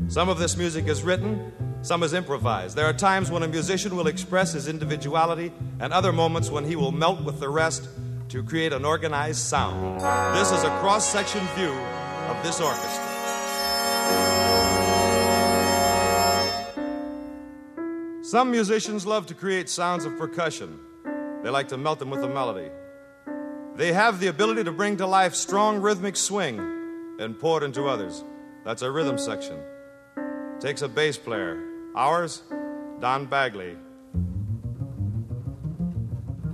Some 0.06 0.28
of 0.28 0.38
this 0.38 0.56
music 0.56 0.86
is 0.86 1.02
written, 1.02 1.52
some 1.82 2.04
is 2.04 2.14
improvised. 2.14 2.76
There 2.76 2.86
are 2.86 2.92
times 2.92 3.30
when 3.30 3.42
a 3.42 3.48
musician 3.48 3.96
will 3.96 4.06
express 4.06 4.52
his 4.52 4.68
individuality, 4.68 5.52
and 5.80 5.92
other 5.92 6.12
moments 6.12 6.50
when 6.50 6.64
he 6.64 6.76
will 6.76 6.92
melt 6.92 7.22
with 7.22 7.40
the 7.40 7.48
rest 7.48 7.88
to 8.28 8.42
create 8.44 8.72
an 8.72 8.84
organized 8.84 9.40
sound. 9.40 10.00
This 10.34 10.52
is 10.52 10.62
a 10.62 10.70
cross 10.78 11.10
section 11.10 11.44
view 11.56 11.74
of 12.30 12.42
this 12.42 12.60
orchestra. 12.60 13.12
Some 18.22 18.50
musicians 18.50 19.04
love 19.04 19.26
to 19.26 19.34
create 19.34 19.68
sounds 19.68 20.04
of 20.04 20.16
percussion. 20.16 20.78
They 21.42 21.50
like 21.50 21.68
to 21.68 21.76
melt 21.76 21.98
them 21.98 22.08
with 22.08 22.22
a 22.22 22.28
melody. 22.28 22.70
They 23.74 23.92
have 23.92 24.20
the 24.20 24.28
ability 24.28 24.64
to 24.64 24.72
bring 24.72 24.96
to 24.98 25.06
life 25.06 25.34
strong 25.34 25.80
rhythmic 25.80 26.16
swing 26.16 26.58
and 27.18 27.38
pour 27.38 27.62
it 27.62 27.64
into 27.64 27.88
others. 27.88 28.24
That's 28.64 28.82
a 28.82 28.90
rhythm 28.90 29.18
section. 29.18 29.58
Takes 30.60 30.82
a 30.82 30.88
bass 30.88 31.18
player. 31.18 31.62
Ours, 31.94 32.42
Don 33.00 33.26
Bagley. 33.26 33.76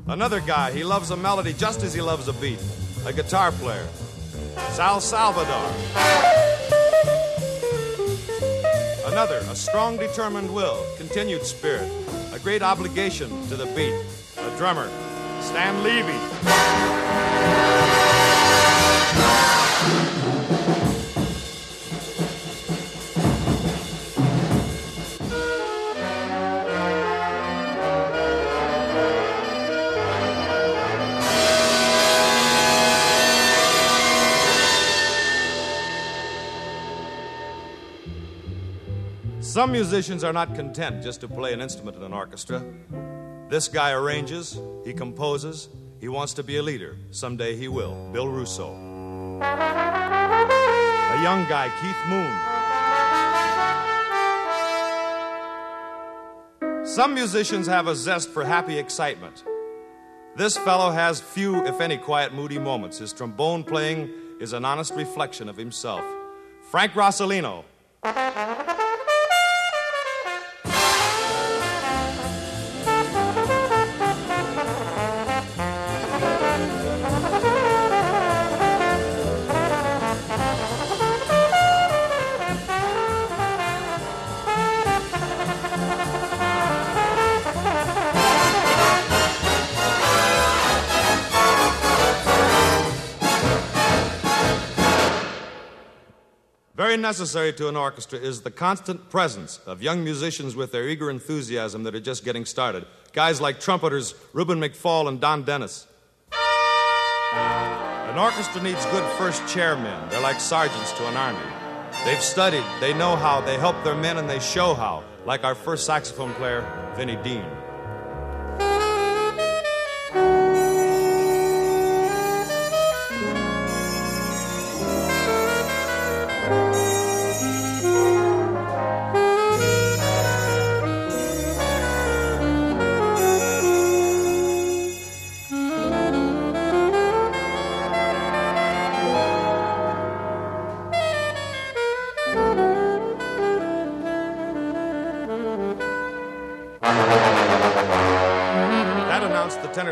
Another 0.07 0.41
guy, 0.41 0.73
he 0.73 0.85
loves 0.85 1.11
a 1.11 1.17
melody 1.17 1.53
just 1.53 1.83
as 1.83 1.93
he 1.93 2.01
loves 2.01 2.29
a 2.29 2.33
beat, 2.33 2.63
a 3.05 3.13
guitar 3.13 3.53
player, 3.53 3.87
Sal 4.71 5.01
Salvador. 5.01 5.71
Another, 9.07 9.39
a 9.51 9.57
strong, 9.57 9.97
determined 9.97 10.53
will, 10.55 10.85
continued 10.97 11.45
spirit, 11.45 11.91
a 12.33 12.39
great 12.39 12.63
obligation 12.63 13.29
to 13.49 13.57
the 13.57 13.67
beat, 13.75 13.95
a 14.39 14.57
drummer, 14.57 14.89
Stan 15.41 15.83
Levey. 15.83 16.19
Some 39.59 39.73
musicians 39.73 40.23
are 40.23 40.33
not 40.33 40.55
content 40.55 41.03
just 41.03 41.21
to 41.23 41.27
play 41.27 41.53
an 41.53 41.61
instrument 41.61 41.97
in 41.97 42.05
an 42.05 42.13
orchestra. 42.13 42.63
This 43.49 43.67
guy 43.67 43.91
arranges, 43.91 44.57
he 44.85 44.93
composes, 44.93 45.69
he 45.99 46.07
wants 46.07 46.33
to 46.35 46.45
be 46.45 46.59
a 46.59 46.63
leader. 46.63 46.97
Someday 47.11 47.57
he 47.57 47.67
will. 47.67 48.09
Bill 48.13 48.29
Russo. 48.29 48.73
A 49.43 51.21
young 51.25 51.45
guy, 51.49 51.73
Keith 51.81 51.97
Moon. 52.09 52.33
Some 56.87 57.15
musicians 57.15 57.67
have 57.67 57.89
a 57.89 57.97
zest 57.97 58.31
for 58.31 58.45
happy 58.45 58.79
excitement. 58.79 59.43
This 60.37 60.57
fellow 60.57 60.93
has 60.93 61.21
few, 61.21 61.67
if 61.67 61.81
any, 61.81 61.97
quiet, 61.97 62.33
moody 62.33 62.61
moments. 62.61 62.99
His 62.99 63.13
trombone 63.13 63.65
playing 63.65 64.09
is 64.41 64.53
an 64.53 64.65
honest 64.65 64.95
reflection 64.95 65.49
of 65.49 65.57
himself. 65.57 66.05
Frank 66.71 66.93
Rosolino. 66.93 67.65
Very 96.89 96.97
necessary 96.97 97.53
to 97.53 97.69
an 97.69 97.77
orchestra 97.77 98.19
is 98.19 98.41
the 98.41 98.51
constant 98.51 99.11
presence 99.11 99.61
of 99.67 99.83
young 99.83 100.03
musicians 100.03 100.57
with 100.57 100.73
their 100.73 100.89
eager 100.89 101.11
enthusiasm 101.11 101.83
that 101.83 101.95
are 101.95 102.01
just 102.01 102.25
getting 102.25 102.47
started. 102.47 102.87
Guys 103.13 103.43
like 103.43 103.61
trumpeters 103.61 104.15
Ruben 104.33 104.59
McFall 104.59 105.07
and 105.07 105.21
Don 105.21 105.43
Dennis. 105.43 105.87
An 106.33 108.19
orchestra 108.19 108.63
needs 108.63 108.83
good 108.87 109.05
first 109.19 109.47
chairmen. 109.47 110.09
They're 110.09 110.23
like 110.23 110.41
sergeants 110.41 110.93
to 110.93 111.07
an 111.09 111.17
army. 111.19 111.39
They've 112.07 112.23
studied, 112.23 112.65
they 112.81 112.95
know 112.95 113.17
how, 113.17 113.43
they 113.43 113.59
help 113.59 113.85
their 113.85 113.95
men, 113.95 114.17
and 114.17 114.27
they 114.27 114.41
show 114.41 114.73
how, 114.73 115.05
like 115.27 115.45
our 115.45 115.55
first 115.55 115.85
saxophone 115.85 116.33
player, 116.33 116.65
Vinnie 116.97 117.17
Dean. 117.17 117.45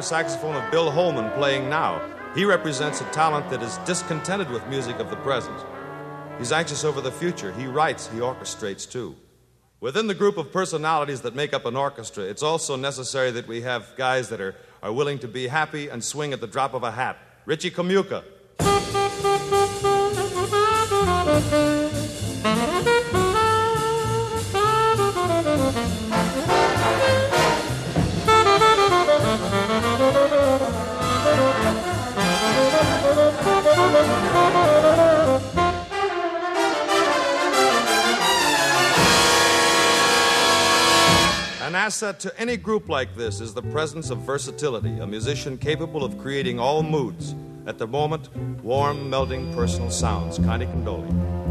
Saxophone 0.06 0.54
of 0.54 0.70
Bill 0.70 0.88
Holman 0.88 1.32
playing 1.32 1.68
now. 1.68 2.00
He 2.36 2.44
represents 2.44 3.00
a 3.00 3.04
talent 3.06 3.50
that 3.50 3.60
is 3.60 3.78
discontented 3.78 4.48
with 4.50 4.64
music 4.68 5.00
of 5.00 5.10
the 5.10 5.16
present. 5.16 5.58
He's 6.38 6.52
anxious 6.52 6.84
over 6.84 7.00
the 7.00 7.10
future. 7.10 7.50
He 7.54 7.66
writes, 7.66 8.06
he 8.06 8.20
orchestrates 8.20 8.88
too. 8.88 9.16
Within 9.80 10.06
the 10.06 10.14
group 10.14 10.36
of 10.36 10.52
personalities 10.52 11.22
that 11.22 11.34
make 11.34 11.52
up 11.52 11.64
an 11.64 11.74
orchestra, 11.74 12.22
it's 12.22 12.44
also 12.44 12.76
necessary 12.76 13.32
that 13.32 13.48
we 13.48 13.62
have 13.62 13.96
guys 13.96 14.28
that 14.28 14.40
are, 14.40 14.54
are 14.80 14.92
willing 14.92 15.18
to 15.18 15.26
be 15.26 15.48
happy 15.48 15.88
and 15.88 16.04
swing 16.04 16.32
at 16.32 16.40
the 16.40 16.46
drop 16.46 16.72
of 16.72 16.84
a 16.84 16.92
hat. 16.92 17.18
Richie 17.44 17.72
Kamuca. 17.72 18.22
Asset 41.86 42.18
to 42.18 42.36
any 42.40 42.56
group 42.56 42.88
like 42.88 43.14
this 43.14 43.40
is 43.40 43.54
the 43.54 43.62
presence 43.62 44.10
of 44.10 44.18
versatility, 44.18 44.98
a 44.98 45.06
musician 45.06 45.56
capable 45.56 46.02
of 46.02 46.18
creating 46.18 46.58
all 46.58 46.82
moods. 46.82 47.36
At 47.64 47.78
the 47.78 47.86
moment, 47.86 48.28
warm, 48.64 49.08
melting 49.08 49.54
personal 49.54 49.92
sounds. 49.92 50.36
Conte 50.38 50.66
Candoli. 50.66 51.45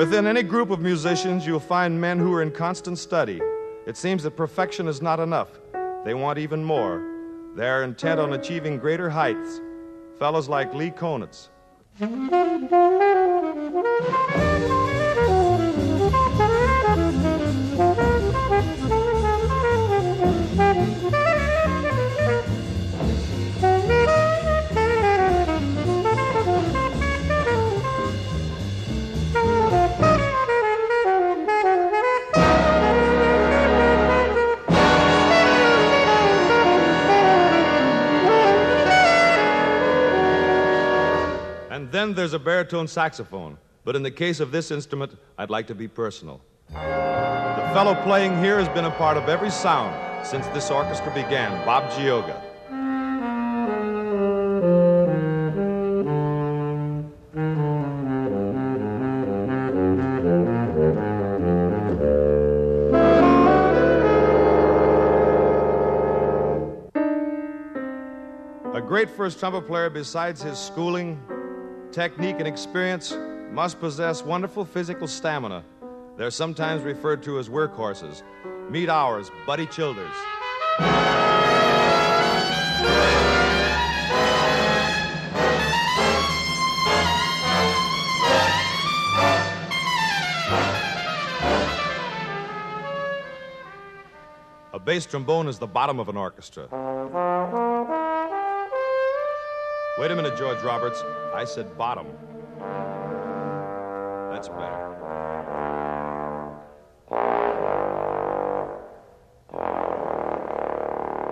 Within 0.00 0.26
any 0.26 0.42
group 0.42 0.70
of 0.70 0.80
musicians, 0.80 1.46
you'll 1.46 1.60
find 1.60 2.00
men 2.00 2.18
who 2.18 2.32
are 2.32 2.40
in 2.40 2.50
constant 2.50 2.96
study. 2.96 3.38
It 3.86 3.98
seems 3.98 4.22
that 4.22 4.30
perfection 4.30 4.88
is 4.88 5.02
not 5.02 5.20
enough. 5.20 5.50
They 6.06 6.14
want 6.14 6.38
even 6.38 6.64
more. 6.64 7.04
They 7.54 7.68
are 7.68 7.82
intent 7.82 8.18
on 8.18 8.32
achieving 8.32 8.78
greater 8.78 9.10
heights. 9.10 9.60
Fellows 10.18 10.48
like 10.48 10.72
Lee 10.72 10.90
Konitz. 10.90 11.50
And 41.90 41.94
then 41.96 42.14
there's 42.14 42.34
a 42.34 42.38
baritone 42.38 42.86
saxophone. 42.86 43.58
But 43.82 43.96
in 43.96 44.04
the 44.04 44.12
case 44.12 44.38
of 44.38 44.52
this 44.52 44.70
instrument, 44.70 45.16
I'd 45.36 45.50
like 45.50 45.66
to 45.66 45.74
be 45.74 45.88
personal. 45.88 46.40
The 46.68 47.70
fellow 47.74 48.00
playing 48.04 48.40
here 48.40 48.60
has 48.60 48.68
been 48.68 48.84
a 48.84 48.92
part 48.92 49.16
of 49.16 49.28
every 49.28 49.50
sound 49.50 50.24
since 50.24 50.46
this 50.54 50.70
orchestra 50.70 51.12
began, 51.12 51.50
Bob 51.66 51.90
Gioga. 51.90 52.40
A 68.76 68.80
great 68.80 69.10
first 69.10 69.40
trumpet 69.40 69.66
player, 69.66 69.90
besides 69.90 70.40
his 70.40 70.56
schooling, 70.56 71.20
technique, 71.92 72.36
and 72.38 72.46
experience, 72.46 73.16
must 73.50 73.80
possess 73.80 74.22
wonderful 74.22 74.64
physical 74.64 75.08
stamina. 75.08 75.64
They're 76.16 76.30
sometimes 76.30 76.82
referred 76.82 77.22
to 77.24 77.38
as 77.38 77.48
workhorses. 77.48 78.22
Meet 78.70 78.88
ours, 78.88 79.30
Buddy 79.46 79.66
Childers. 79.66 80.14
A 94.72 94.78
bass 94.78 95.04
trombone 95.04 95.48
is 95.48 95.58
the 95.58 95.66
bottom 95.66 95.98
of 95.98 96.08
an 96.08 96.16
orchestra. 96.16 96.68
Wait 99.98 100.10
a 100.10 100.16
minute, 100.16 100.38
George 100.38 100.62
Roberts. 100.62 101.02
I 101.32 101.44
said 101.44 101.78
bottom. 101.78 102.06
That's 104.30 104.48
better. 104.48 104.86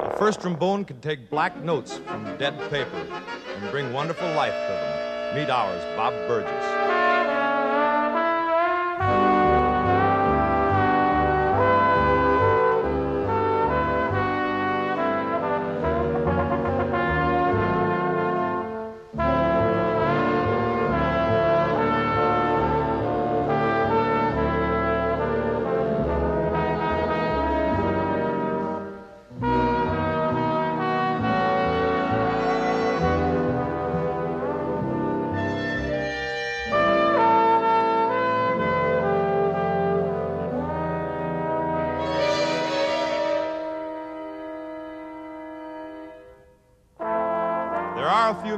A 0.05 0.17
first 0.19 0.41
trombone 0.41 0.85
can 0.85 1.01
take 1.01 1.29
black 1.31 1.63
notes 1.63 1.99
from 1.99 2.25
dead 2.39 2.59
paper 2.71 3.07
and 3.57 3.71
bring 3.71 3.93
wonderful 3.93 4.29
life 4.35 4.53
to 4.53 4.73
them. 4.73 5.37
Meet 5.37 5.51
ours, 5.51 5.85
Bob 5.97 6.15
Burgess. 6.29 6.78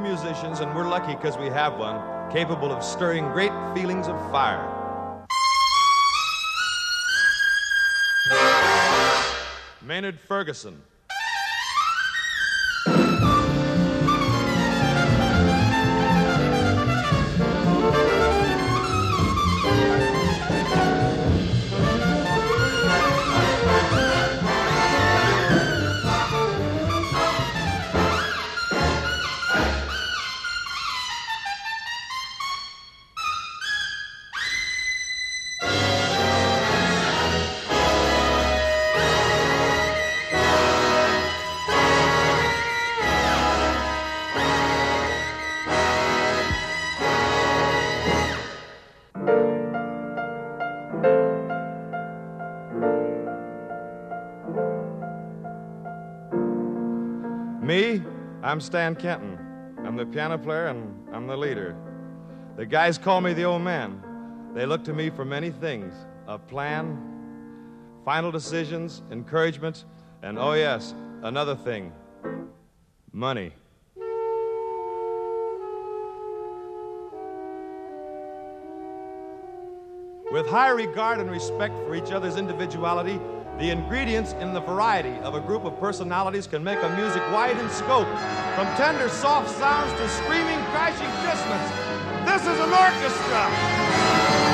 Musicians, 0.00 0.60
and 0.60 0.74
we're 0.74 0.88
lucky 0.88 1.14
because 1.14 1.36
we 1.36 1.46
have 1.46 1.78
one, 1.78 2.00
capable 2.30 2.72
of 2.72 2.82
stirring 2.82 3.24
great 3.32 3.52
feelings 3.74 4.08
of 4.08 4.16
fire. 4.30 4.66
Maynard 9.82 10.18
Ferguson. 10.20 10.80
I'm 58.50 58.60
Stan 58.60 58.96
Kenton. 58.96 59.38
I'm 59.86 59.94
the 59.94 60.04
piano 60.04 60.36
player 60.36 60.66
and 60.66 60.92
I'm 61.14 61.28
the 61.28 61.36
leader. 61.36 61.76
The 62.56 62.66
guys 62.66 62.98
call 62.98 63.20
me 63.20 63.32
the 63.32 63.44
old 63.44 63.62
man. 63.62 64.02
They 64.54 64.66
look 64.66 64.82
to 64.86 64.92
me 64.92 65.08
for 65.08 65.24
many 65.24 65.52
things 65.52 65.94
a 66.26 66.36
plan, 66.36 66.98
final 68.04 68.32
decisions, 68.32 69.02
encouragement, 69.12 69.84
and 70.24 70.36
oh, 70.36 70.54
yes, 70.54 70.96
another 71.22 71.54
thing 71.54 71.92
money. 73.12 73.52
With 80.32 80.48
high 80.48 80.70
regard 80.70 81.20
and 81.20 81.30
respect 81.30 81.74
for 81.86 81.94
each 81.94 82.10
other's 82.10 82.34
individuality, 82.34 83.20
the 83.60 83.68
ingredients 83.70 84.32
in 84.40 84.54
the 84.54 84.60
variety 84.60 85.18
of 85.20 85.34
a 85.34 85.40
group 85.40 85.64
of 85.66 85.78
personalities 85.78 86.46
can 86.46 86.64
make 86.64 86.82
a 86.82 86.88
music 86.96 87.20
wide 87.30 87.58
in 87.58 87.68
scope, 87.68 88.08
from 88.56 88.66
tender, 88.76 89.06
soft 89.10 89.50
sounds 89.50 89.92
to 90.00 90.08
screaming, 90.08 90.58
crashing 90.72 91.06
dissonance. 91.28 91.70
This 92.24 92.40
is 92.40 92.58
an 92.58 92.72
orchestra. 92.72 94.49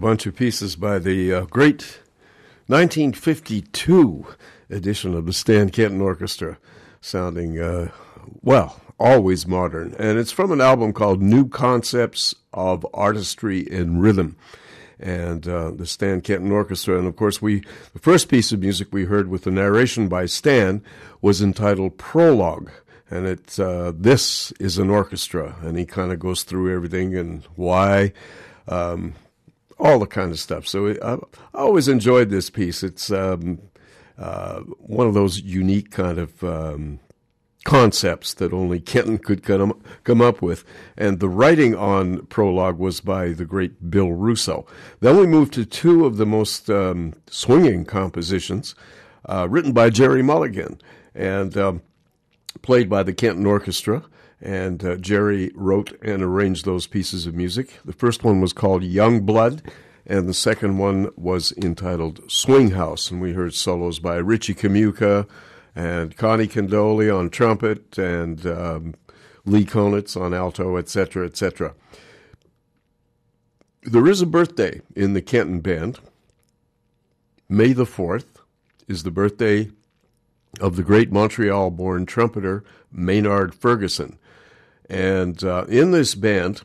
Bunch 0.00 0.26
of 0.26 0.34
pieces 0.34 0.76
by 0.76 0.98
the 0.98 1.32
uh, 1.32 1.44
great 1.44 2.00
1952 2.66 4.26
edition 4.70 5.14
of 5.14 5.26
the 5.26 5.32
Stan 5.32 5.68
Kenton 5.68 6.00
Orchestra, 6.00 6.58
sounding, 7.02 7.60
uh, 7.60 7.90
well, 8.42 8.80
always 8.98 9.46
modern. 9.46 9.94
And 9.98 10.18
it's 10.18 10.32
from 10.32 10.52
an 10.52 10.60
album 10.60 10.94
called 10.94 11.20
New 11.20 11.48
Concepts 11.48 12.34
of 12.54 12.86
Artistry 12.94 13.66
and 13.70 14.02
Rhythm. 14.02 14.36
And 14.98 15.46
uh, 15.46 15.70
the 15.70 15.86
Stan 15.86 16.22
Kenton 16.22 16.50
Orchestra. 16.50 16.98
And 16.98 17.06
of 17.06 17.16
course, 17.16 17.40
we 17.40 17.60
the 17.92 17.98
first 17.98 18.28
piece 18.28 18.52
of 18.52 18.60
music 18.60 18.88
we 18.92 19.04
heard 19.04 19.28
with 19.28 19.44
the 19.44 19.50
narration 19.50 20.08
by 20.08 20.26
Stan 20.26 20.82
was 21.22 21.40
entitled 21.40 21.96
Prologue 21.96 22.70
and 23.10 23.26
it's 23.26 23.58
uh, 23.58 23.92
this 23.94 24.52
is 24.60 24.78
an 24.78 24.88
orchestra, 24.88 25.56
and 25.62 25.76
he 25.76 25.84
kind 25.84 26.12
of 26.12 26.20
goes 26.20 26.44
through 26.44 26.72
everything 26.72 27.16
and 27.16 27.44
why, 27.56 28.12
um, 28.68 29.14
all 29.80 29.98
the 29.98 30.06
kind 30.06 30.30
of 30.30 30.38
stuff. 30.38 30.68
So 30.68 30.94
I, 31.02 31.18
always 31.56 31.88
enjoyed 31.88 32.30
this 32.30 32.50
piece. 32.50 32.82
It's 32.82 33.10
um, 33.10 33.60
uh, 34.18 34.60
one 34.78 35.06
of 35.06 35.14
those 35.14 35.40
unique 35.40 35.90
kind 35.90 36.18
of 36.18 36.44
um, 36.44 37.00
concepts 37.64 38.34
that 38.34 38.52
only 38.52 38.80
Kenton 38.80 39.18
could 39.18 39.42
come, 39.42 39.82
come 40.04 40.20
up 40.20 40.42
with. 40.42 40.64
And 40.96 41.20
the 41.20 41.28
writing 41.28 41.74
on 41.74 42.26
Prologue 42.26 42.78
was 42.78 43.00
by 43.00 43.30
the 43.30 43.44
great 43.44 43.90
Bill 43.90 44.12
Russo. 44.12 44.66
Then 45.00 45.16
we 45.18 45.26
moved 45.26 45.54
to 45.54 45.64
two 45.64 46.06
of 46.06 46.16
the 46.16 46.26
most 46.26 46.70
um, 46.70 47.14
swinging 47.28 47.84
compositions 47.84 48.74
uh, 49.28 49.48
written 49.48 49.72
by 49.72 49.90
Gerry 49.90 50.22
Mulligan 50.22 50.80
and 51.14 51.56
um, 51.56 51.82
played 52.62 52.88
by 52.88 53.02
the 53.02 53.12
Kenton 53.12 53.46
Orchestra 53.46 54.04
and 54.40 54.84
uh, 54.84 54.96
Gerry 54.96 55.50
wrote 55.54 55.92
and 56.02 56.22
arranged 56.22 56.64
those 56.64 56.86
pieces 56.86 57.26
of 57.26 57.34
music. 57.34 57.78
The 57.84 57.92
first 57.92 58.24
one 58.24 58.40
was 58.40 58.52
called 58.52 58.82
Young 58.82 59.20
Blood, 59.20 59.62
and 60.06 60.28
the 60.28 60.34
second 60.34 60.78
one 60.78 61.10
was 61.16 61.52
entitled 61.56 62.30
Swing 62.30 62.72
House, 62.72 63.10
and 63.10 63.20
we 63.20 63.32
heard 63.32 63.54
solos 63.54 63.98
by 63.98 64.16
Richie 64.16 64.54
Kamuca 64.54 65.28
and 65.74 66.16
Conte 66.16 66.46
Candoli 66.46 67.14
on 67.14 67.30
trumpet 67.30 67.96
and 67.98 68.44
um, 68.46 68.94
Lee 69.44 69.64
Konitz 69.64 70.20
on 70.20 70.34
alto, 70.34 70.76
etc., 70.76 71.26
etc. 71.26 71.74
There 73.82 74.06
is 74.06 74.20
a 74.20 74.26
birthday 74.26 74.82
in 74.94 75.14
the 75.14 75.22
Kenton 75.22 75.60
Band. 75.60 76.00
May 77.48 77.72
the 77.72 77.84
4th 77.84 78.26
is 78.88 79.02
the 79.02 79.10
birthday 79.10 79.70
of 80.60 80.76
the 80.76 80.82
great 80.82 81.12
Montreal 81.12 81.70
born 81.70 82.06
trumpeter 82.06 82.64
Maynard 82.92 83.54
Ferguson. 83.54 84.18
And 84.90 85.42
uh, 85.44 85.66
in 85.68 85.92
this 85.92 86.16
band, 86.16 86.62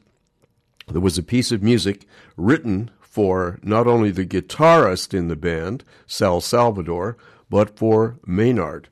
there 0.87 0.99
was 0.99 1.17
a 1.17 1.23
piece 1.23 1.51
of 1.51 1.61
music 1.61 2.07
written 2.35 2.89
for 2.99 3.59
not 3.61 3.85
only 3.85 4.09
the 4.09 4.25
guitarist 4.25 5.13
in 5.13 5.27
the 5.27 5.35
band, 5.35 5.83
Sal 6.07 6.41
Salvador, 6.41 7.17
but 7.51 7.77
for 7.77 8.17
Maynard. 8.25 8.89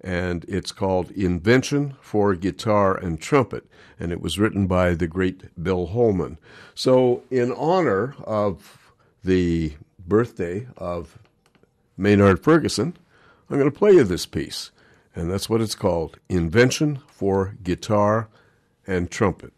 And 0.00 0.44
it's 0.46 0.70
called 0.70 1.10
Invention 1.10 1.96
for 2.00 2.36
Guitar 2.36 2.96
and 2.96 3.20
Trumpet. 3.20 3.66
And 3.98 4.12
it 4.12 4.20
was 4.20 4.38
written 4.38 4.68
by 4.68 4.94
the 4.94 5.08
great 5.08 5.60
Bill 5.60 5.86
Holman. 5.86 6.38
So, 6.74 7.24
in 7.28 7.50
honor 7.52 8.14
of 8.24 8.92
the 9.24 9.74
birthday 10.06 10.68
of 10.76 11.18
Maynard 11.96 12.44
Ferguson, 12.44 12.96
I'm 13.50 13.58
going 13.58 13.70
to 13.70 13.76
play 13.76 13.92
you 13.92 14.04
this 14.04 14.26
piece. 14.26 14.70
And 15.14 15.28
that's 15.28 15.50
what 15.50 15.60
it's 15.60 15.74
called 15.74 16.20
Invention 16.28 17.00
for 17.08 17.56
Guitar 17.64 18.28
and 18.86 19.10
trumpet. 19.10 19.52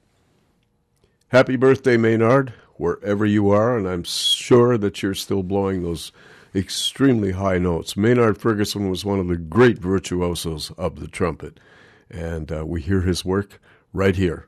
Happy 1.28 1.56
birthday, 1.56 1.96
Maynard, 1.96 2.54
wherever 2.76 3.26
you 3.26 3.50
are, 3.50 3.76
and 3.76 3.86
I'm 3.86 4.04
sure 4.04 4.78
that 4.78 5.02
you're 5.02 5.14
still 5.14 5.42
blowing 5.42 5.82
those 5.82 6.12
extremely 6.54 7.32
high 7.32 7.58
notes. 7.58 7.96
Maynard 7.96 8.38
Ferguson 8.38 8.88
was 8.88 9.04
one 9.04 9.18
of 9.18 9.28
the 9.28 9.36
great 9.36 9.78
virtuosos 9.78 10.70
of 10.78 11.00
the 11.00 11.08
trumpet, 11.08 11.60
And 12.10 12.50
uh, 12.50 12.64
we 12.64 12.80
hear 12.80 13.02
his 13.02 13.24
work 13.24 13.60
right 13.92 14.16
here. 14.16 14.46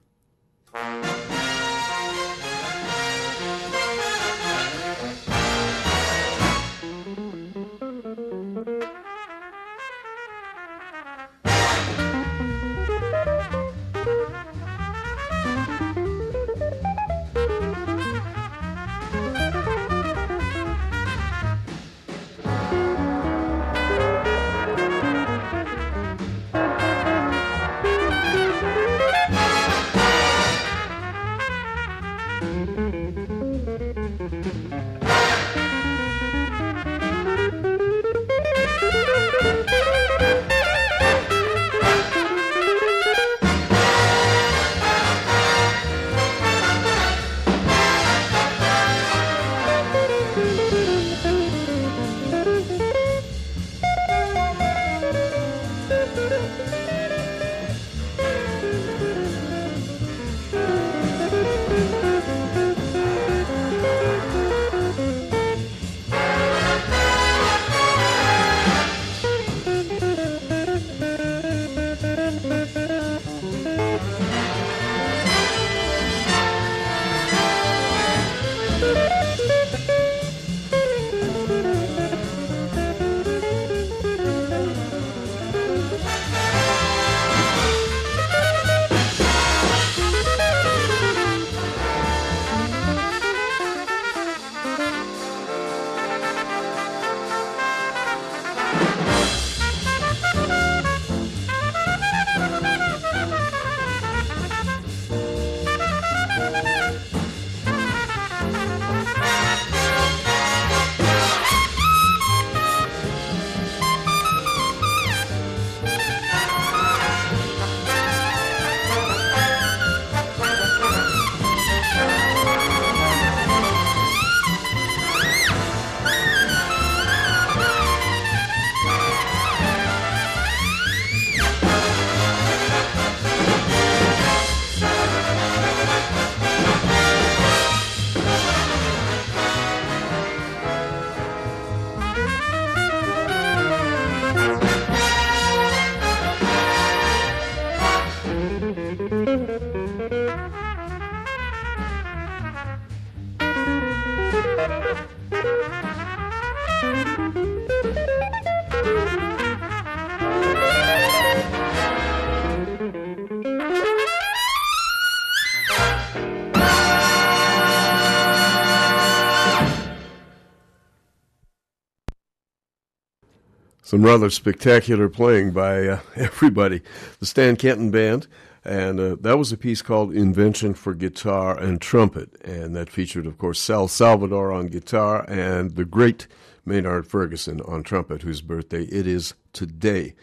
Some 173.90 174.04
rather 174.04 174.30
spectacular 174.30 175.08
playing 175.08 175.50
by 175.50 175.84
uh, 175.84 175.98
everybody. 176.14 176.80
The 177.18 177.26
Stan 177.26 177.56
Kenton 177.56 177.90
Band, 177.90 178.28
and 178.64 179.00
uh, 179.00 179.16
that 179.22 179.36
was 179.36 179.50
a 179.50 179.56
piece 179.56 179.82
called 179.82 180.14
Invention 180.14 180.74
for 180.74 180.94
Guitar 180.94 181.58
and 181.58 181.80
Trumpet, 181.80 182.40
and 182.44 182.76
that 182.76 182.88
featured, 182.88 183.26
of 183.26 183.36
course, 183.36 183.58
Sal 183.58 183.88
Salvador 183.88 184.52
on 184.52 184.68
guitar 184.68 185.24
and 185.28 185.72
the 185.72 185.84
great 185.84 186.28
Maynard 186.64 187.08
Ferguson 187.08 187.60
on 187.62 187.82
trumpet, 187.82 188.22
whose 188.22 188.42
birthday 188.42 188.84
it 188.84 189.08
is 189.08 189.34
today. 189.52 190.14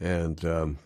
And 0.00 0.44
um, 0.44 0.78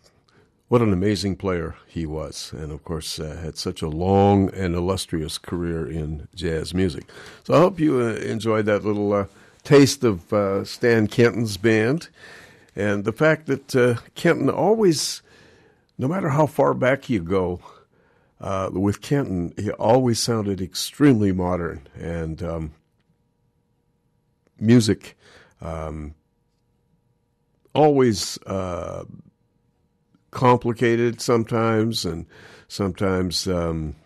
what 0.68 0.82
an 0.82 0.92
amazing 0.92 1.36
player 1.36 1.74
he 1.86 2.04
was, 2.04 2.52
and 2.52 2.70
of 2.70 2.84
course, 2.84 3.18
uh, 3.18 3.40
had 3.42 3.56
such 3.56 3.80
a 3.80 3.88
long 3.88 4.52
and 4.52 4.74
illustrious 4.74 5.38
career 5.38 5.90
in 5.90 6.28
jazz 6.34 6.74
music. 6.74 7.04
So 7.44 7.54
I 7.54 7.58
hope 7.60 7.80
you 7.80 7.98
uh, 7.98 8.16
enjoyed 8.16 8.66
that 8.66 8.84
little 8.84 9.14
uh, 9.14 9.26
taste 9.66 10.04
of 10.04 10.32
uh, 10.32 10.64
Stan 10.64 11.08
Kenton's 11.08 11.56
band, 11.56 12.08
and 12.76 13.04
the 13.04 13.12
fact 13.12 13.46
that 13.46 13.74
uh, 13.74 13.96
Kenton 14.14 14.48
always, 14.48 15.22
no 15.98 16.06
matter 16.06 16.30
how 16.30 16.46
far 16.46 16.72
back 16.72 17.10
you 17.10 17.20
go, 17.20 17.60
uh, 18.40 18.70
with 18.72 19.02
Kenton, 19.02 19.52
he 19.56 19.70
always 19.72 20.22
sounded 20.22 20.60
extremely 20.60 21.32
modern 21.32 21.86
and 21.94 22.42
um, 22.42 22.72
music. 24.60 25.16
Um, 25.60 26.14
always 27.74 28.38
uh, 28.46 29.04
complicated 30.30 31.20
sometimes, 31.20 32.04
and 32.04 32.26
sometimes 32.68 33.48
um, 33.48 33.96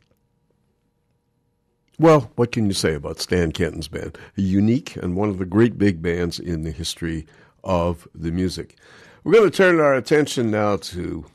well, 2.01 2.31
what 2.36 2.51
can 2.51 2.64
you 2.64 2.72
say 2.72 2.94
about 2.94 3.20
Stan 3.20 3.52
Kenton's 3.52 3.86
band? 3.86 4.16
A 4.39 4.40
unique 4.40 4.97
and 4.97 5.16
one 5.16 5.28
of 5.28 5.36
the 5.36 5.44
great 5.44 5.77
big 5.77 6.01
bands 6.01 6.39
in 6.39 6.62
the 6.62 6.70
history 6.70 7.27
of 7.62 8.09
the 8.14 8.31
music. 8.31 8.77
We're 9.22 9.35
going 9.35 9.51
to 9.51 9.56
turn 9.56 9.81
our 9.81 9.93
attention 9.93 10.51
now 10.51 10.77
to 10.77 11.27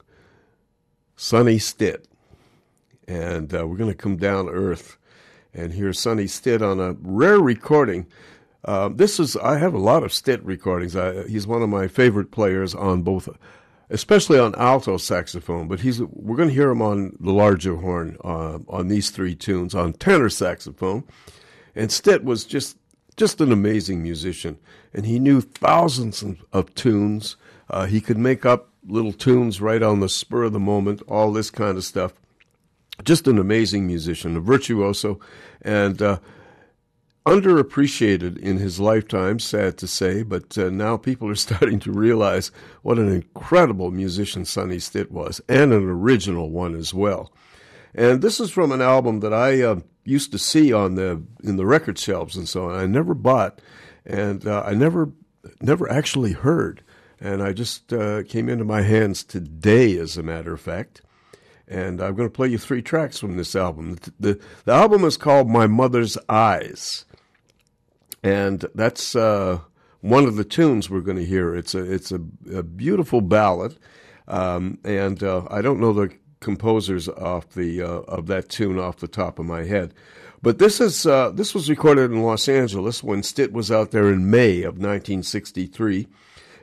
Sonny 1.16 1.60
Stitt. 1.60 2.08
And 3.08 3.54
uh, 3.54 3.68
we're 3.68 3.78
going 3.78 3.92
to 3.92 3.96
come 3.96 4.18
down 4.18 4.50
earth 4.50 4.98
and 5.54 5.72
hear 5.72 5.94
Sonny 5.94 6.26
Stitt 6.26 6.64
on 6.64 6.80
a 6.80 6.94
rare 7.00 7.40
recording. 7.40 8.08
Uh, 8.64 8.90
this 8.90 9.20
is, 9.20 9.38
I 9.38 9.60
have 9.60 9.76
a 9.76 9.80
lot 9.80 10.02
of 10.02 10.12
Stitt 10.12 10.44
recordings. 10.44 10.96
I, 10.96 11.28
he's 11.28 11.46
one 11.46 11.62
of 11.62 11.70
my 11.70 11.88
favorite 11.88 12.32
players 12.32 12.74
on 12.74 13.04
both 13.04 13.30
especially 13.90 14.40
on 14.40 14.56
alto 14.56 14.98
saxophone. 14.98 15.68
But 15.68 15.82
he's 15.82 16.02
we're 16.02 16.38
going 16.38 16.50
to 16.50 16.56
hear 16.56 16.70
him 16.70 16.82
on 16.82 17.18
the 17.20 17.32
larger 17.32 17.76
horn 17.76 18.18
uh, 18.24 18.60
on 18.68 18.88
these 18.88 19.10
three 19.10 19.36
tunes 19.36 19.76
on 19.76 19.94
tenor 19.94 20.30
saxophone. 20.30 21.04
And 21.76 21.92
Stitt 21.92 22.24
was 22.24 22.46
just 22.46 22.78
just 23.18 23.40
an 23.42 23.52
amazing 23.52 24.04
musician, 24.04 24.58
and 24.94 25.06
he 25.06 25.20
knew 25.20 25.42
thousands 25.42 26.24
of 26.52 26.74
tunes. 26.76 27.38
Uh, 27.70 27.86
he 27.86 28.02
could 28.02 28.18
make 28.18 28.46
up 28.46 28.70
little 28.88 29.14
tunes 29.14 29.62
right 29.62 29.82
on 29.82 30.00
the 30.00 30.10
spur 30.10 30.44
of 30.44 30.54
the 30.54 30.60
moment, 30.60 31.02
all 31.08 31.32
this 31.32 31.50
kind 31.50 31.78
of 31.78 31.84
stuff. 31.84 32.14
Just 33.04 33.28
an 33.28 33.38
amazing 33.38 33.88
musician, 33.88 34.38
a 34.38 34.40
virtuoso, 34.40 35.20
and 35.62 36.02
uh, 36.02 36.20
underappreciated 37.26 38.38
in 38.38 38.58
his 38.58 38.80
lifetime, 38.80 39.40
sad 39.40 39.78
to 39.80 39.88
say, 39.88 40.24
but 40.24 40.58
uh, 40.58 40.70
now 40.70 40.98
people 40.98 41.30
are 41.30 41.36
starting 41.48 41.80
to 41.80 41.92
realize 41.92 42.52
what 42.82 43.00
an 43.00 43.12
incredible 43.12 43.92
musician 43.92 44.46
Sonny 44.46 44.80
Stitt 44.80 45.12
was, 45.12 45.42
and 45.50 45.74
an 45.74 45.90
original 45.90 46.50
one 46.52 46.76
as 46.76 46.94
well. 46.94 47.32
And 47.94 48.22
this 48.22 48.40
is 48.40 48.52
from 48.52 48.72
an 48.72 48.82
album 48.82 49.22
that 49.22 49.34
I 49.34 49.62
uh, 49.62 49.80
used 50.04 50.32
to 50.34 50.38
see 50.38 50.72
on 50.74 50.96
the 50.96 51.24
in 51.44 51.56
the 51.58 51.66
record 51.66 51.98
shelves 51.98 52.36
and 52.36 52.48
so 52.48 52.70
on. 52.70 52.76
I 52.80 52.86
never 52.86 53.14
bought, 53.14 53.62
and 54.06 54.46
uh, 54.46 54.64
I 54.66 54.74
never 54.74 55.12
never 55.62 55.90
actually 55.90 56.34
heard. 56.34 56.84
and 57.20 57.42
I 57.42 57.54
just 57.54 57.94
uh, 57.94 58.24
came 58.24 58.50
into 58.50 58.66
my 58.66 58.82
hands 58.82 59.24
today, 59.24 59.98
as 59.98 60.18
a 60.18 60.24
matter 60.24 60.54
of 60.54 60.62
fact. 60.62 61.02
And 61.68 62.02
I'm 62.02 62.16
going 62.16 62.30
to 62.30 62.34
play 62.34 62.50
you 62.50 62.58
three 62.58 62.82
tracks 62.82 63.18
from 63.18 63.38
this 63.38 63.56
album. 63.56 63.96
The, 63.96 64.14
the, 64.20 64.40
the 64.66 64.74
album 64.74 65.04
is 65.04 65.18
called 65.18 65.50
My 65.50 65.66
Mother's 65.66 66.18
Eyes, 66.30 67.06
and 68.26 68.66
that's 68.74 69.16
uh, 69.16 69.60
one 70.02 70.26
of 70.26 70.36
the 70.36 70.44
tunes 70.44 70.90
we're 70.90 71.02
going 71.02 71.18
to 71.18 71.26
hear. 71.26 71.56
It's 71.56 71.76
a 71.76 71.94
it's 71.94 72.12
a, 72.12 72.20
a 72.52 72.64
beautiful 72.64 73.22
ballad, 73.22 73.78
um, 74.28 74.80
and 74.84 75.22
uh, 75.22 75.44
I 75.52 75.62
don't 75.62 75.80
know 75.80 75.94
the 75.94 76.12
composers 76.40 77.08
off 77.08 77.50
the 77.50 77.84
uh, 77.84 77.88
of 77.88 78.26
that 78.26 78.50
tune 78.50 78.80
off 78.80 78.98
the 78.98 79.08
top 79.08 79.38
of 79.38 79.46
my 79.46 79.66
head. 79.66 79.94
But 80.42 80.58
this 80.58 80.82
is 80.82 81.06
uh, 81.06 81.30
this 81.32 81.54
was 81.54 81.70
recorded 81.70 82.12
in 82.12 82.24
Los 82.24 82.50
Angeles 82.50 83.04
when 83.04 83.22
Stitt 83.22 83.54
was 83.54 83.72
out 83.72 83.92
there 83.92 84.12
in 84.12 84.32
May 84.32 84.64
of 84.64 84.80
1963, 84.80 86.08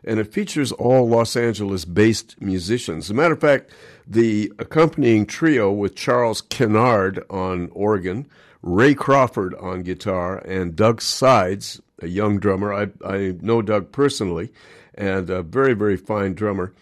and 0.03 0.19
it 0.19 0.33
features 0.33 0.73
all 0.73 1.09
Los 1.09 1.37
Angeles-based 1.37 2.43
musicians. 2.43 3.05
As 3.05 3.11
a 3.11 3.15
matter 3.15 3.35
of 3.35 3.41
fact, 3.41 3.71
the 4.05 4.53
accompanying 4.59 5.27
trio 5.27 5.71
with 5.71 5.95
Charles 5.95 6.43
Kynard 6.43 7.25
on 7.31 7.69
organ, 7.71 8.27
Ray 8.63 8.95
Crawford 8.95 9.55
on 9.57 9.83
guitar, 9.83 10.39
and 10.39 10.77
Doug 10.77 11.03
Sides, 11.03 11.81
a 12.01 12.07
young 12.07 12.39
drummer. 12.39 12.73
I 12.73 12.89
I 13.05 13.35
know 13.41 13.61
Doug 13.61 13.93
personally, 13.93 14.53
and 14.95 15.29
a 15.29 15.43
very 15.43 15.75
very 15.75 15.97
fine 15.97 16.35
drummer, 16.35 16.73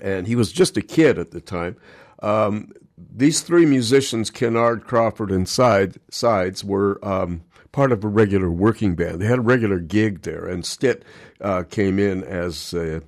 and 0.00 0.26
he 0.26 0.34
was 0.34 0.52
just 0.52 0.76
a 0.76 0.82
kid 0.82 1.18
at 1.18 1.30
the 1.30 1.40
time. 1.40 1.76
Um, 2.20 2.72
these 2.96 3.42
three 3.42 3.66
musicians, 3.66 4.30
Kynard, 4.30 4.84
Crawford, 4.84 5.30
and 5.30 5.46
Side, 5.46 5.96
Sides, 6.10 6.64
were 6.64 6.98
um, 7.06 7.42
part 7.72 7.92
of 7.92 8.02
a 8.02 8.08
regular 8.08 8.50
working 8.50 8.94
band. 8.94 9.20
They 9.20 9.26
had 9.26 9.38
a 9.38 9.42
regular 9.42 9.78
gig 9.78 10.22
there, 10.22 10.46
and 10.46 10.64
Stitt 10.64 11.04
uh, 11.42 11.64
came 11.64 11.98
in 11.98 12.24
as 12.24 12.72
a 12.72 13.02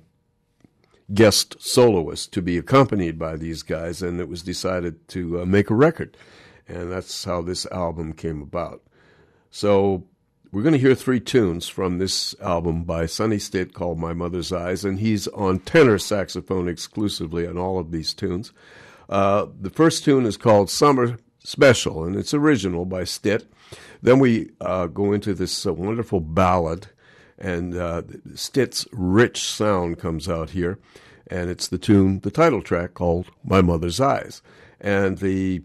guest 1.11 1.55
soloist 1.59 2.31
to 2.33 2.41
be 2.43 2.55
accompanied 2.55 3.17
by 3.17 3.35
these 3.35 3.63
guys, 3.63 4.03
and 4.03 4.19
it 4.19 4.29
was 4.29 4.43
decided 4.43 5.07
to 5.09 5.41
uh, 5.41 5.45
make 5.45 5.71
a 5.71 5.75
record. 5.75 6.15
And 6.69 6.91
that's 6.91 7.23
how 7.23 7.41
this 7.41 7.65
album 7.67 8.13
came 8.13 8.41
about. 8.41 8.81
So 9.49 10.05
we're 10.51 10.61
going 10.61 10.73
to 10.73 10.79
hear 10.79 10.95
three 10.95 11.19
tunes 11.19 11.67
from 11.67 11.97
this 11.97 12.35
album 12.41 12.83
by 12.83 13.05
Sonny 13.05 13.39
Stitt 13.39 13.73
called 13.73 13.99
My 13.99 14.13
Mother's 14.13 14.51
Eyes, 14.51 14.85
and 14.85 14.99
he's 14.99 15.27
on 15.29 15.59
tenor 15.59 15.97
saxophone 15.97 16.67
exclusively 16.67 17.45
on 17.45 17.57
all 17.57 17.79
of 17.79 17.91
these 17.91 18.13
tunes. 18.13 18.51
Uh, 19.09 19.47
the 19.59 19.69
first 19.69 20.03
tune 20.03 20.25
is 20.25 20.37
called 20.37 20.69
Summer 20.69 21.17
Special, 21.43 22.03
and 22.03 22.15
it's 22.15 22.33
original 22.33 22.85
by 22.85 23.03
Stitt. 23.03 23.51
Then 24.01 24.19
we 24.19 24.51
uh, 24.61 24.87
go 24.87 25.13
into 25.13 25.33
this 25.33 25.65
uh, 25.65 25.73
wonderful 25.73 26.19
ballad, 26.19 26.87
and 27.37 27.75
uh, 27.75 28.03
Stitt's 28.35 28.87
rich 28.91 29.43
sound 29.43 29.97
comes 29.97 30.29
out 30.29 30.51
here, 30.51 30.79
and 31.27 31.49
it's 31.49 31.67
the 31.67 31.77
tune, 31.77 32.19
the 32.19 32.31
title 32.31 32.61
track 32.61 32.93
called 32.93 33.27
My 33.43 33.61
Mother's 33.61 33.99
Eyes. 33.99 34.41
And 34.79 35.17
the 35.17 35.61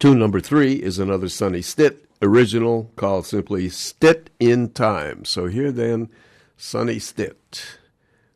tune 0.00 0.18
number 0.18 0.40
three 0.40 0.76
is 0.76 0.98
another 0.98 1.28
Sonny 1.28 1.60
Stitt 1.60 2.06
original 2.22 2.90
called 2.96 3.26
simply 3.26 3.68
Stitt 3.68 4.30
in 4.40 4.70
Time. 4.70 5.26
So 5.26 5.46
here 5.46 5.70
then, 5.70 6.08
Sonny 6.56 6.98
Stitt 6.98 7.78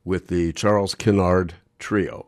with 0.05 0.29
the 0.29 0.53
Charles 0.53 0.95
Kynard 0.95 1.55
Trio. 1.79 2.27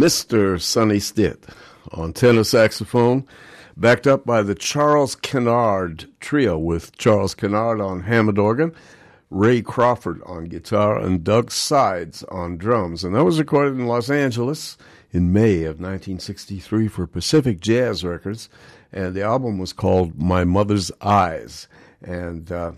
Mr. 0.00 0.58
Sonny 0.58 0.98
Stitt 0.98 1.44
on 1.92 2.14
tenor 2.14 2.42
saxophone, 2.42 3.26
backed 3.76 4.06
up 4.06 4.24
by 4.24 4.40
the 4.40 4.54
Charles 4.54 5.14
Kynard 5.14 6.08
Trio 6.20 6.56
with 6.56 6.96
Charles 6.96 7.34
Kynard 7.34 7.82
on 7.82 8.04
Hammond 8.04 8.38
organ, 8.38 8.72
Ray 9.28 9.60
Crawford 9.60 10.22
on 10.24 10.44
guitar, 10.44 10.98
and 10.98 11.22
Doug 11.22 11.50
Sides 11.50 12.24
on 12.30 12.56
drums. 12.56 13.04
And 13.04 13.14
that 13.14 13.24
was 13.24 13.38
recorded 13.38 13.74
in 13.74 13.86
Los 13.86 14.08
Angeles 14.08 14.78
in 15.12 15.34
May 15.34 15.64
of 15.64 15.76
1963 15.78 16.88
for 16.88 17.06
Pacific 17.06 17.60
Jazz 17.60 18.02
Records, 18.02 18.48
and 18.90 19.14
the 19.14 19.22
album 19.22 19.58
was 19.58 19.74
called 19.74 20.18
My 20.18 20.44
Mother's 20.44 20.90
Eyes. 21.02 21.68
And 22.00 22.50
uh, 22.50 22.72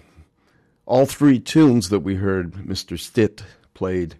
all 0.86 1.06
three 1.06 1.38
tunes 1.38 1.88
that 1.90 2.00
we 2.00 2.16
heard, 2.16 2.54
Mr. 2.54 2.98
Stitt 2.98 3.44
played 3.74 4.16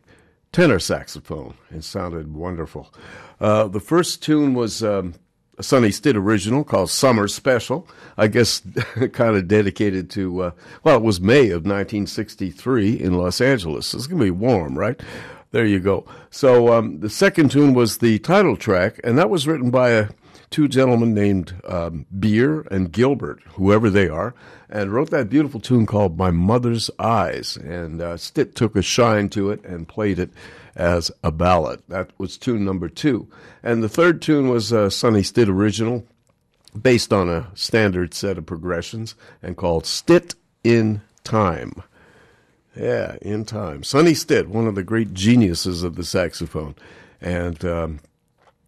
tenor 0.53 0.79
saxophone. 0.79 1.55
It 1.71 1.83
sounded 1.85 2.35
wonderful. 2.35 2.93
Uh, 3.41 3.69
the 3.69 3.81
first 3.81 4.23
tune 4.23 4.55
was 4.55 4.83
um, 4.83 5.15
a 5.59 5.63
Sonny 5.63 5.91
Stitt 5.91 6.17
original 6.17 6.63
called 6.63 6.91
Summer 6.91 7.27
Special. 7.27 7.89
I 8.17 8.29
guess 8.29 8.63
kind 9.13 9.37
of 9.37 9.49
dedicated 9.49 10.11
to, 10.11 10.43
uh, 10.43 10.51
well, 10.85 10.97
it 10.99 11.03
was 11.03 11.21
May 11.21 11.47
of 11.47 11.65
1963 11.65 13.01
in 13.01 13.15
Los 13.15 13.41
Angeles. 13.41 13.95
It's 13.95 14.07
going 14.07 14.21
to 14.21 14.25
be 14.27 14.31
warm, 14.31 14.79
right? 14.79 15.01
There 15.51 15.67
you 15.67 15.81
go. 15.81 16.07
So 16.31 16.73
um, 16.73 17.01
the 17.01 17.11
second 17.11 17.51
tune 17.51 17.75
was 17.75 17.99
the 17.99 18.19
title 18.21 18.57
track, 18.57 19.01
and 19.05 19.19
that 19.19 19.31
was 19.31 19.47
written 19.47 19.71
by 19.71 19.91
a, 19.91 20.09
two 20.53 20.69
gentlemen 20.69 21.15
named 21.15 21.61
um, 21.67 22.07
Baer 22.17 22.61
and 22.71 22.93
Gilbert, 22.93 23.41
whoever 23.55 23.91
they 23.91 24.09
are, 24.09 24.35
and 24.69 24.93
wrote 24.93 25.11
that 25.11 25.29
beautiful 25.29 25.59
tune 25.59 25.87
called 25.87 26.17
My 26.17 26.31
Mother's 26.31 26.91
Eyes. 26.99 27.57
And 27.57 28.01
uh, 28.01 28.17
Stitt 28.17 28.55
took 28.55 28.77
a 28.77 28.83
shine 28.83 29.29
to 29.31 29.51
it 29.51 29.65
and 29.65 29.89
played 29.89 30.19
it 30.19 30.31
as 30.77 31.11
a 31.25 31.33
ballad. 31.33 31.83
That 31.89 32.11
was 32.19 32.37
tune 32.37 32.65
number 32.65 32.89
two. 32.89 33.29
And 33.63 33.83
the 33.83 33.89
third 33.89 34.23
tune 34.23 34.49
was 34.49 34.71
a 34.71 34.91
Sonny 34.91 35.23
Stitt 35.23 35.49
original 35.49 36.07
based 36.81 37.13
on 37.13 37.29
a 37.29 37.51
standard 37.55 38.15
set 38.15 38.39
of 38.39 38.47
progressions 38.47 39.15
and 39.43 39.57
called 39.57 39.87
Stitt 39.87 40.35
in 40.63 41.03
Time. 41.25 41.83
Yeah, 42.77 43.17
in 43.21 43.45
time. 43.45 43.83
Sonny 43.83 44.15
Stitt, 44.15 44.49
one 44.49 44.67
of 44.67 44.75
the 44.75 44.83
great 44.83 45.13
geniuses 45.13 45.83
of 45.83 45.97
the 45.97 46.05
saxophone, 46.05 46.75
and 47.21 47.63
um, 47.67 48.01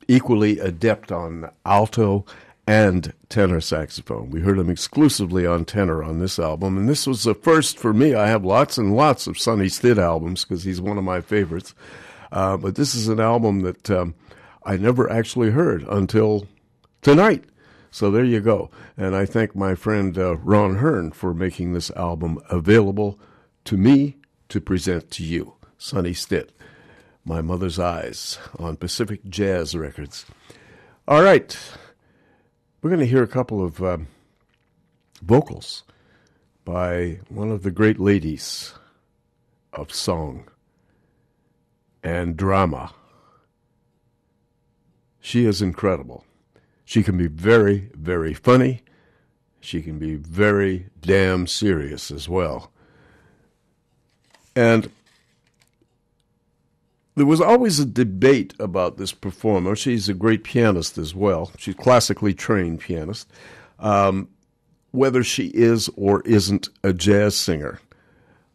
equally 0.08 0.58
adept 0.58 1.12
on 1.12 1.50
alto 1.64 2.24
and 2.66 3.12
tenor 3.28 3.60
saxophone. 3.60 4.30
We 4.30 4.40
heard 4.40 4.58
him 4.58 4.70
exclusively 4.70 5.46
on 5.46 5.64
tenor 5.64 6.02
on 6.02 6.18
this 6.18 6.38
album, 6.38 6.78
and 6.78 6.88
this 6.88 7.06
was 7.06 7.24
the 7.24 7.34
first 7.34 7.78
for 7.78 7.92
me. 7.92 8.14
I 8.14 8.28
have 8.28 8.44
lots 8.44 8.78
and 8.78 8.96
lots 8.96 9.26
of 9.26 9.38
Sonny 9.38 9.68
Stitt 9.68 9.98
albums 9.98 10.44
because 10.44 10.64
he's 10.64 10.80
one 10.80 10.96
of 10.96 11.04
my 11.04 11.20
favorites. 11.20 11.74
Uh, 12.32 12.56
but 12.56 12.74
this 12.74 12.94
is 12.94 13.08
an 13.08 13.20
album 13.20 13.60
that 13.60 13.90
um, 13.90 14.14
I 14.64 14.76
never 14.76 15.10
actually 15.10 15.50
heard 15.50 15.82
until 15.84 16.46
tonight. 17.02 17.44
So 17.90 18.10
there 18.10 18.24
you 18.24 18.40
go. 18.40 18.70
And 18.96 19.14
I 19.14 19.24
thank 19.24 19.54
my 19.54 19.74
friend 19.74 20.18
uh, 20.18 20.36
Ron 20.38 20.76
Hearn 20.76 21.12
for 21.12 21.32
making 21.32 21.74
this 21.74 21.90
album 21.92 22.40
available 22.50 23.20
to 23.66 23.76
me 23.76 24.16
to 24.48 24.60
present 24.60 25.10
to 25.12 25.22
you. 25.22 25.54
Sonny 25.78 26.12
Stitt, 26.12 26.50
My 27.26 27.40
Mother's 27.40 27.78
Eyes 27.78 28.38
on 28.58 28.76
Pacific 28.76 29.24
Jazz 29.28 29.74
Records. 29.74 30.26
All 31.08 31.22
right. 31.22 31.56
We're 32.82 32.90
going 32.90 33.00
to 33.00 33.06
hear 33.06 33.22
a 33.22 33.28
couple 33.28 33.64
of 33.64 33.82
um, 33.82 34.08
vocals 35.22 35.84
by 36.66 37.20
one 37.30 37.50
of 37.50 37.62
the 37.62 37.70
great 37.70 37.98
ladies 37.98 38.74
of 39.72 39.90
song 39.90 40.48
and 42.02 42.36
drama. 42.36 42.92
She 45.18 45.46
is 45.46 45.62
incredible. 45.62 46.26
She 46.84 47.02
can 47.02 47.16
be 47.16 47.28
very, 47.28 47.90
very 47.94 48.34
funny. 48.34 48.82
She 49.60 49.80
can 49.80 49.98
be 49.98 50.16
very 50.16 50.88
damn 51.00 51.46
serious 51.46 52.10
as 52.10 52.28
well. 52.28 52.70
And 54.54 54.90
there 57.16 57.26
was 57.26 57.40
always 57.40 57.78
a 57.78 57.86
debate 57.86 58.54
about 58.58 58.96
this 58.96 59.12
performer. 59.12 59.76
She's 59.76 60.08
a 60.08 60.14
great 60.14 60.44
pianist 60.44 60.98
as 60.98 61.14
well. 61.14 61.52
She's 61.56 61.74
classically 61.74 62.34
trained 62.34 62.80
pianist. 62.80 63.30
Um, 63.78 64.28
whether 64.90 65.24
she 65.24 65.46
is 65.48 65.90
or 65.96 66.22
isn't 66.22 66.68
a 66.82 66.92
jazz 66.92 67.36
singer, 67.36 67.80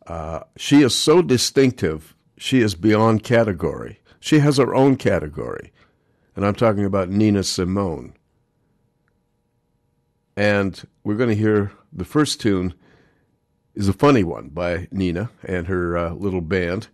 uh, 0.08 0.42
she 0.58 0.82
is 0.82 0.96
so 0.96 1.22
distinctive. 1.22 2.16
She 2.38 2.62
is 2.62 2.76
beyond 2.76 3.24
category. 3.24 4.00
She 4.20 4.40
has 4.40 4.58
her 4.58 4.74
own 4.74 4.96
category, 4.98 5.72
and 6.36 6.46
I'm 6.46 6.56
talking 6.56 6.86
about 6.86 7.10
Nina 7.10 7.44
Simone. 7.44 8.14
And 10.36 10.82
we're 11.04 11.16
going 11.16 11.30
to 11.30 11.36
hear 11.36 11.72
the 11.92 12.06
first 12.06 12.40
tune 12.40 12.74
is 13.76 13.88
a 13.88 13.94
funny 13.94 14.24
one 14.24 14.50
by 14.50 14.88
Nina 14.92 15.30
and 15.44 15.68
her 15.68 15.98
uh, 15.98 16.14
little 16.14 16.42
band. 16.42 16.88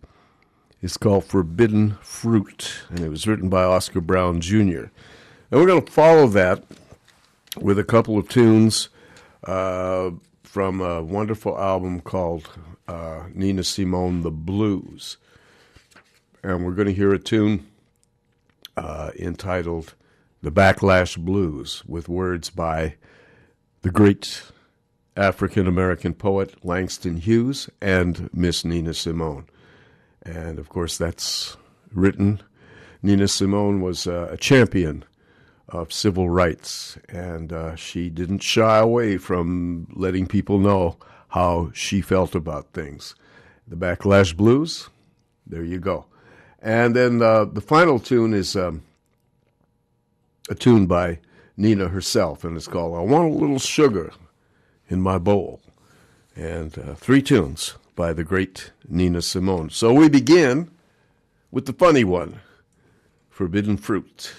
It's 0.82 0.98
called 0.98 1.24
Forbidden 1.24 1.96
Fruit, 2.02 2.84
and 2.90 3.00
it 3.00 3.08
was 3.08 3.26
written 3.26 3.48
by 3.48 3.64
Oscar 3.64 4.02
Brown 4.02 4.42
Jr. 4.42 4.90
And 5.50 5.60
we're 5.60 5.66
going 5.66 5.82
to 5.82 5.90
follow 5.90 6.26
that 6.28 6.64
with 7.58 7.78
a 7.78 7.84
couple 7.84 8.18
of 8.18 8.28
tunes 8.28 8.90
uh, 9.44 10.10
from 10.42 10.82
a 10.82 11.02
wonderful 11.02 11.58
album 11.58 12.00
called 12.00 12.50
uh, 12.88 13.24
Nina 13.32 13.64
Simone 13.64 14.20
The 14.20 14.30
Blues. 14.30 15.16
And 16.42 16.66
we're 16.66 16.72
going 16.72 16.88
to 16.88 16.94
hear 16.94 17.14
a 17.14 17.18
tune 17.18 17.66
uh, 18.76 19.12
entitled 19.18 19.94
The 20.42 20.52
Backlash 20.52 21.16
Blues 21.16 21.84
with 21.86 22.06
words 22.06 22.50
by 22.50 22.96
the 23.80 23.90
great 23.90 24.42
African 25.16 25.66
American 25.66 26.12
poet 26.12 26.62
Langston 26.62 27.16
Hughes 27.16 27.70
and 27.80 28.28
Miss 28.34 28.62
Nina 28.62 28.92
Simone. 28.92 29.46
And 30.26 30.58
of 30.58 30.68
course, 30.68 30.98
that's 30.98 31.56
written. 31.92 32.42
Nina 33.02 33.28
Simone 33.28 33.80
was 33.80 34.08
uh, 34.08 34.28
a 34.30 34.36
champion 34.36 35.04
of 35.68 35.92
civil 35.92 36.28
rights, 36.28 36.98
and 37.08 37.52
uh, 37.52 37.76
she 37.76 38.10
didn't 38.10 38.42
shy 38.42 38.78
away 38.78 39.16
from 39.18 39.86
letting 39.94 40.26
people 40.26 40.58
know 40.58 40.96
how 41.28 41.70
she 41.72 42.00
felt 42.00 42.34
about 42.34 42.72
things. 42.72 43.14
The 43.68 43.76
Backlash 43.76 44.36
Blues, 44.36 44.88
there 45.46 45.64
you 45.64 45.78
go. 45.78 46.06
And 46.60 46.96
then 46.96 47.22
uh, 47.22 47.44
the 47.44 47.60
final 47.60 48.00
tune 48.00 48.34
is 48.34 48.56
um, 48.56 48.82
a 50.50 50.54
tune 50.54 50.86
by 50.86 51.20
Nina 51.56 51.88
herself, 51.88 52.42
and 52.42 52.56
it's 52.56 52.66
called 52.66 52.96
I 52.96 53.00
Want 53.00 53.32
a 53.32 53.38
Little 53.38 53.58
Sugar 53.60 54.12
in 54.88 55.00
My 55.00 55.18
Bowl. 55.18 55.60
And 56.34 56.76
uh, 56.78 56.94
three 56.94 57.22
tunes 57.22 57.74
by 57.96 58.12
the 58.12 58.22
great 58.22 58.70
Nina 58.88 59.22
Simone. 59.22 59.70
So 59.70 59.92
we 59.92 60.08
begin 60.08 60.70
with 61.50 61.66
the 61.66 61.72
funny 61.72 62.04
one 62.04 62.40
Forbidden 63.30 63.76
Fruit. 63.78 64.32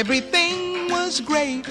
Everything 0.00 0.88
was 0.88 1.20
great. 1.20 1.66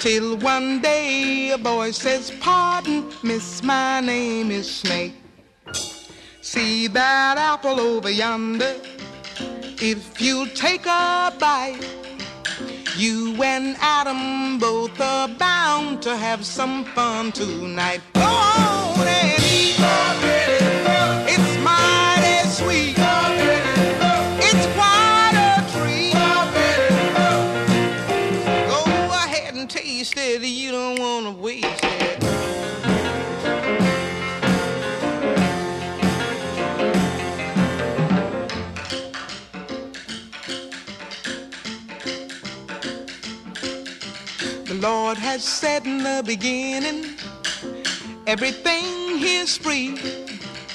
Till 0.00 0.36
one 0.36 0.82
day 0.82 1.50
a 1.50 1.56
boy 1.56 1.90
says, 1.92 2.30
Pardon, 2.40 3.10
miss, 3.22 3.62
my 3.62 4.00
name 4.00 4.50
is 4.50 4.70
Snake. 4.70 5.14
See 6.42 6.88
that 6.88 7.38
apple 7.38 7.80
over 7.80 8.10
yonder? 8.10 8.74
If 9.80 10.20
you 10.20 10.46
take 10.48 10.84
a 10.84 11.32
bite, 11.40 11.80
you 12.98 13.42
and 13.42 13.78
Adam 13.80 14.58
both 14.58 15.00
are 15.00 15.26
bound 15.26 16.02
to 16.02 16.14
have 16.18 16.44
some 16.44 16.84
fun 16.84 17.32
tonight. 17.32 18.02
Go 18.12 18.20
on 18.20 19.08
and 19.08 19.42
eat. 19.42 20.15
Lord 45.16 45.24
has 45.24 45.44
said 45.44 45.86
in 45.86 46.02
the 46.02 46.22
beginning, 46.26 47.14
Everything 48.26 49.22
is 49.22 49.56
free. 49.56 49.96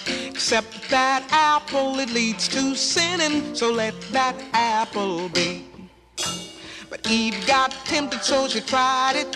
Except 0.08 0.90
that 0.90 1.28
apple, 1.30 2.00
it 2.00 2.10
leads 2.10 2.48
to 2.48 2.76
sinning, 2.76 3.54
so 3.54 3.72
let 3.72 3.94
that 4.12 4.36
apple 4.54 5.30
be. 5.30 5.68
But 6.90 7.08
Eve 7.08 7.46
got 7.46 7.70
tempted, 7.86 8.24
so 8.24 8.48
she 8.48 8.62
tried 8.62 9.14
it. 9.18 9.30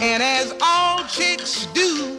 And 0.00 0.22
as 0.22 0.54
all 0.60 1.02
chicks 1.06 1.66
do, 1.74 2.16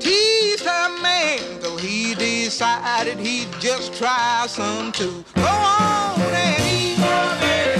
teased 0.00 0.64
her 0.64 1.00
man 1.00 1.38
till 1.60 1.78
he 1.78 2.14
decided 2.16 3.18
he'd 3.18 3.48
just 3.60 3.94
try 3.94 4.44
some 4.46 4.92
too. 4.92 5.24
Go 5.34 5.42
on 5.42 6.20
and 6.20 6.62
eat. 6.64 7.77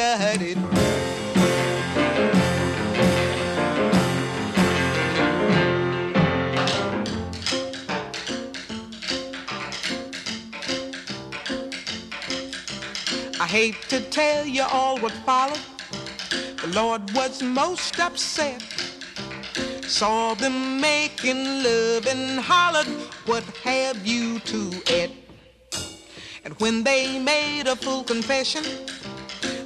I 0.00 0.04
hate 13.48 13.82
to 13.88 14.00
tell 14.10 14.46
you 14.46 14.62
all 14.62 14.98
what 15.00 15.10
followed. 15.26 15.58
The 16.30 16.68
Lord 16.74 17.10
was 17.12 17.42
most 17.42 17.98
upset. 17.98 18.62
Saw 19.82 20.34
them 20.34 20.80
making 20.80 21.64
love 21.64 22.06
and 22.06 22.38
hollered, 22.38 22.86
What 23.26 23.42
have 23.64 24.06
you 24.06 24.38
to 24.40 24.70
eat? 24.94 25.10
And 26.44 26.54
when 26.60 26.84
they 26.84 27.18
made 27.18 27.66
a 27.66 27.74
full 27.74 28.04
confession, 28.04 28.62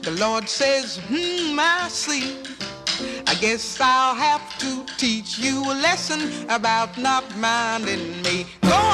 the 0.02 0.10
Lord 0.12 0.48
says, 0.48 0.98
Hmm, 1.08 1.58
I 1.58 1.88
see. 1.88 2.36
I 3.26 3.34
guess 3.34 3.80
I'll 3.80 4.14
have 4.14 4.58
to 4.58 4.84
teach 4.96 5.38
you 5.38 5.62
a 5.64 5.74
lesson 5.80 6.20
about 6.50 6.98
not 6.98 7.24
minding 7.38 8.20
me. 8.22 8.46
Go 8.62 8.91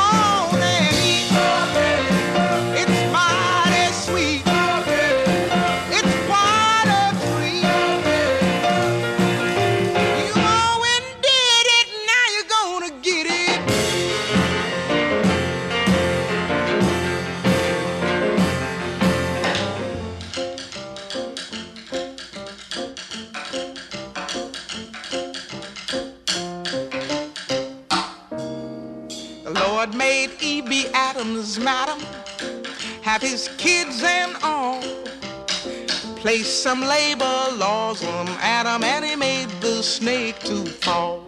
madam, 31.68 32.00
have 33.02 33.20
his 33.20 33.50
kids 33.58 34.02
and 34.02 34.34
all. 34.42 34.80
Placed 36.16 36.62
some 36.62 36.80
labor 36.80 37.40
laws 37.64 38.02
on 38.02 38.26
Adam, 38.40 38.82
and 38.82 39.04
he 39.04 39.14
made 39.16 39.50
the 39.60 39.82
snake 39.82 40.38
to 40.50 40.64
fall. 40.64 41.26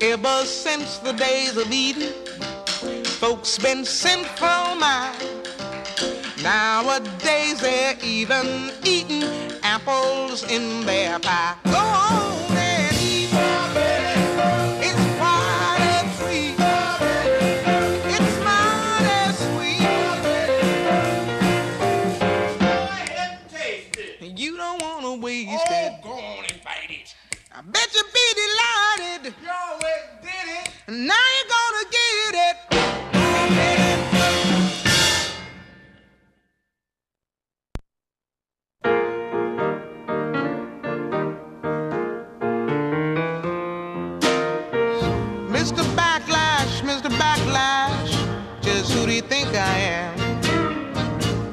Ever 0.00 0.38
since 0.44 0.98
the 0.98 1.12
days 1.12 1.56
of 1.56 1.70
Eden, 1.70 2.12
folks 3.22 3.56
been 3.56 3.84
sinful 3.84 4.64
mind. 4.86 5.22
Nowadays 6.42 7.60
they're 7.60 7.96
even 8.02 8.46
eating 8.82 9.30
apples 9.62 10.42
in 10.50 10.84
their 10.84 11.20
pie. 11.20 11.54
Go 11.64 11.78
on 11.78 12.63
bet 27.74 27.90
you 27.94 28.04
be 28.18 28.26
delighted. 28.42 29.34
You 29.42 29.50
always 29.50 30.06
did 30.22 30.46
it. 30.60 30.66
Now 30.88 31.26
you're 31.34 31.50
gonna 31.56 31.86
get 31.98 32.34
it. 32.48 32.56
Mr. 45.50 45.84
Backlash, 45.98 46.74
Mr. 46.82 47.10
Backlash, 47.20 48.12
just 48.62 48.92
who 48.92 49.06
do 49.06 49.12
you 49.12 49.22
think 49.22 49.48
I 49.48 49.78
am? 49.98 50.14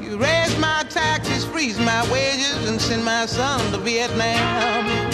You 0.04 0.18
raise 0.18 0.58
my 0.60 0.84
taxes, 0.90 1.46
freeze 1.46 1.80
my 1.80 2.02
wages, 2.12 2.70
and 2.70 2.80
send 2.80 3.04
my 3.06 3.26
son 3.26 3.60
to 3.72 3.78
Vietnam. 3.80 5.11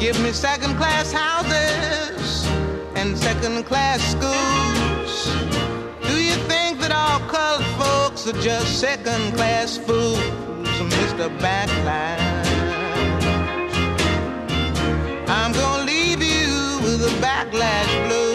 Give 0.00 0.20
me 0.22 0.30
second 0.30 0.76
class 0.76 1.10
houses 1.10 2.46
and 2.94 3.18
second 3.18 3.64
class 3.64 4.00
schools. 4.12 5.26
Do 6.06 6.22
you 6.22 6.36
think 6.46 6.78
that 6.80 6.92
all 6.92 7.18
colored 7.28 7.66
folks 7.76 8.28
are 8.28 8.40
just 8.40 8.78
second 8.78 9.34
class 9.34 9.76
fools, 9.76 10.20
Mr. 10.94 11.36
Backlash? 11.38 12.46
I'm 15.28 15.52
gonna 15.52 15.84
leave 15.84 16.22
you 16.22 16.78
with 16.84 17.02
a 17.02 17.14
backlash 17.20 18.06
blues. 18.06 18.27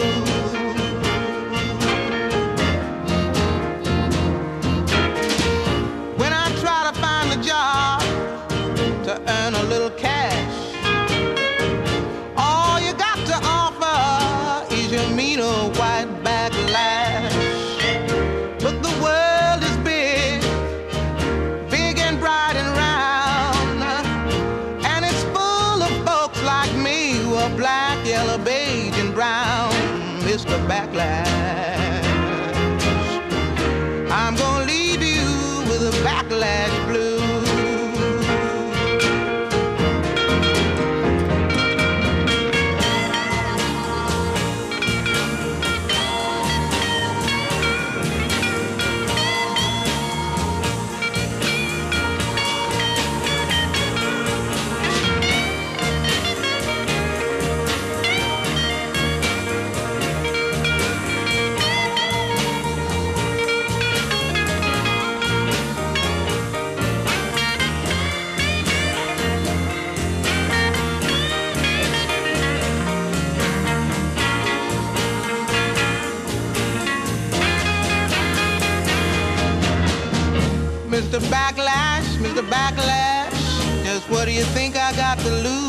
You 84.34 84.42
think 84.42 84.76
I 84.76 84.90
got 84.96 85.16
to 85.20 85.30
lose? 85.30 85.63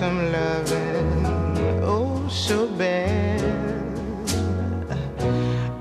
Some 0.00 0.32
loving, 0.32 1.82
oh, 1.82 2.26
so 2.30 2.66
bad. 2.68 3.42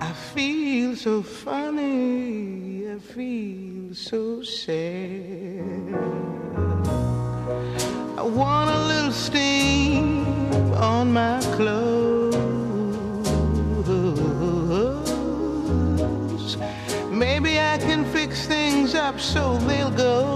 I 0.02 0.12
feel 0.34 0.94
so 0.98 1.22
funny, 1.22 2.92
I 2.92 3.00
feel 3.00 3.94
so 3.94 4.42
sad. 4.42 5.96
I 8.18 8.24
want 8.24 8.70
a 8.70 8.80
little 8.92 9.14
steam 9.14 10.26
on 10.74 11.14
my 11.14 11.40
clothes. 11.56 12.36
Maybe 17.10 17.58
I 17.58 17.78
can 17.78 18.04
fix 18.12 18.46
things 18.46 18.96
up 18.96 19.18
so 19.18 19.58
they'll 19.60 19.92
go. 19.92 20.29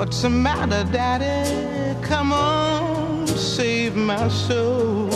What's 0.00 0.22
the 0.22 0.30
matter, 0.30 0.82
Daddy? 0.90 1.94
Come 2.00 2.32
on, 2.32 3.26
save 3.26 3.94
my 3.94 4.28
soul. 4.28 5.10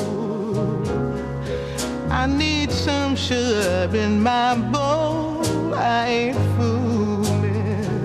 I 2.10 2.26
need 2.26 2.70
some 2.70 3.16
sugar 3.16 3.88
in 3.94 4.22
my 4.22 4.54
bowl. 4.54 5.74
I 5.74 6.06
ain't 6.06 6.36
fooling. 6.58 7.96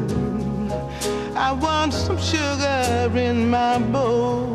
I 1.36 1.52
want 1.52 1.94
some 1.94 2.18
sugar 2.18 3.12
in 3.14 3.50
my 3.50 3.78
bowl. 3.78 4.49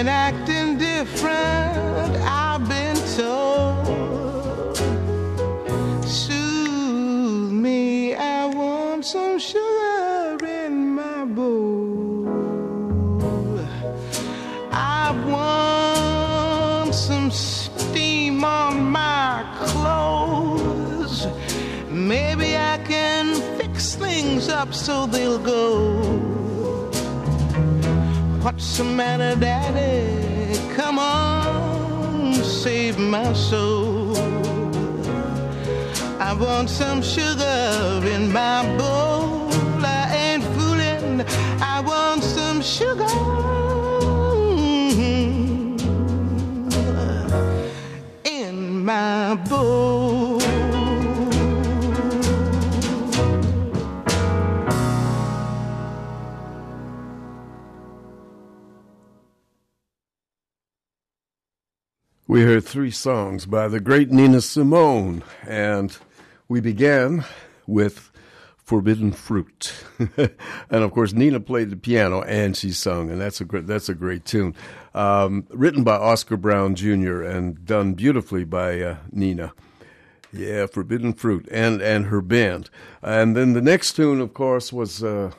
Been 0.00 0.08
acting 0.08 0.78
different, 0.78 2.16
I've 2.24 2.66
been 2.66 2.96
told. 3.18 4.74
Soothe 6.06 7.52
me, 7.52 8.14
I 8.14 8.46
want 8.46 9.04
some 9.04 9.38
sugar 9.38 10.38
in 10.64 10.94
my 10.94 11.26
bowl. 11.26 12.26
I 14.72 15.10
want 15.34 16.94
some 16.94 17.30
steam 17.30 18.42
on 18.42 18.90
my 18.90 19.44
clothes. 19.66 21.26
Maybe 21.90 22.56
I 22.56 22.78
can 22.86 23.34
fix 23.58 23.96
things 23.96 24.48
up 24.48 24.72
so 24.72 25.04
they'll 25.04 25.38
go. 25.38 26.49
What's 28.42 28.78
the 28.78 28.84
matter, 28.84 29.38
Daddy? 29.38 30.58
Come 30.74 30.98
on, 30.98 32.32
save 32.34 32.98
my 32.98 33.34
soul. 33.34 34.16
I 36.18 36.32
want 36.32 36.70
some 36.70 37.02
sugar 37.02 38.00
in 38.06 38.32
my 38.32 38.62
bowl. 38.78 39.50
I 39.84 40.08
ain't 40.16 40.44
fooling. 40.54 41.20
I 41.60 41.82
want 41.86 42.24
some 42.24 42.62
sugar 42.62 43.04
mm-hmm. 44.94 45.76
in 48.24 48.82
my 48.82 49.34
bowl. 49.50 50.09
We 62.30 62.42
heard 62.42 62.64
three 62.64 62.92
songs 62.92 63.44
by 63.44 63.66
the 63.66 63.80
great 63.80 64.12
Nina 64.12 64.40
Simone, 64.40 65.24
and 65.48 65.98
we 66.48 66.60
began 66.60 67.24
with 67.66 68.12
Forbidden 68.56 69.10
Fruit. 69.10 69.72
and 70.16 70.30
of 70.70 70.92
course, 70.92 71.12
Nina 71.12 71.40
played 71.40 71.70
the 71.70 71.76
piano 71.76 72.22
and 72.22 72.56
she 72.56 72.70
sung, 72.70 73.10
and 73.10 73.20
that's 73.20 73.40
a 73.40 73.44
great, 73.44 73.66
that's 73.66 73.88
a 73.88 73.96
great 73.96 74.24
tune. 74.26 74.54
Um, 74.94 75.44
written 75.50 75.82
by 75.82 75.96
Oscar 75.96 76.36
Brown 76.36 76.76
Jr. 76.76 77.20
and 77.22 77.66
done 77.66 77.94
beautifully 77.94 78.44
by 78.44 78.80
uh, 78.80 78.96
Nina. 79.10 79.52
Yeah, 80.32 80.66
Forbidden 80.66 81.14
Fruit 81.14 81.48
and, 81.50 81.82
and 81.82 82.06
her 82.06 82.20
band. 82.20 82.70
And 83.02 83.36
then 83.36 83.54
the 83.54 83.60
next 83.60 83.94
tune, 83.94 84.20
of 84.20 84.34
course, 84.34 84.72
was 84.72 85.02
uh, 85.02 85.32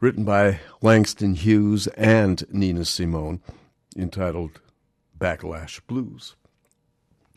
written 0.00 0.24
by 0.24 0.58
Langston 0.82 1.36
Hughes 1.36 1.86
and 1.96 2.44
Nina 2.52 2.84
Simone, 2.86 3.40
entitled 3.96 4.58
Backlash 5.18 5.80
Blues. 5.86 6.36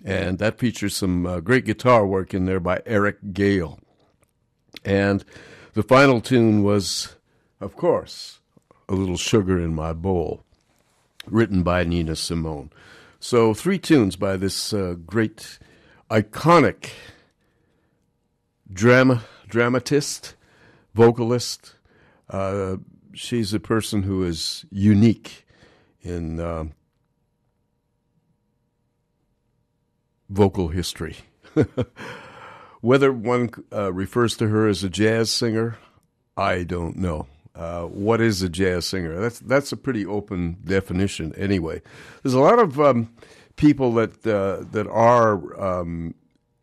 And 0.05 0.37
that 0.39 0.59
features 0.59 0.95
some 0.95 1.25
uh, 1.25 1.39
great 1.39 1.65
guitar 1.65 2.05
work 2.05 2.33
in 2.33 2.45
there 2.45 2.59
by 2.59 2.81
Eric 2.85 3.33
Gale. 3.33 3.79
And 4.85 5.25
the 5.73 5.83
final 5.83 6.21
tune 6.21 6.63
was, 6.63 7.15
of 7.59 7.75
course, 7.75 8.39
A 8.87 8.93
Little 8.93 9.17
Sugar 9.17 9.59
in 9.59 9.73
My 9.73 9.93
Bowl, 9.93 10.43
written 11.25 11.63
by 11.63 11.83
Nina 11.83 12.15
Simone. 12.15 12.69
So, 13.19 13.53
three 13.55 13.79
tunes 13.79 14.15
by 14.15 14.37
this 14.37 14.71
uh, 14.71 14.95
great, 15.05 15.57
iconic 16.11 16.91
drama, 18.71 19.23
dramatist, 19.47 20.35
vocalist. 20.93 21.73
Uh, 22.29 22.77
she's 23.13 23.53
a 23.53 23.59
person 23.59 24.03
who 24.03 24.23
is 24.23 24.65
unique 24.69 25.45
in 26.01 26.39
uh, 26.39 26.65
vocal 30.29 30.69
history. 30.69 31.17
Whether 32.81 33.11
one 33.11 33.49
uh, 33.73 33.91
refers 33.91 34.37
to 34.37 34.47
her 34.47 34.67
as 34.67 34.83
a 34.83 34.89
jazz 34.89 35.31
singer, 35.31 35.77
I 36.35 36.63
don't 36.63 36.97
know. 36.97 37.27
Uh, 37.55 37.83
what 37.85 38.21
is 38.21 38.43
a 38.43 38.49
jazz 38.49 38.85
singer? 38.85 39.19
That's 39.19 39.39
that's 39.39 39.71
a 39.71 39.77
pretty 39.77 40.05
open 40.05 40.57
definition. 40.63 41.33
Anyway, 41.35 41.81
there's 42.21 42.35
a 42.35 42.39
lot 42.39 42.59
of 42.59 42.79
um, 42.79 43.11
people 43.55 43.93
that 43.93 44.25
uh, 44.27 44.63
that 44.71 44.87
are 44.87 45.59
um, 45.59 46.13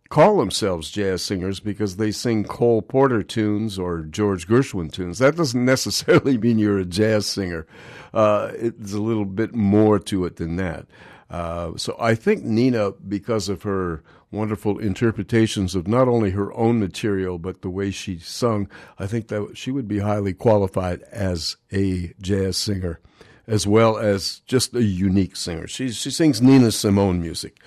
call 0.09 0.39
themselves 0.39 0.93
jazz 0.93 1.23
singers 1.23 1.59
because 1.59 1.97
they 1.97 2.12
sing 2.12 2.45
Cole 2.45 2.81
Porter 2.81 3.24
tunes 3.24 3.81
or 3.81 4.03
George 4.03 4.47
Gershwin 4.47 4.93
tunes. 4.93 5.19
That 5.19 5.35
doesn't 5.35 5.65
necessarily 5.74 6.39
mean 6.39 6.61
you're 6.61 6.78
a 6.78 6.85
jazz 6.85 7.27
singer. 7.27 7.66
Uh, 8.12 8.53
it's 8.55 8.93
a 8.93 9.01
little 9.01 9.24
bit 9.24 9.53
more 9.53 9.99
to 9.99 10.24
it 10.24 10.36
than 10.36 10.55
that. 10.57 10.86
Uh, 11.31 11.73
so 11.77 11.97
I 11.99 12.15
think 12.15 12.45
Nina, 12.45 12.93
because 12.93 13.49
of 13.49 13.63
her 13.63 14.03
wonderful 14.31 14.79
interpretations 14.79 15.75
of 15.75 15.89
not 15.89 16.09
only 16.09 16.31
her 16.31 16.53
own 16.55 16.79
material 16.81 17.39
but 17.39 17.63
the 17.63 17.71
way 17.71 17.91
she 17.91 18.19
sung, 18.19 18.69
I 18.99 19.07
think 19.07 19.29
that 19.29 19.57
she 19.57 19.71
would 19.71 19.89
be 19.89 20.01
highly 20.01 20.35
qualified 20.35 21.03
as 21.13 21.57
a 21.73 22.13
jazz 22.21 22.57
singer, 22.57 23.01
as 23.47 23.67
well 23.67 23.97
as 23.97 24.41
just 24.47 24.75
a 24.75 24.83
unique 24.83 25.37
singer. 25.37 25.67
She 25.67 25.91
she 25.91 26.11
sings 26.11 26.43
Nina 26.43 26.73
Simone 26.73 27.21
music, 27.21 27.61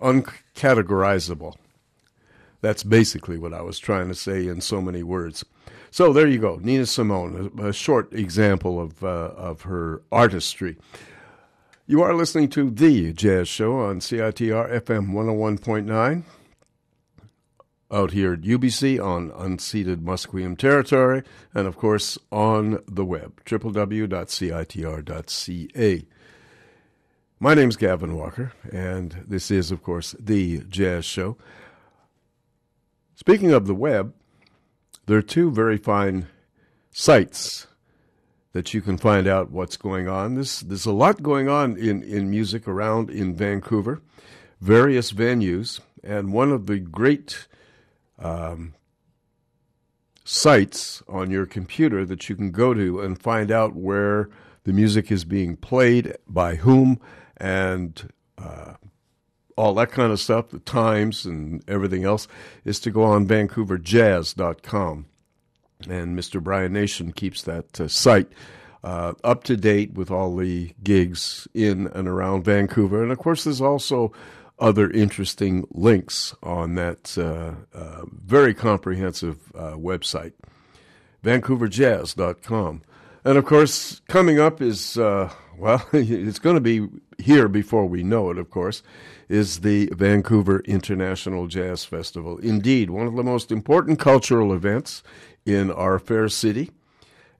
uncategorizable. 0.00 1.54
That's 2.60 2.82
basically 2.82 3.38
what 3.38 3.54
I 3.54 3.62
was 3.62 3.78
trying 3.78 4.08
to 4.08 4.14
say 4.14 4.46
in 4.46 4.60
so 4.60 4.82
many 4.82 5.02
words. 5.02 5.44
So 5.90 6.12
there 6.12 6.26
you 6.28 6.38
go, 6.38 6.60
Nina 6.62 6.86
Simone, 6.86 7.50
a, 7.58 7.68
a 7.68 7.72
short 7.72 8.12
example 8.12 8.80
of 8.80 9.02
uh, 9.02 9.32
of 9.36 9.62
her 9.62 10.02
artistry. 10.12 10.76
You 11.90 12.02
are 12.02 12.14
listening 12.14 12.50
to 12.50 12.70
The 12.70 13.12
Jazz 13.12 13.48
Show 13.48 13.80
on 13.80 13.98
CITR 13.98 14.70
FM 14.80 15.10
101.9 15.10 16.22
out 17.90 18.12
here 18.12 18.34
at 18.34 18.42
UBC 18.42 19.04
on 19.04 19.32
unceded 19.32 19.96
Musqueam 19.96 20.56
territory, 20.56 21.24
and 21.52 21.66
of 21.66 21.76
course 21.76 22.16
on 22.30 22.78
the 22.86 23.04
web, 23.04 23.44
www.citr.ca. 23.44 24.06
My 27.40 27.54
name's 27.54 27.76
Gavin 27.76 28.16
Walker, 28.16 28.52
and 28.70 29.24
this 29.26 29.50
is, 29.50 29.72
of 29.72 29.82
course, 29.82 30.14
The 30.20 30.58
Jazz 30.68 31.04
Show. 31.04 31.36
Speaking 33.16 33.50
of 33.50 33.66
the 33.66 33.74
web, 33.74 34.14
there 35.06 35.18
are 35.18 35.22
two 35.22 35.50
very 35.50 35.76
fine 35.76 36.28
sites 36.92 37.66
that 38.52 38.74
you 38.74 38.80
can 38.80 38.98
find 38.98 39.26
out 39.26 39.50
what's 39.50 39.76
going 39.76 40.08
on. 40.08 40.34
There's, 40.34 40.60
there's 40.60 40.86
a 40.86 40.92
lot 40.92 41.22
going 41.22 41.48
on 41.48 41.76
in, 41.76 42.02
in 42.02 42.30
music 42.30 42.66
around 42.66 43.10
in 43.10 43.34
Vancouver, 43.34 44.02
various 44.60 45.12
venues, 45.12 45.80
and 46.02 46.32
one 46.32 46.50
of 46.50 46.66
the 46.66 46.78
great 46.78 47.46
um, 48.18 48.74
sites 50.24 51.02
on 51.08 51.30
your 51.30 51.46
computer 51.46 52.04
that 52.04 52.28
you 52.28 52.36
can 52.36 52.50
go 52.50 52.74
to 52.74 53.00
and 53.00 53.20
find 53.20 53.50
out 53.50 53.74
where 53.74 54.28
the 54.64 54.72
music 54.72 55.10
is 55.10 55.24
being 55.24 55.56
played, 55.56 56.16
by 56.28 56.56
whom, 56.56 57.00
and 57.36 58.12
uh, 58.36 58.74
all 59.56 59.74
that 59.74 59.90
kind 59.90 60.12
of 60.12 60.20
stuff, 60.20 60.50
the 60.50 60.58
times 60.58 61.24
and 61.24 61.62
everything 61.68 62.04
else, 62.04 62.28
is 62.64 62.80
to 62.80 62.90
go 62.90 63.02
on 63.02 63.26
vancouverjazz.com. 63.26 65.06
And 65.88 66.18
Mr. 66.18 66.42
Brian 66.42 66.72
Nation 66.72 67.12
keeps 67.12 67.42
that 67.42 67.80
uh, 67.80 67.88
site 67.88 68.28
uh, 68.82 69.12
up 69.24 69.44
to 69.44 69.56
date 69.56 69.94
with 69.94 70.10
all 70.10 70.36
the 70.36 70.74
gigs 70.82 71.46
in 71.54 71.86
and 71.88 72.08
around 72.08 72.44
Vancouver. 72.44 73.02
And 73.02 73.12
of 73.12 73.18
course, 73.18 73.44
there's 73.44 73.60
also 73.60 74.12
other 74.58 74.90
interesting 74.90 75.66
links 75.70 76.34
on 76.42 76.74
that 76.74 77.16
uh, 77.16 77.76
uh, 77.76 78.04
very 78.12 78.54
comprehensive 78.54 79.38
uh, 79.54 79.72
website, 79.72 80.32
vancouverjazz.com. 81.24 82.82
And 83.24 83.38
of 83.38 83.44
course, 83.44 84.00
coming 84.08 84.38
up 84.38 84.62
is, 84.62 84.96
uh, 84.96 85.30
well, 85.58 85.86
it's 85.92 86.38
going 86.38 86.56
to 86.56 86.60
be 86.60 86.88
here 87.18 87.48
before 87.48 87.86
we 87.86 88.02
know 88.02 88.30
it, 88.30 88.38
of 88.38 88.50
course, 88.50 88.82
is 89.28 89.60
the 89.60 89.90
Vancouver 89.92 90.60
International 90.60 91.46
Jazz 91.46 91.84
Festival. 91.84 92.38
Indeed, 92.38 92.90
one 92.90 93.06
of 93.06 93.14
the 93.14 93.22
most 93.22 93.52
important 93.52 93.98
cultural 93.98 94.52
events 94.52 95.02
in 95.46 95.70
our 95.70 95.98
fair 95.98 96.28
city. 96.28 96.70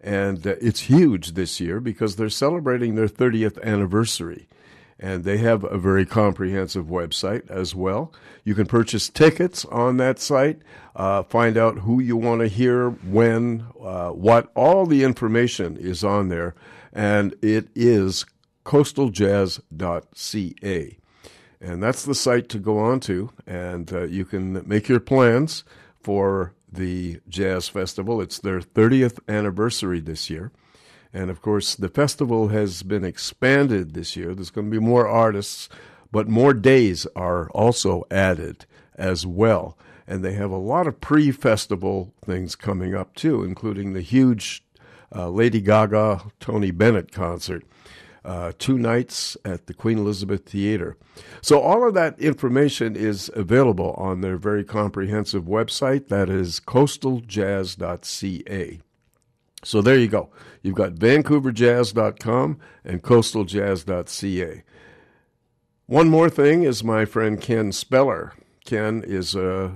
And 0.01 0.47
uh, 0.47 0.55
it's 0.61 0.81
huge 0.81 1.33
this 1.33 1.61
year 1.61 1.81
because 1.81 2.17
they're 2.17 2.31
celebrating 2.31 2.95
their 2.95 3.09
30th 3.09 3.63
anniversary. 3.63 4.49
And 4.99 5.25
they 5.25 5.39
have 5.39 5.65
a 5.65 5.79
very 5.79 6.05
comprehensive 6.05 6.87
website 6.87 7.51
as 7.51 7.75
well. 7.75 8.13
You 8.45 8.55
can 8.55 8.67
purchase 8.67 9.09
tickets 9.09 9.65
on 9.67 9.97
that 9.97 10.19
site, 10.19 10.61
uh, 10.95 11.23
find 11.23 11.57
out 11.57 11.79
who 11.79 12.01
you 12.01 12.19
want 12.19 12.43
to 12.43 12.49
hear, 12.49 12.91
when, 12.91 13.65
uh, 13.83 14.11
what. 14.11 14.51
All 14.55 14.85
the 14.85 15.03
information 15.03 15.79
is 15.79 16.05
on 16.05 16.29
there. 16.29 16.55
And 16.93 17.35
it 17.41 17.69
is 17.75 18.27
coastaljazz.ca. 18.67 20.99
And 21.63 21.83
that's 21.83 22.05
the 22.05 22.15
site 22.15 22.49
to 22.51 22.59
go 22.59 22.79
on 22.79 23.01
to. 23.01 23.33
And 23.47 23.93
uh, 23.93 24.05
you 24.05 24.25
can 24.25 24.67
make 24.69 24.89
your 24.89 25.01
plans 25.01 25.65
for 26.03 26.55
the 26.73 27.21
Jazz 27.29 27.69
Festival. 27.69 28.21
It's 28.21 28.39
their 28.39 28.61
30th 28.61 29.19
anniversary 29.29 30.01
this 30.01 30.31
year. 30.31 30.53
And 31.13 31.31
of 31.31 31.43
course, 31.43 31.75
the 31.75 31.89
festival 31.89 32.49
has 32.49 32.83
been 32.83 33.05
expanded 33.05 33.95
this 33.95 34.17
year. 34.17 34.35
There's 34.35 34.51
going 34.51 34.71
to 34.71 34.81
be 34.81 34.85
more 34.85 35.09
artists, 35.09 35.69
but 36.13 36.29
more 36.29 36.55
days 36.55 37.07
are 37.17 37.51
also 37.51 38.05
added 38.11 38.67
as 38.95 39.27
well. 39.27 39.77
And 40.07 40.25
they 40.25 40.35
have 40.35 40.51
a 40.51 40.57
lot 40.57 40.87
of 40.87 41.01
pre 41.01 41.31
festival 41.33 42.15
things 42.25 42.55
coming 42.55 42.95
up 42.95 43.15
too, 43.15 43.43
including 43.43 43.93
the 43.93 44.01
huge 44.01 44.65
uh, 45.15 45.29
Lady 45.29 45.61
Gaga 45.61 46.23
Tony 46.39 46.71
Bennett 46.71 47.11
concert 47.13 47.65
uh, 48.25 48.53
two 48.59 48.79
nights 48.79 49.37
at 49.45 49.67
the 49.67 49.75
Queen 49.75 49.99
Elizabeth 49.99 50.47
Theater. 50.47 50.97
So, 51.41 51.61
all 51.61 51.87
of 51.87 51.95
that 51.95 52.19
information 52.21 52.97
is 52.97 53.31
available 53.35 53.95
on 53.97 54.21
their 54.21 54.37
very 54.37 54.65
comprehensive 54.65 55.45
website. 55.45 56.09
That 56.09 56.29
is 56.29 56.59
coastaljazz.ca. 56.61 58.81
So, 59.63 59.83
there 59.83 59.99
you 59.99 60.09
go. 60.09 60.31
You've 60.63 60.75
got 60.75 60.95
vancouverjazz.com 60.95 62.59
and 62.85 63.03
coastaljazz.ca. 63.03 64.63
One 65.87 66.09
more 66.09 66.31
thing 66.31 66.63
is 66.63 66.85
my 66.85 67.05
friend 67.05 67.41
Ken 67.41 67.73
Speller. 67.73 68.35
Ken 68.65 69.03
is 69.05 69.35
a 69.35 69.73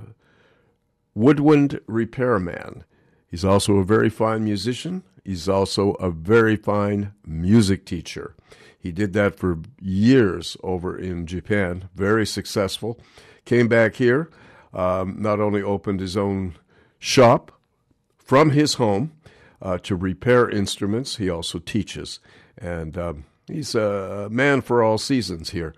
woodwind 1.15 1.81
repairman. 1.87 2.85
He's 3.27 3.45
also 3.45 3.79
a 3.79 3.85
very 3.85 4.11
fine 4.11 4.45
musician 4.45 5.03
He's 5.25 5.49
also 5.49 5.93
a 5.93 6.11
very 6.11 6.57
fine 6.57 7.15
music 7.27 7.87
teacher. 7.87 8.35
He 8.79 8.93
did 8.93 9.15
that 9.15 9.37
for 9.37 9.61
years 9.81 10.59
over 10.63 10.99
in 10.99 11.27
Japan, 11.27 11.89
very 11.95 12.27
successful. 12.27 13.01
Came 13.47 13.67
back 13.67 13.95
here, 13.97 14.29
um, 14.75 15.17
not 15.19 15.41
only 15.41 15.63
opened 15.63 16.01
his 16.01 16.17
own 16.17 16.57
shop 16.99 17.51
from 18.19 18.51
his 18.51 18.75
home 18.75 19.13
uh, 19.63 19.79
to 19.79 19.97
repair 19.97 20.51
instruments, 20.51 21.17
he 21.17 21.31
also 21.31 21.59
teaches. 21.59 22.21
And 22.59 22.99
um, 22.99 23.25
he's 23.47 23.75
a 23.75 24.29
man 24.31 24.61
for 24.61 24.83
all 24.83 24.99
seasons 24.99 25.51
here. 25.51 25.75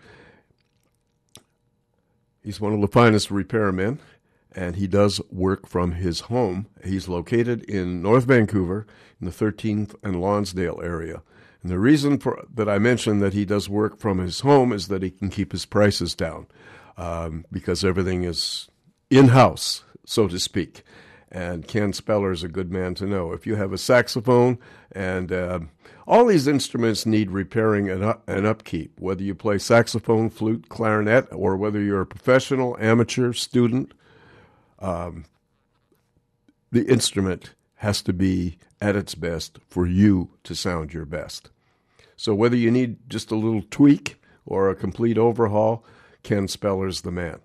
He's 2.42 2.60
one 2.60 2.72
of 2.72 2.80
the 2.80 2.88
finest 2.88 3.28
repairmen, 3.28 3.98
and 4.52 4.74
he 4.76 4.88
does 4.88 5.20
work 5.30 5.68
from 5.68 5.92
his 5.92 6.20
home. 6.20 6.66
He's 6.84 7.08
located 7.08 7.62
in 7.64 8.02
North 8.02 8.24
Vancouver 8.24 8.86
in 9.20 9.26
the 9.26 9.32
13th 9.32 9.94
and 10.02 10.20
Lonsdale 10.20 10.80
area. 10.82 11.22
And 11.62 11.70
the 11.70 11.78
reason 11.78 12.18
for 12.18 12.44
that 12.54 12.68
I 12.68 12.78
mentioned 12.78 13.20
that 13.22 13.32
he 13.32 13.44
does 13.44 13.68
work 13.68 13.98
from 13.98 14.18
his 14.18 14.40
home 14.40 14.72
is 14.72 14.88
that 14.88 15.02
he 15.02 15.10
can 15.10 15.30
keep 15.30 15.52
his 15.52 15.66
prices 15.66 16.14
down 16.14 16.46
um, 16.96 17.44
because 17.50 17.84
everything 17.84 18.24
is 18.24 18.68
in 19.10 19.28
house, 19.28 19.84
so 20.04 20.28
to 20.28 20.38
speak. 20.38 20.82
And 21.30 21.66
Ken 21.66 21.92
Speller 21.92 22.30
is 22.30 22.44
a 22.44 22.48
good 22.48 22.70
man 22.70 22.94
to 22.94 23.06
know. 23.06 23.32
If 23.32 23.46
you 23.46 23.56
have 23.56 23.72
a 23.72 23.78
saxophone 23.78 24.58
and 24.92 25.32
uh, 25.32 25.60
all 26.06 26.26
these 26.26 26.46
instruments 26.46 27.04
need 27.04 27.32
repairing 27.32 27.90
and, 27.90 28.14
and 28.28 28.46
upkeep, 28.46 29.00
whether 29.00 29.24
you 29.24 29.34
play 29.34 29.58
saxophone, 29.58 30.30
flute, 30.30 30.68
clarinet, 30.68 31.26
or 31.32 31.56
whether 31.56 31.82
you're 31.82 32.02
a 32.02 32.06
professional, 32.06 32.76
amateur, 32.78 33.32
student, 33.32 33.92
um, 34.78 35.24
the 36.70 36.86
instrument 36.86 37.54
has 37.76 38.02
to 38.02 38.12
be 38.12 38.58
at 38.80 38.96
its 38.96 39.14
best 39.14 39.58
for 39.68 39.86
you 39.86 40.30
to 40.44 40.54
sound 40.54 40.92
your 40.92 41.04
best. 41.04 41.50
So 42.16 42.34
whether 42.34 42.56
you 42.56 42.70
need 42.70 43.08
just 43.08 43.30
a 43.30 43.36
little 43.36 43.62
tweak 43.70 44.20
or 44.44 44.70
a 44.70 44.74
complete 44.74 45.18
overhaul, 45.18 45.84
Ken 46.22 46.46
Speller's 46.46 47.02
the 47.02 47.10
man. 47.10 47.40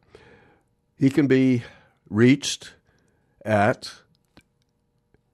He 0.98 1.10
can 1.10 1.28
be 1.28 1.64
reached 2.10 2.74
at 3.44 3.94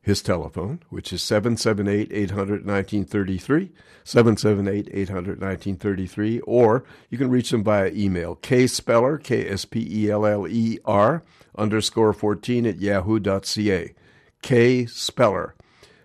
his 0.02 0.22
telephone, 0.22 0.82
which 0.90 1.12
is 1.12 1.22
778 1.22 2.10
800 2.12 2.66
1933, 2.66 3.72
778 4.06 4.90
800 4.94 5.42
1933, 5.42 6.40
or 6.42 6.86
you 7.10 7.18
can 7.18 7.30
reach 7.30 7.52
him 7.52 7.64
via 7.64 7.92
email, 7.94 8.38
kspeller, 8.38 9.22
K 9.22 9.50
S 9.50 9.66
P 9.66 9.86
E 9.90 10.10
L 10.10 10.26
L 10.26 10.48
E 10.48 10.80
R, 10.86 11.24
underscore 11.58 12.14
14 12.14 12.66
at 12.66 12.80
yahoo.ca. 12.80 13.94
K 14.42 14.86
Speller, 14.86 15.56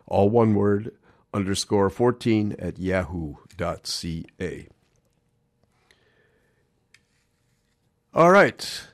all 0.06 0.28
one 0.30 0.54
word, 0.54 0.92
underscore 1.32 1.90
14 1.90 2.56
at 2.58 2.78
yahoo.ca. 2.78 4.68
All 8.14 8.30
right. 8.30 8.88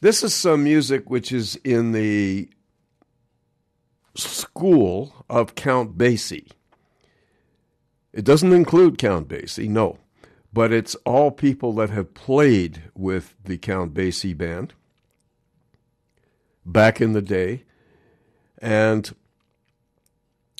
This 0.00 0.22
is 0.22 0.34
some 0.34 0.64
music 0.64 1.08
which 1.08 1.32
is 1.32 1.56
in 1.64 1.92
the 1.92 2.50
school 4.14 5.24
of 5.30 5.54
Count 5.54 5.96
Basie. 5.96 6.50
It 8.12 8.24
doesn't 8.24 8.52
include 8.52 8.98
Count 8.98 9.28
Basie, 9.28 9.68
no, 9.68 9.98
but 10.52 10.72
it's 10.72 10.94
all 11.06 11.30
people 11.30 11.72
that 11.76 11.90
have 11.90 12.14
played 12.14 12.82
with 12.94 13.34
the 13.42 13.56
Count 13.56 13.94
Basie 13.94 14.36
band 14.36 14.74
back 16.66 17.00
in 17.00 17.12
the 17.12 17.22
day. 17.22 17.64
And 18.64 19.14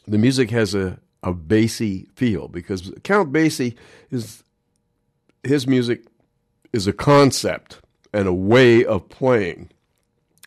the 0.07 0.19
music 0.19 0.51
has 0.51 0.75
a, 0.75 0.99
a 1.23 1.33
bassy 1.33 2.07
feel 2.15 2.49
because 2.49 2.93
Count 3.03 3.33
Basie 3.33 3.77
is 4.11 4.45
his 5.43 5.67
music 5.67 6.05
is 6.71 6.87
a 6.87 6.93
concept 6.93 7.81
and 8.13 8.29
a 8.29 8.35
way 8.35 8.85
of 8.85 9.09
playing. 9.09 9.71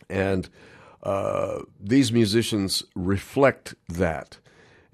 And 0.07 0.47
uh, 1.01 1.63
these 1.79 2.11
musicians 2.11 2.83
reflect 2.93 3.73
that. 3.89 4.37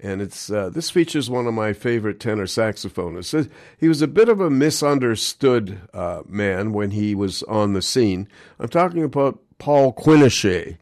And 0.00 0.22
it's 0.22 0.50
uh, 0.50 0.70
this 0.70 0.88
features 0.88 1.28
one 1.28 1.46
of 1.46 1.52
my 1.52 1.74
favorite 1.74 2.18
tenor 2.18 2.46
saxophonists. 2.46 3.50
He 3.78 3.88
was 3.88 4.00
a 4.00 4.08
bit 4.08 4.30
of 4.30 4.40
a 4.40 4.48
misunderstood 4.48 5.82
uh, 5.92 6.22
man 6.26 6.72
when 6.72 6.92
he 6.92 7.14
was 7.14 7.42
on 7.42 7.74
the 7.74 7.82
scene. 7.82 8.26
I'm 8.58 8.68
talking 8.68 9.04
about 9.04 9.38
Paul 9.58 9.92
Quinichette. 9.92 10.78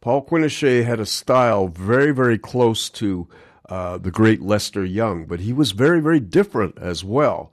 Paul 0.00 0.24
Quinichette 0.24 0.84
had 0.84 0.98
a 0.98 1.06
style 1.06 1.68
very, 1.68 2.12
very 2.12 2.38
close 2.38 2.88
to 2.90 3.28
uh, 3.68 3.98
the 3.98 4.10
great 4.10 4.40
Lester 4.40 4.84
Young, 4.84 5.26
but 5.26 5.40
he 5.40 5.52
was 5.52 5.72
very, 5.72 6.00
very 6.00 6.20
different 6.20 6.78
as 6.78 7.04
well. 7.04 7.52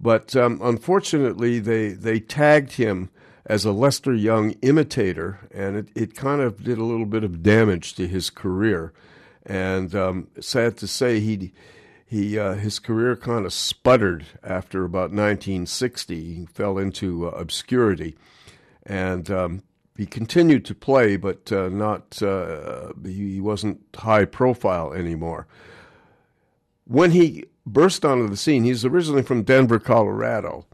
But 0.00 0.34
um, 0.34 0.58
unfortunately, 0.62 1.58
they, 1.58 1.90
they 1.90 2.18
tagged 2.18 2.72
him 2.72 3.10
as 3.44 3.64
a 3.64 3.72
Lester 3.72 4.14
Young 4.14 4.52
imitator, 4.62 5.40
and 5.52 5.76
it, 5.76 5.88
it 5.94 6.16
kind 6.16 6.40
of 6.40 6.64
did 6.64 6.78
a 6.78 6.84
little 6.84 7.06
bit 7.06 7.24
of 7.24 7.42
damage 7.42 7.94
to 7.94 8.08
his 8.08 8.30
career. 8.30 8.92
And 9.44 9.94
um, 9.94 10.28
sad 10.40 10.76
to 10.78 10.86
say, 10.86 11.20
he 11.20 11.52
he 12.06 12.38
uh, 12.38 12.54
his 12.54 12.78
career 12.78 13.16
kind 13.16 13.44
of 13.44 13.52
sputtered 13.52 14.26
after 14.42 14.84
about 14.84 15.10
1960. 15.10 16.34
He 16.34 16.46
fell 16.46 16.78
into 16.78 17.26
uh, 17.26 17.30
obscurity, 17.30 18.16
and 18.84 19.28
um, 19.30 19.62
he 20.02 20.06
continued 20.06 20.64
to 20.64 20.74
play, 20.74 21.16
but 21.16 21.52
uh, 21.52 21.68
not 21.68 22.20
uh, 22.20 22.92
he 23.04 23.40
wasn't 23.40 23.80
high 23.94 24.24
profile 24.24 24.92
anymore. 24.92 25.46
When 26.88 27.12
he 27.12 27.44
burst 27.64 28.04
onto 28.04 28.28
the 28.28 28.36
scene, 28.36 28.64
he's 28.64 28.84
originally 28.84 29.22
from 29.22 29.44
Denver, 29.44 29.78
Colorado. 29.78 30.66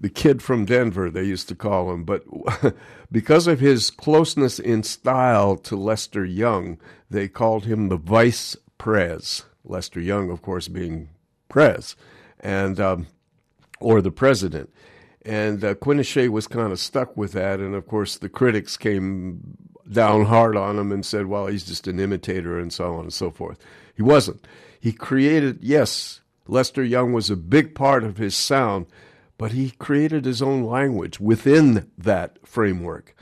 The 0.00 0.08
kid 0.08 0.42
from 0.42 0.64
Denver, 0.64 1.10
they 1.10 1.22
used 1.22 1.50
to 1.50 1.54
call 1.54 1.92
him, 1.92 2.04
but 2.04 2.24
because 3.12 3.46
of 3.46 3.60
his 3.60 3.90
closeness 3.90 4.58
in 4.58 4.82
style 4.84 5.58
to 5.58 5.76
Lester 5.76 6.24
Young, 6.24 6.78
they 7.10 7.28
called 7.28 7.66
him 7.66 7.90
the 7.90 7.98
Vice 7.98 8.56
Prez. 8.78 9.44
Lester 9.64 10.00
Young, 10.00 10.30
of 10.30 10.40
course, 10.40 10.66
being 10.66 11.10
Prez, 11.50 11.94
and 12.40 12.80
um, 12.80 13.06
or 13.80 14.00
the 14.00 14.10
president. 14.10 14.72
And 15.24 15.62
uh, 15.62 15.74
was 15.80 16.46
kind 16.48 16.72
of 16.72 16.80
stuck 16.80 17.16
with 17.16 17.32
that. 17.32 17.60
And 17.60 17.74
of 17.74 17.86
course, 17.86 18.18
the 18.18 18.28
critics 18.28 18.76
came 18.76 19.56
down 19.90 20.24
hard 20.24 20.56
on 20.56 20.78
him 20.78 20.92
and 20.92 21.04
said, 21.04 21.26
well, 21.26 21.46
he's 21.46 21.64
just 21.64 21.86
an 21.86 22.00
imitator 22.00 22.58
and 22.58 22.72
so 22.72 22.94
on 22.94 23.04
and 23.04 23.12
so 23.12 23.30
forth. 23.30 23.58
He 23.94 24.02
wasn't. 24.02 24.46
He 24.80 24.92
created, 24.92 25.58
yes, 25.62 26.20
Lester 26.48 26.82
Young 26.82 27.12
was 27.12 27.30
a 27.30 27.36
big 27.36 27.74
part 27.74 28.04
of 28.04 28.16
his 28.16 28.34
sound, 28.34 28.86
but 29.38 29.52
he 29.52 29.70
created 29.70 30.24
his 30.24 30.42
own 30.42 30.64
language 30.64 31.20
within 31.20 31.90
that 31.98 32.38
framework. 32.46 33.14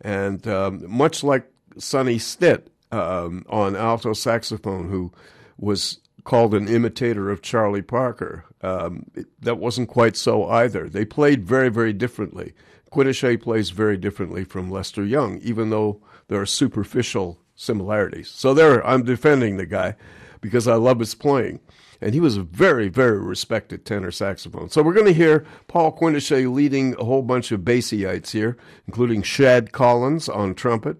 And 0.00 0.46
um, 0.46 0.84
much 0.88 1.24
like 1.24 1.50
Sonny 1.76 2.18
Stitt 2.18 2.70
um, 2.92 3.44
on 3.48 3.74
alto 3.74 4.12
saxophone, 4.12 4.90
who 4.90 5.12
was 5.56 5.98
called 6.28 6.52
an 6.52 6.68
imitator 6.68 7.30
of 7.30 7.40
Charlie 7.40 7.80
Parker. 7.80 8.44
Um, 8.60 9.06
it, 9.14 9.24
that 9.40 9.56
wasn't 9.56 9.88
quite 9.88 10.14
so 10.14 10.46
either. 10.46 10.86
They 10.86 11.06
played 11.06 11.42
very, 11.42 11.70
very 11.70 11.94
differently. 11.94 12.52
Quinichette 12.92 13.40
plays 13.40 13.70
very 13.70 13.96
differently 13.96 14.44
from 14.44 14.70
Lester 14.70 15.02
Young, 15.02 15.38
even 15.38 15.70
though 15.70 16.02
there 16.28 16.38
are 16.38 16.44
superficial 16.44 17.40
similarities. 17.56 18.28
So 18.28 18.52
there, 18.52 18.86
I'm 18.86 19.04
defending 19.04 19.56
the 19.56 19.64
guy 19.64 19.96
because 20.42 20.68
I 20.68 20.74
love 20.74 20.98
his 20.98 21.14
playing. 21.14 21.60
And 22.02 22.12
he 22.12 22.20
was 22.20 22.36
a 22.36 22.42
very, 22.42 22.88
very 22.88 23.18
respected 23.18 23.86
tenor 23.86 24.10
saxophone. 24.10 24.68
So 24.68 24.82
we're 24.82 24.92
going 24.92 25.06
to 25.06 25.14
hear 25.14 25.46
Paul 25.66 25.96
Quinichette 25.96 26.52
leading 26.54 26.94
a 26.98 27.04
whole 27.04 27.22
bunch 27.22 27.52
of 27.52 27.62
Basieyites 27.62 28.32
here, 28.32 28.58
including 28.86 29.22
Shad 29.22 29.72
Collins 29.72 30.28
on 30.28 30.54
trumpet. 30.54 30.98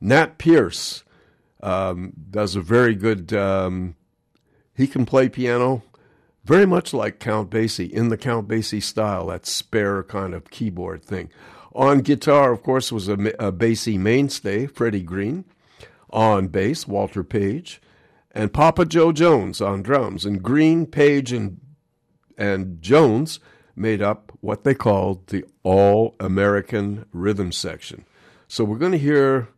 Nat 0.00 0.38
Pierce 0.38 1.04
um, 1.62 2.14
does 2.32 2.56
a 2.56 2.60
very 2.60 2.96
good 2.96 3.32
um, 3.32 3.94
he 4.76 4.86
can 4.86 5.06
play 5.06 5.28
piano 5.28 5.82
very 6.46 6.64
much 6.64 6.94
like 6.94 7.18
Count 7.18 7.50
Basie, 7.50 7.90
in 7.90 8.08
the 8.08 8.16
Count 8.16 8.46
Basie 8.46 8.82
style, 8.82 9.26
that 9.26 9.46
spare 9.46 10.04
kind 10.04 10.32
of 10.32 10.48
keyboard 10.48 11.02
thing. 11.02 11.28
On 11.74 11.98
guitar, 11.98 12.52
of 12.52 12.62
course, 12.62 12.92
was 12.92 13.08
a, 13.08 13.14
a 13.14 13.50
Basie 13.50 13.98
mainstay, 13.98 14.66
Freddie 14.66 15.02
Green. 15.02 15.44
On 16.10 16.46
bass, 16.46 16.86
Walter 16.86 17.24
Page. 17.24 17.82
And 18.30 18.52
Papa 18.52 18.84
Joe 18.84 19.10
Jones 19.10 19.60
on 19.60 19.82
drums. 19.82 20.24
And 20.24 20.40
Green, 20.40 20.86
Page, 20.86 21.32
and, 21.32 21.60
and 22.38 22.80
Jones 22.80 23.40
made 23.74 24.00
up 24.00 24.30
what 24.40 24.62
they 24.62 24.74
called 24.74 25.26
the 25.26 25.44
All 25.64 26.14
American 26.20 27.06
Rhythm 27.12 27.50
Section. 27.50 28.04
So 28.46 28.62
we're 28.62 28.78
going 28.78 28.92
to 28.92 28.98
hear 28.98 29.48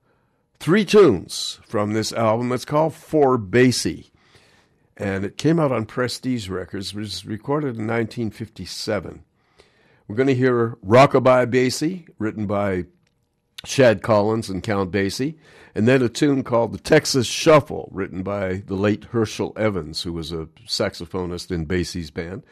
three 0.59 0.87
tunes 0.87 1.61
from 1.67 1.93
this 1.93 2.15
album. 2.15 2.51
It's 2.51 2.65
called 2.65 2.95
For 2.95 3.39
Basie 3.39 4.09
and 4.99 5.25
it 5.25 5.39
came 5.39 5.61
out 5.61 5.73
on 5.73 5.87
Prestige 5.87 6.49
Records. 6.49 6.93
It 6.93 6.99
was 6.99 7.25
recorded 7.25 7.77
in 7.77 7.87
1957. 7.87 9.25
We're 10.09 10.17
going 10.17 10.27
to 10.27 10.35
hear 10.35 10.77
Rockabye 10.85 11.47
Basie, 11.47 12.09
written 12.19 12.47
by 12.47 12.87
Shad 13.65 14.03
Collins 14.03 14.51
and 14.51 14.63
Count 14.63 14.91
Basie, 14.91 15.37
and 15.75 15.87
then 15.87 16.03
a 16.03 16.09
tune 16.09 16.43
called 16.43 16.73
The 16.73 16.79
Texas 16.79 17.27
Shuffle, 17.27 17.89
written 17.93 18.23
by 18.23 18.63
the 18.67 18.75
late 18.75 19.05
Herschel 19.05 19.53
Evans, 19.57 20.03
who 20.03 20.13
was 20.13 20.33
a 20.33 20.49
saxophonist 20.67 21.53
in 21.53 21.67
Basie's 21.67 22.11
band. 22.11 22.43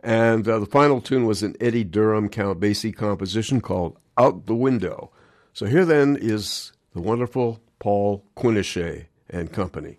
And 0.00 0.46
uh, 0.46 0.60
the 0.60 0.66
final 0.66 1.00
tune 1.00 1.26
was 1.26 1.42
an 1.42 1.56
Eddie 1.60 1.82
Durham 1.82 2.28
Count 2.28 2.60
Basie 2.60 2.94
composition 2.94 3.60
called 3.60 3.98
Out 4.16 4.46
the 4.46 4.54
Window. 4.54 5.10
So 5.52 5.66
here 5.66 5.84
then 5.84 6.16
is 6.20 6.72
the 6.92 7.00
wonderful 7.00 7.60
Paul 7.80 8.24
Quinichette 8.36 9.06
and 9.28 9.52
Company. 9.52 9.97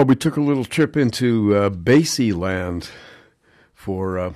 Well, 0.00 0.06
we 0.06 0.16
took 0.16 0.38
a 0.38 0.40
little 0.40 0.64
trip 0.64 0.96
into 0.96 1.54
uh, 1.54 1.68
Basie 1.68 2.34
land 2.34 2.88
for 3.74 4.18
uh, 4.18 4.32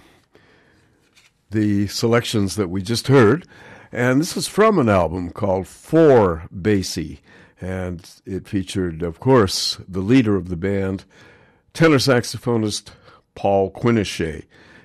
the 1.50 1.86
selections 1.86 2.56
that 2.56 2.68
we 2.68 2.82
just 2.82 3.08
heard. 3.08 3.46
And 3.90 4.20
this 4.20 4.36
is 4.36 4.46
from 4.46 4.78
an 4.78 4.90
album 4.90 5.30
called 5.30 5.66
For 5.66 6.48
Basie. 6.54 7.20
And 7.62 8.06
it 8.26 8.46
featured, 8.46 9.02
of 9.02 9.20
course, 9.20 9.78
the 9.88 10.02
leader 10.02 10.36
of 10.36 10.50
the 10.50 10.56
band, 10.56 11.06
tenor 11.72 11.96
saxophonist 11.96 12.90
Paul 13.34 13.70
Quinichette. 13.70 14.44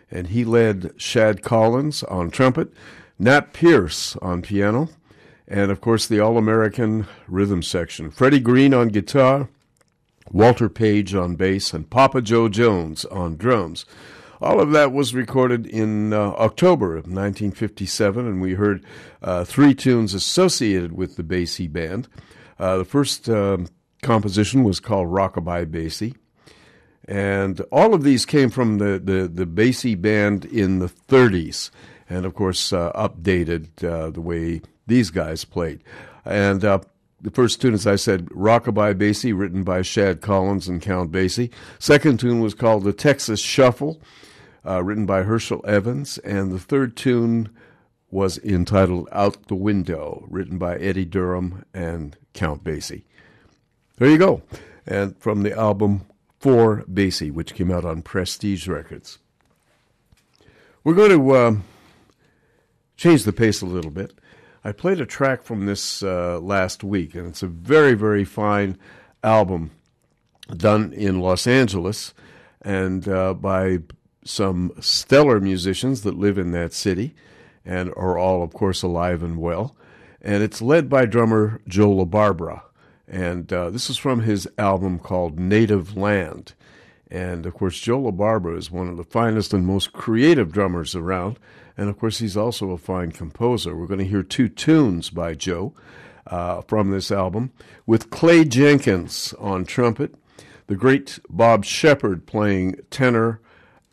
And 0.10 0.28
he 0.28 0.46
led 0.46 0.94
Shad 0.96 1.42
Collins 1.42 2.04
on 2.04 2.32
trumpet, 2.32 2.72
Nat 3.20 3.52
Pierce 3.52 4.16
on 4.22 4.42
piano, 4.42 4.88
and 5.46 5.72
of 5.72 5.82
course 5.82 6.08
the 6.08 6.22
All 6.22 6.38
American 6.38 7.06
rhythm 7.28 7.64
section. 7.64 8.12
Freddie 8.12 8.40
Green 8.40 8.74
on 8.74 8.88
guitar, 8.88 9.50
Walter 10.32 10.70
Page 10.70 11.16
on 11.16 11.36
bass, 11.36 11.74
and 11.74 11.90
Papa 11.90 12.22
Jo 12.22 12.50
Jones 12.50 13.06
on 13.06 13.36
drums. 13.38 13.86
All 14.42 14.62
of 14.62 14.72
that 14.72 14.94
was 14.94 15.14
recorded 15.14 15.68
in 15.68 16.14
uh, 16.14 16.32
October 16.32 16.92
of 16.92 17.04
1957, 17.04 18.26
and 18.26 18.42
we 18.42 18.54
heard 18.54 18.86
uh, 19.22 19.44
three 19.44 19.74
tunes 19.74 20.14
associated 20.14 20.94
with 20.94 21.18
the 21.18 21.24
Basie 21.24 21.72
band. 21.72 22.08
Uh, 22.58 22.78
the 22.78 22.86
first 22.86 23.30
um, 23.30 23.68
composition 24.02 24.64
was 24.64 24.80
called 24.80 25.10
Rockabye 25.10 25.66
Basie, 25.66 26.16
and 27.06 27.60
all 27.72 27.94
of 27.94 28.04
these 28.04 28.26
came 28.26 28.50
from 28.50 28.78
the, 28.78 29.00
the, 29.04 29.28
the 29.28 29.46
Basie 29.46 30.00
band 30.00 30.46
in 30.46 30.80
the 30.80 30.88
30s, 30.88 31.70
and 32.10 32.26
of 32.26 32.34
course 32.34 32.72
uh, 32.72 32.94
updated 32.94 33.84
uh, 33.84 34.10
the 34.10 34.22
way 34.22 34.62
these 34.88 35.10
guys 35.10 35.44
played. 35.44 35.84
And 36.24 36.64
uh, 36.64 36.80
the 37.22 37.32
first 37.32 37.62
tune, 37.62 37.74
as 37.74 37.86
I 37.86 37.96
said, 37.96 38.26
Rockabye 38.28 38.96
Basie, 38.96 39.38
written 39.38 39.64
by 39.64 39.82
Shad 39.82 40.22
Collins 40.22 40.68
and 40.68 40.82
Count 40.82 41.12
Basie. 41.12 41.52
Second 41.78 42.20
tune 42.20 42.40
was 42.40 42.54
called 42.54 42.84
The 42.84 42.94
Texas 42.94 43.40
Shuffle, 43.40 44.02
uh, 44.66 44.84
written 44.84 45.06
by 45.06 45.24
Herschel 45.24 45.64
Evans. 45.66 46.18
And 46.20 46.52
the 46.52 46.60
third 46.60 46.96
tune 46.96 47.50
was 48.12 48.38
entitled 48.40 49.10
Out 49.12 49.48
the 49.48 49.56
Window, 49.56 50.26
written 50.30 50.58
by 50.58 50.78
Eddie 50.78 51.06
Durham 51.06 51.66
and 51.74 52.18
Count 52.34 52.64
Basie. 52.64 53.04
There 53.98 54.10
you 54.10 54.18
go. 54.18 54.42
And 54.88 55.18
from 55.18 55.44
the 55.44 55.58
album 55.58 56.06
For 56.40 56.84
Basie, 56.92 57.32
which 57.32 57.54
came 57.54 57.70
out 57.70 57.84
on 57.86 58.02
Prestige 58.02 58.68
Records. 58.68 59.20
We're 60.84 60.94
going 60.94 61.12
to 61.12 61.32
uh, 61.32 61.56
change 62.96 63.24
the 63.24 63.34
pace 63.34 63.62
a 63.62 63.66
little 63.66 63.92
bit. 63.92 64.14
I 64.64 64.72
played 64.74 65.00
a 65.00 65.06
track 65.06 65.44
from 65.44 65.66
this 65.66 66.04
uh, 66.04 66.40
last 66.40 66.84
week, 66.84 67.16
and 67.16 67.28
it's 67.28 67.44
a 67.44 67.48
very, 67.48 67.94
very 67.94 68.26
fine 68.26 68.78
album 69.24 69.72
done 70.56 70.92
in 70.94 71.20
Los 71.22 71.48
Angeles 71.48 72.14
and 72.62 73.08
uh, 73.08 73.34
by 73.34 73.80
some 74.26 74.72
stellar 74.80 75.40
musicians 75.40 76.02
that 76.02 76.18
live 76.18 76.38
in 76.38 76.52
that 76.52 76.74
city 76.74 77.16
and 77.64 77.90
are 77.96 78.18
all, 78.18 78.44
of 78.44 78.54
course, 78.54 78.82
alive 78.82 79.24
and 79.24 79.38
well. 79.38 79.76
And 80.22 80.44
it's 80.44 80.62
led 80.62 80.90
by 80.90 81.06
drummer 81.06 81.62
Joe 81.68 81.92
LaBarbera. 81.92 82.62
And 83.08 83.52
uh, 83.54 83.70
this 83.70 83.90
is 83.90 83.98
from 83.98 84.22
his 84.22 84.48
album 84.58 85.00
called 85.00 85.40
Native 85.40 85.96
Land. 85.96 86.54
And 87.10 87.46
of 87.46 87.54
course, 87.54 87.80
Joe 87.80 88.02
LaBarbera 88.02 88.58
is 88.58 88.70
one 88.70 88.88
of 88.88 88.98
the 88.98 89.04
finest 89.04 89.54
and 89.54 89.66
most 89.66 89.94
creative 89.94 90.52
drummers 90.52 90.96
around. 90.96 91.40
And 91.80 91.88
of 91.88 91.98
course, 91.98 92.20
he's 92.20 92.36
also 92.36 92.72
a 92.72 92.78
fine 92.78 93.14
composer. 93.14 93.74
We're 93.74 93.88
going 93.88 94.02
to 94.02 94.06
hear 94.06 94.22
two 94.22 94.50
tunes 94.50 95.10
by 95.10 95.34
Joe 95.34 95.74
uh, 96.28 96.60
from 96.64 96.92
this 96.92 97.10
album 97.10 97.54
with 97.86 98.10
Clay 98.10 98.44
Jenkins 98.44 99.34
on 99.40 99.64
trumpet, 99.64 100.14
the 100.68 100.76
great 100.76 101.20
Bob 101.30 101.64
Sheppard 101.64 102.26
playing 102.26 102.76
tenor 102.90 103.40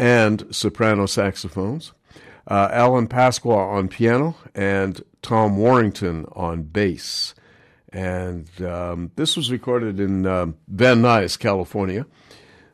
and 0.01 0.49
soprano 0.51 1.07
saxophones, 1.07 1.93
uh, 2.49 2.71
Alan 2.73 3.07
Pasqua 3.07 3.57
on 3.57 3.87
piano, 3.87 4.35
and 4.53 5.05
Tom 5.23 5.57
Warrington 5.57 6.27
on 6.33 6.65
bass. 6.65 7.37
And 7.93 8.51
um, 8.63 9.13
this 9.15 9.37
was 9.37 9.53
recorded 9.53 10.01
in 10.01 10.27
uh, 10.27 10.47
Van 10.67 11.03
Nuys, 11.03 11.39
California 11.39 12.05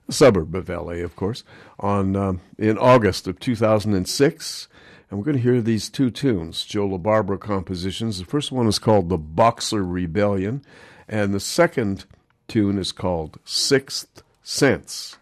a 0.09 0.13
suburb 0.13 0.55
of 0.55 0.69
LA, 0.69 1.05
of 1.05 1.17
course, 1.17 1.45
on 1.79 2.17
um, 2.17 2.41
in 2.59 2.79
August 2.79 3.27
of 3.27 3.39
2006. 3.41 4.69
And 5.13 5.19
we're 5.19 5.27
going 5.27 5.37
to 5.37 5.43
hear 5.43 5.61
these 5.61 5.91
two 5.91 6.11
tunes, 6.11 6.65
Joe 6.65 6.89
LaBarbera 6.89 7.39
compositions. 7.39 8.19
The 8.19 8.25
first 8.25 8.51
one 8.51 8.67
is 8.67 8.79
called 8.79 9.11
The 9.11 9.19
Boxer 9.19 9.85
Rebellion, 9.85 10.65
and 11.07 11.35
the 11.35 11.39
second 11.39 12.07
tune 12.49 12.79
is 12.79 12.93
called 12.93 13.39
Sixth 13.45 14.23
Sense. 14.43 15.19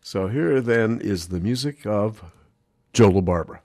So 0.00 0.28
here 0.28 0.60
then 0.60 1.00
is 1.00 1.26
the 1.26 1.40
music 1.40 1.84
of 1.84 2.22
Joe 2.92 3.10
LaBarbera. 3.10 3.58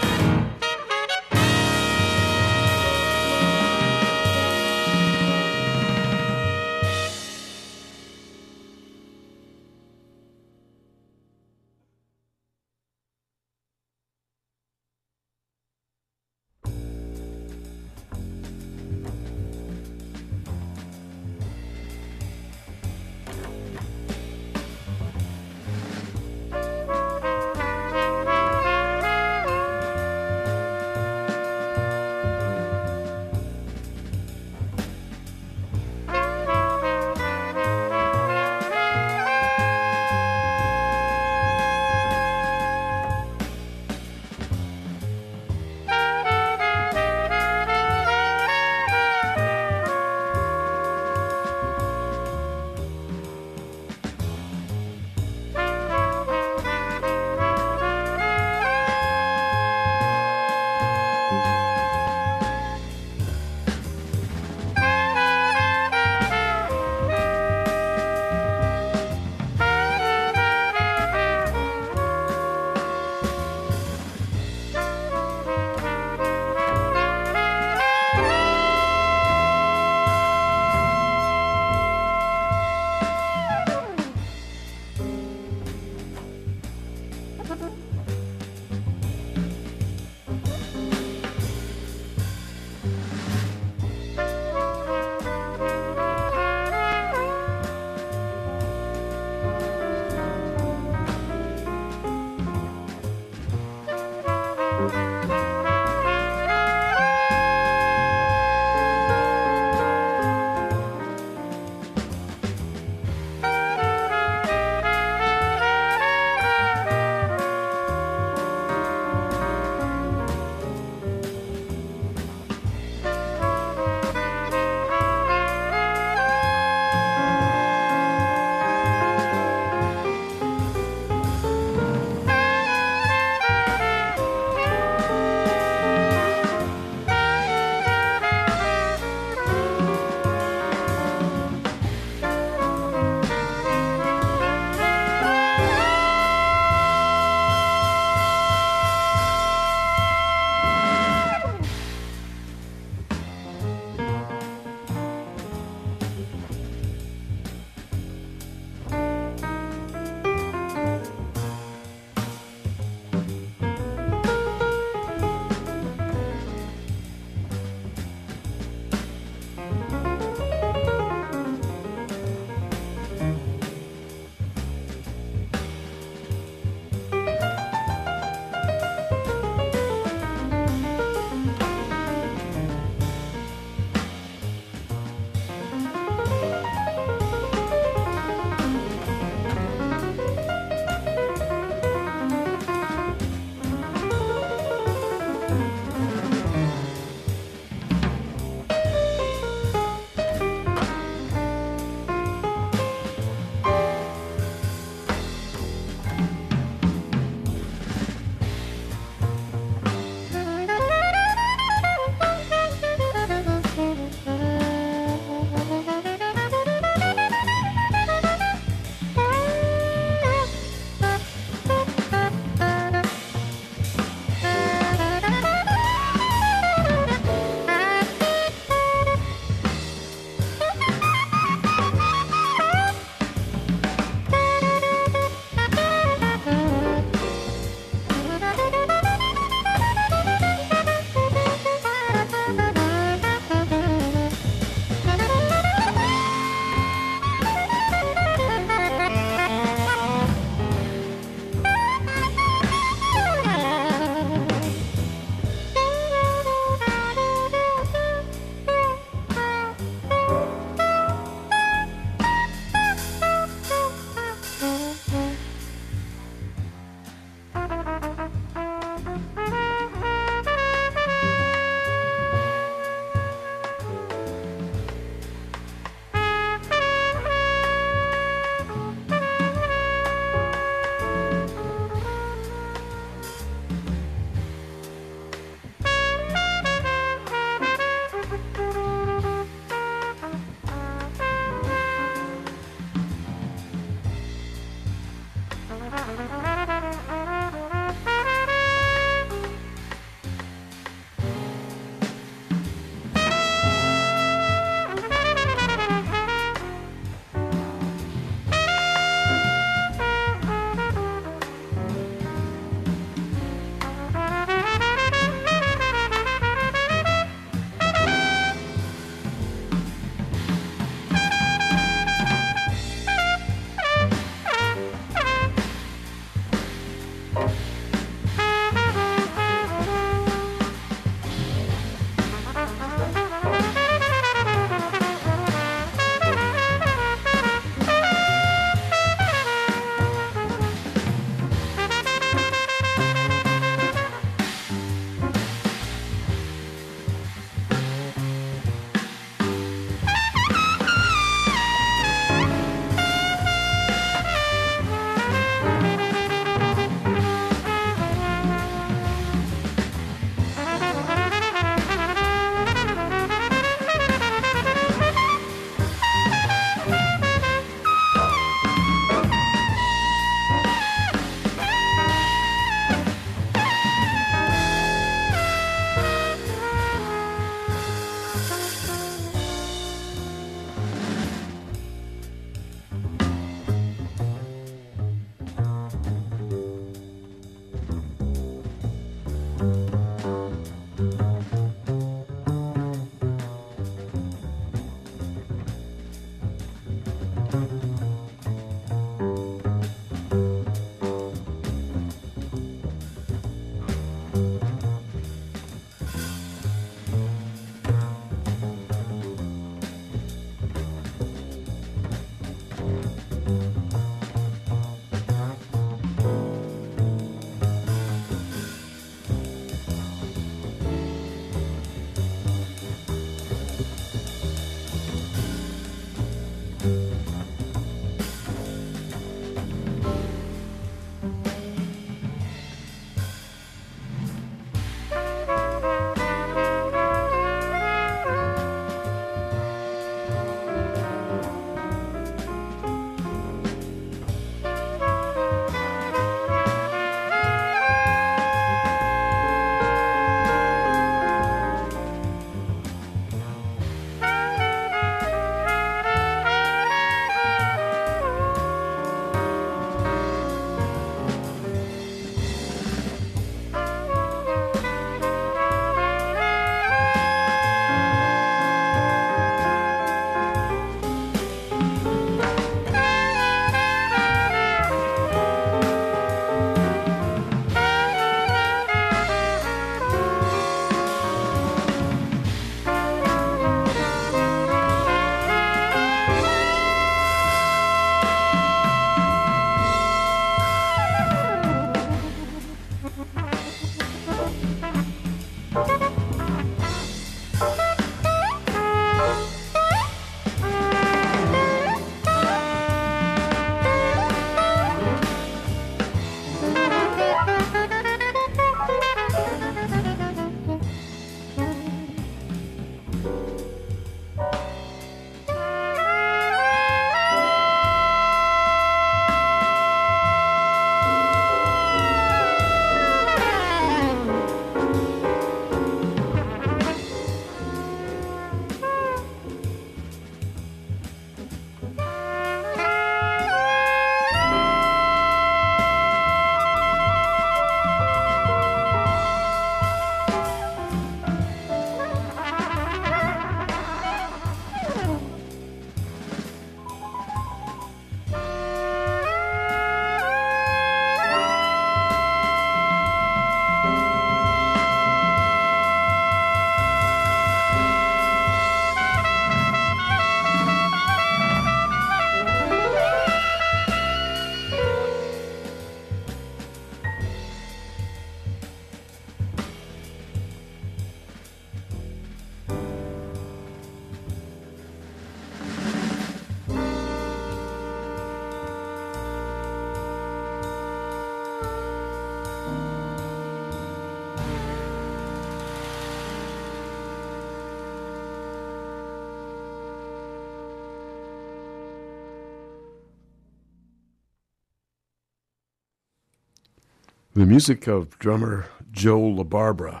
The 597.44 597.50
music 597.50 597.86
of 597.86 598.18
drummer 598.18 598.70
Joe 598.90 599.20
LaBarbera. 599.20 600.00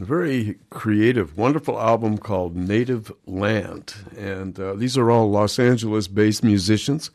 A 0.00 0.04
very 0.04 0.58
creative, 0.70 1.38
wonderful 1.38 1.78
album 1.78 2.18
called 2.18 2.56
Native 2.56 3.12
Land. 3.26 3.94
And 4.18 4.58
uh, 4.58 4.74
these 4.74 4.98
are 4.98 5.08
all 5.08 5.30
Los 5.30 5.60
Angeles 5.60 6.08
based 6.08 6.42
musicians. 6.42 7.12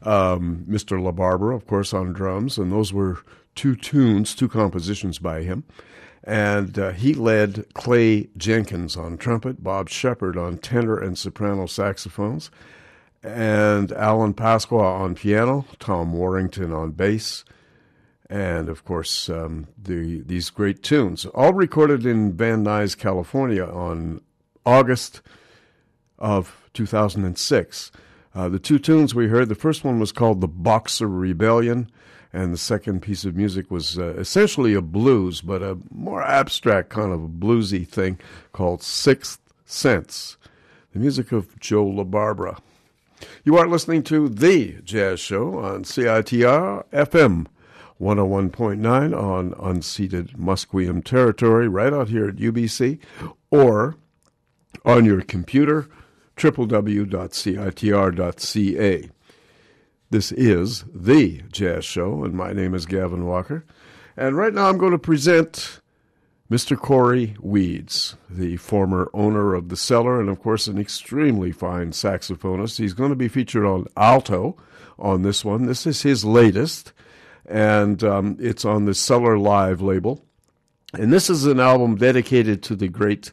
Um, 0.00 0.64
Mr. 0.66 0.98
LaBarbera, 0.98 1.54
of 1.54 1.66
course, 1.66 1.92
on 1.92 2.14
drums, 2.14 2.56
and 2.56 2.72
those 2.72 2.94
were 2.94 3.18
two 3.54 3.76
tunes, 3.76 4.34
two 4.34 4.48
compositions 4.48 5.18
by 5.18 5.42
him. 5.42 5.64
And 6.24 6.78
uh, 6.78 6.92
he 6.92 7.12
led 7.12 7.66
Clay 7.74 8.30
Jenkins 8.38 8.96
on 8.96 9.18
trumpet, 9.18 9.62
Bob 9.62 9.90
Sheppard 9.90 10.38
on 10.38 10.56
tenor 10.56 10.96
and 10.96 11.18
soprano 11.18 11.66
saxophones, 11.66 12.50
and 13.22 13.92
Alan 13.92 14.32
Pasqua 14.32 14.82
on 14.82 15.16
piano, 15.16 15.66
Tom 15.78 16.14
Warrington 16.14 16.72
on 16.72 16.92
bass, 16.92 17.44
and 18.32 18.70
of 18.70 18.82
course 18.86 19.28
um, 19.28 19.68
the 19.80 20.22
these 20.22 20.48
great 20.48 20.82
tunes, 20.82 21.26
all 21.26 21.52
recorded 21.52 22.06
in 22.06 22.32
Van 22.32 22.64
Nuys, 22.64 22.96
California, 22.96 23.64
on 23.64 24.22
August 24.64 25.20
of 26.18 26.70
2006. 26.72 27.92
Uh, 28.34 28.48
the 28.48 28.58
two 28.58 28.78
tunes 28.78 29.14
we 29.14 29.28
heard, 29.28 29.50
the 29.50 29.54
first 29.54 29.84
one 29.84 30.00
was 30.00 30.12
called 30.12 30.40
"The 30.40 30.48
Boxer 30.48 31.06
Rebellion." 31.06 31.90
and 32.34 32.50
the 32.50 32.58
second 32.58 33.02
piece 33.02 33.26
of 33.26 33.36
music 33.36 33.70
was 33.70 33.98
uh, 33.98 34.14
essentially 34.14 34.72
a 34.72 34.80
blues, 34.80 35.42
but 35.42 35.62
a 35.62 35.76
more 35.90 36.22
abstract 36.22 36.88
kind 36.88 37.12
of 37.12 37.22
a 37.22 37.28
bluesy 37.28 37.86
thing 37.86 38.18
called 38.52 38.82
Sixth 38.82 39.38
Sense, 39.66 40.38
the 40.94 40.98
music 40.98 41.30
of 41.30 41.60
Joe 41.60 41.84
LaBarbera. 41.84 42.58
You 43.44 43.58
are 43.58 43.68
listening 43.68 44.02
to 44.04 44.30
The 44.30 44.80
Jazz 44.82 45.20
Show 45.20 45.58
on 45.58 45.84
CITR 45.84 46.86
FM 46.90 47.48
101.9 48.02 49.16
on 49.16 49.52
unceded 49.52 50.36
Musqueam 50.36 51.04
territory, 51.04 51.68
right 51.68 51.92
out 51.92 52.08
here 52.08 52.26
at 52.28 52.34
UBC, 52.36 52.98
or 53.52 53.94
on 54.84 55.04
your 55.04 55.20
computer, 55.20 55.88
www.citr.ca. 56.36 57.10
This 60.10 60.32
is 60.32 60.84
The 60.92 61.42
Jazz 61.52 61.84
Show, 61.84 62.24
and 62.24 62.34
my 62.34 62.52
name 62.52 62.74
is 62.74 62.86
Gavin 62.86 63.24
Walker. 63.24 63.64
And 64.16 64.36
right 64.36 64.52
now 64.52 64.68
I'm 64.68 64.78
going 64.78 64.90
to 64.90 64.98
present 64.98 65.80
Mr. 66.50 66.76
Corey 66.76 67.36
Weeds, 67.40 68.16
the 68.28 68.56
former 68.56 69.10
owner 69.14 69.54
of 69.54 69.68
the 69.68 69.76
cellar, 69.76 70.20
and 70.20 70.28
of 70.28 70.42
course, 70.42 70.66
an 70.66 70.76
extremely 70.76 71.52
fine 71.52 71.92
saxophonist. 71.92 72.78
He's 72.78 72.94
going 72.94 73.10
to 73.10 73.16
be 73.16 73.28
featured 73.28 73.64
on 73.64 73.86
alto 73.96 74.56
on 74.98 75.22
this 75.22 75.44
one. 75.44 75.66
This 75.66 75.86
is 75.86 76.02
his 76.02 76.24
latest, 76.24 76.92
and 77.46 78.02
um, 78.04 78.36
it's 78.40 78.64
on 78.64 78.84
the 78.84 78.94
Cellar 78.94 79.38
Live 79.38 79.80
label. 79.80 80.24
And 80.94 81.12
this 81.12 81.30
is 81.30 81.46
an 81.46 81.60
album 81.60 81.96
dedicated 81.96 82.62
to 82.64 82.76
the 82.76 82.88
great 82.88 83.32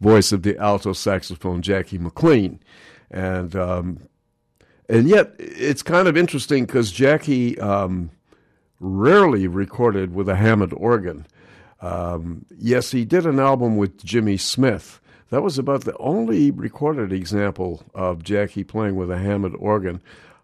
voice 0.00 0.32
of 0.32 0.42
the 0.42 0.56
alto 0.58 0.92
saxophone, 0.92 1.62
Jackie 1.62 1.98
McLean. 1.98 2.60
And 3.10 3.54
um, 3.54 4.00
and 4.88 5.08
yet, 5.08 5.34
it's 5.38 5.82
kind 5.82 6.08
of 6.08 6.16
interesting 6.16 6.66
because 6.66 6.92
Jackie 6.92 7.58
um, 7.58 8.10
rarely 8.80 9.46
recorded 9.46 10.14
with 10.14 10.28
a 10.28 10.36
Hammond 10.36 10.74
organ. 10.76 11.26
Um, 11.80 12.44
yes, 12.56 12.90
he 12.90 13.04
did 13.04 13.26
an 13.26 13.38
album 13.38 13.76
with 13.76 14.04
Jimmy 14.04 14.36
Smith. 14.36 15.00
That 15.30 15.42
was 15.42 15.58
about 15.58 15.84
the 15.84 15.96
only 15.98 16.50
recorded 16.50 17.12
example 17.12 17.82
of 17.94 18.22
Jackie 18.22 18.64
playing 18.64 18.96
with 18.96 19.10
a 19.10 19.18
Hammond 19.18 19.56
organ. 19.58 20.02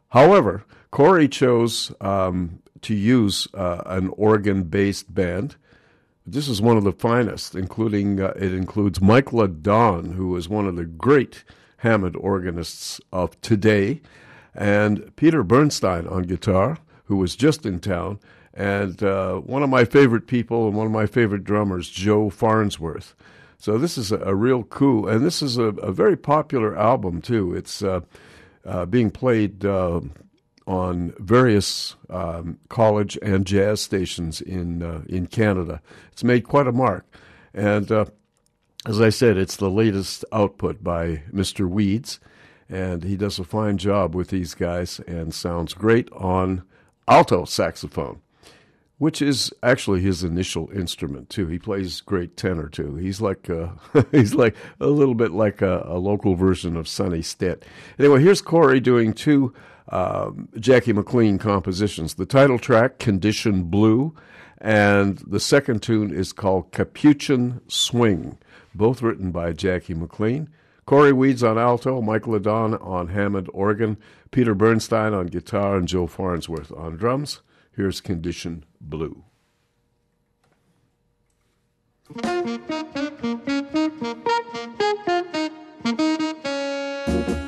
However, 0.08 0.64
Corey 0.90 1.28
chose 1.28 1.92
um, 2.00 2.59
to 2.82 2.94
use 2.94 3.48
uh, 3.54 3.82
an 3.86 4.08
organ 4.16 4.64
based 4.64 5.12
band. 5.12 5.56
This 6.26 6.48
is 6.48 6.62
one 6.62 6.76
of 6.76 6.84
the 6.84 6.92
finest, 6.92 7.54
including 7.54 8.20
uh, 8.20 8.32
it 8.36 8.52
includes 8.52 9.00
Mike 9.00 9.32
LeDonne, 9.32 10.12
who 10.12 10.36
is 10.36 10.48
one 10.48 10.66
of 10.66 10.76
the 10.76 10.84
great 10.84 11.44
Hammond 11.78 12.16
organists 12.16 13.00
of 13.12 13.40
today 13.40 14.00
and 14.54 15.14
Peter 15.16 15.42
Bernstein 15.42 16.06
on 16.06 16.22
guitar, 16.24 16.78
who 17.04 17.16
was 17.16 17.36
just 17.36 17.64
in 17.64 17.80
town, 17.80 18.18
and 18.52 19.02
uh, 19.02 19.36
one 19.36 19.62
of 19.62 19.70
my 19.70 19.84
favorite 19.84 20.26
people 20.26 20.66
and 20.66 20.76
one 20.76 20.86
of 20.86 20.92
my 20.92 21.06
favorite 21.06 21.44
drummers, 21.44 21.88
Joe 21.88 22.30
Farnsworth. 22.30 23.14
So 23.58 23.78
this 23.78 23.96
is 23.98 24.10
a, 24.10 24.18
a 24.18 24.34
real 24.34 24.64
coup, 24.64 25.06
and 25.06 25.24
this 25.24 25.42
is 25.42 25.58
a, 25.58 25.66
a, 25.66 25.92
very 25.92 26.16
popular 26.16 26.76
album 26.76 27.20
too. 27.20 27.54
It's 27.54 27.82
uh, 27.82 28.00
uh, 28.64 28.86
being 28.86 29.10
played 29.10 29.64
uh, 29.64 30.00
on 30.70 31.14
various 31.18 31.96
um, 32.08 32.58
college 32.68 33.18
and 33.22 33.46
jazz 33.46 33.80
stations 33.80 34.40
in 34.40 34.82
uh, 34.82 35.02
in 35.08 35.26
Canada. 35.26 35.80
It's 36.12 36.24
made 36.24 36.44
quite 36.44 36.66
a 36.66 36.72
mark, 36.72 37.06
and 37.52 37.90
uh, 37.90 38.06
as 38.86 39.00
I 39.00 39.10
said, 39.10 39.36
it's 39.36 39.56
the 39.56 39.70
latest 39.70 40.24
output 40.32 40.82
by 40.82 41.22
Mr. 41.32 41.68
Weeds 41.68 42.20
and 42.70 43.02
he 43.02 43.16
does 43.16 43.38
a 43.38 43.44
fine 43.44 43.76
job 43.76 44.14
with 44.14 44.28
these 44.28 44.54
guys 44.54 45.00
and 45.00 45.34
sounds 45.34 45.74
great 45.74 46.10
on 46.12 46.62
alto 47.08 47.44
saxophone, 47.44 48.20
which 48.98 49.20
is 49.20 49.52
actually 49.62 50.00
his 50.00 50.22
initial 50.22 50.70
instrument 50.70 51.28
too. 51.28 51.48
He 51.48 51.58
plays 51.58 52.00
great 52.00 52.36
tenor 52.36 52.68
too. 52.68 52.94
He's 52.94 53.20
like 53.20 53.48
a, 53.48 53.76
he's 54.12 54.34
like 54.34 54.54
a 54.78 54.86
little 54.86 55.16
bit 55.16 55.32
like 55.32 55.60
a, 55.60 55.84
a, 55.84 55.98
local 55.98 56.36
version 56.36 56.76
of 56.76 56.86
Sonny 56.86 57.22
Stitt. 57.22 57.64
Anyway, 57.98 58.22
here's 58.22 58.40
Corey 58.40 58.78
doing 58.78 59.12
two 59.12 59.52
uh, 59.90 60.30
Jackie 60.58 60.92
McLean 60.92 61.38
compositions. 61.38 62.14
The 62.14 62.26
title 62.26 62.58
track, 62.58 62.98
Condition 62.98 63.64
Blue, 63.64 64.14
and 64.58 65.18
the 65.26 65.40
second 65.40 65.82
tune 65.82 66.14
is 66.14 66.32
called 66.32 66.72
Capuchin 66.72 67.60
Swing, 67.66 68.38
both 68.74 69.02
written 69.02 69.30
by 69.30 69.52
Jackie 69.52 69.94
McLean. 69.94 70.48
Cory 70.86 71.12
Weeds 71.12 71.42
on 71.42 71.58
alto, 71.58 72.00
Mike 72.00 72.26
LeDonne 72.26 72.74
on 72.74 73.08
Hammond 73.08 73.48
organ, 73.52 73.96
Peter 74.30 74.54
Bernstein 74.54 75.14
on 75.14 75.26
guitar, 75.26 75.76
and 75.76 75.86
Joe 75.86 76.06
Farnsworth 76.06 76.72
on 76.72 76.96
drums. 76.96 77.40
Here's 77.74 78.00
Condition 78.00 78.64
Blue. 78.80 79.24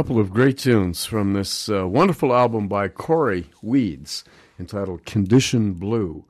couple 0.00 0.18
of 0.18 0.32
great 0.32 0.56
tunes 0.56 1.04
from 1.04 1.34
this 1.34 1.68
uh, 1.68 1.86
wonderful 1.86 2.34
album 2.34 2.66
by 2.66 2.88
Cory 2.88 3.50
Weeds 3.60 4.24
entitled 4.58 5.04
Condition 5.04 5.74
Blue. 5.74 6.24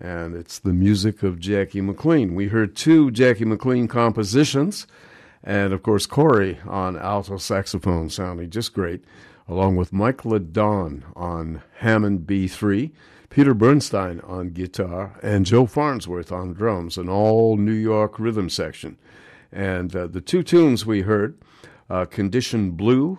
And 0.00 0.34
it's 0.34 0.58
the 0.58 0.72
music 0.72 1.22
of 1.22 1.38
Jackie 1.38 1.82
McLean. 1.82 2.34
We 2.34 2.48
heard 2.48 2.74
two 2.74 3.12
Jackie 3.12 3.44
McLean 3.44 3.86
compositions, 3.86 4.88
and 5.44 5.72
of 5.72 5.84
course, 5.84 6.04
Cory 6.04 6.58
on 6.66 6.98
alto 6.98 7.36
saxophone 7.36 8.10
sounding 8.10 8.50
just 8.50 8.74
great, 8.74 9.04
along 9.46 9.76
with 9.76 9.92
Mike 9.92 10.24
LeDonne 10.24 11.04
on 11.14 11.62
Hammond 11.76 12.26
B3, 12.26 12.90
Peter 13.30 13.54
Bernstein 13.54 14.18
on 14.22 14.48
guitar, 14.48 15.16
and 15.22 15.46
Joe 15.46 15.66
Farnsworth 15.66 16.32
on 16.32 16.54
drums, 16.54 16.98
an 16.98 17.08
all 17.08 17.56
New 17.56 17.70
York 17.70 18.18
rhythm 18.18 18.50
section. 18.50 18.98
And 19.52 19.94
uh, 19.94 20.08
the 20.08 20.20
two 20.20 20.42
tunes 20.42 20.84
we 20.84 21.02
heard 21.02 21.38
uh, 21.92 22.06
Condition 22.06 22.70
Blue 22.70 23.18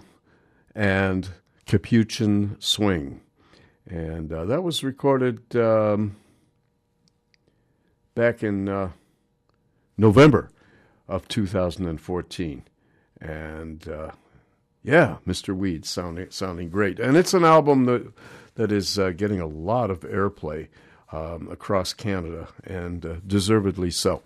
and 0.73 1.29
Capuchin 1.67 2.57
Swing. 2.59 3.21
And 3.87 4.33
uh, 4.33 4.45
that 4.45 4.63
was 4.63 4.83
recorded 4.83 5.55
um, 5.55 6.15
back 8.15 8.41
in 8.41 8.67
uh, 8.67 8.89
November 9.95 10.49
of 11.07 11.27
2014. 11.27 12.63
And 13.21 13.87
uh, 13.87 14.11
yeah, 14.81 15.17
Mr. 15.27 15.55
Weed 15.55 15.85
sounding, 15.85 16.31
sounding 16.31 16.69
great. 16.69 16.99
And 16.99 17.15
it's 17.15 17.35
an 17.35 17.45
album 17.45 17.85
that, 17.85 18.11
that 18.55 18.71
is 18.71 18.97
uh, 18.97 19.11
getting 19.11 19.39
a 19.39 19.45
lot 19.45 19.91
of 19.91 19.99
airplay 19.99 20.69
um, 21.11 21.47
across 21.51 21.93
Canada, 21.93 22.47
and 22.63 23.05
uh, 23.05 23.15
deservedly 23.27 23.91
so. 23.91 24.23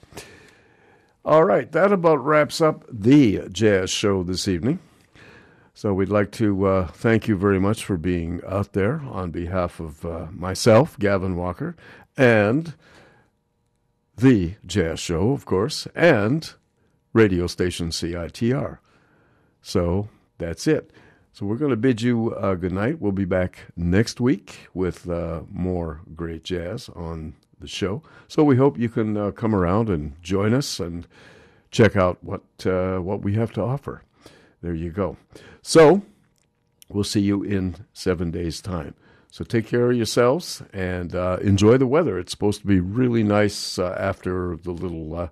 All 1.28 1.44
right, 1.44 1.70
that 1.74 1.92
about 1.92 2.24
wraps 2.24 2.62
up 2.62 2.86
the 2.90 3.50
jazz 3.52 3.90
show 3.90 4.24
this 4.24 4.48
evening. 4.48 4.80
So 5.74 5.94
we'd 5.94 6.08
like 6.08 6.32
to 6.32 6.66
uh, 6.66 6.88
thank 6.88 7.28
you 7.28 7.36
very 7.36 7.60
much 7.60 7.84
for 7.84 7.98
being 7.98 8.40
out 8.48 8.72
there 8.72 9.02
on 9.02 9.32
behalf 9.32 9.82
of 9.82 10.06
uh, 10.06 10.28
myself, 10.32 10.98
Gavin 10.98 11.36
Walker, 11.36 11.76
and 12.16 12.76
the 14.16 14.54
Jazz 14.66 15.02
Show, 15.02 15.32
of 15.32 15.44
course, 15.44 15.86
and 15.94 16.54
radio 17.12 17.46
station 17.46 17.90
CITR. 17.90 18.78
So 19.62 20.08
that's 20.38 20.66
it. 20.66 20.92
So 21.34 21.46
we're 21.46 21.58
going 21.58 21.72
to 21.72 21.76
bid 21.76 22.02
you 22.02 22.34
uh, 22.36 22.56
good 22.56 22.72
night. 22.72 23.02
We'll 23.02 23.12
be 23.12 23.26
back 23.26 23.66
next 23.76 24.22
week 24.22 24.70
with 24.74 25.10
uh, 25.10 25.42
more 25.52 26.00
great 26.16 26.46
jazz 26.46 26.88
on 26.96 27.34
the 27.60 27.68
show. 27.68 28.02
So 28.28 28.44
we 28.44 28.56
hope 28.58 28.78
you 28.78 28.90
can 28.90 29.18
uh, 29.18 29.32
come 29.32 29.56
around 29.56 29.90
and 29.90 30.22
join 30.22 30.54
us 30.54 30.80
and 30.80 31.08
check 31.72 31.96
out 31.96 32.24
what 32.24 32.42
uh, 32.66 33.00
what 33.00 33.22
we 33.22 33.34
have 33.34 33.52
to 33.54 33.62
offer. 33.62 34.04
There 34.62 34.76
you 34.76 34.92
go. 34.92 35.18
So 35.62 36.02
we'll 36.90 37.04
see 37.04 37.22
you 37.22 37.44
in 37.44 37.76
seven 37.94 38.32
days' 38.32 38.62
time. 38.62 38.96
So 39.30 39.44
take 39.44 39.68
care 39.68 39.92
of 39.92 39.98
yourselves 39.98 40.64
and 40.74 41.14
uh, 41.14 41.38
enjoy 41.42 41.78
the 41.78 41.88
weather. 41.88 42.18
It's 42.18 42.32
supposed 42.32 42.62
to 42.62 42.68
be 42.68 42.80
really 42.80 43.24
nice 43.24 43.78
uh, 43.78 43.96
after 44.00 44.56
the 44.58 44.72
little. 44.72 45.16
Uh, 45.16 45.28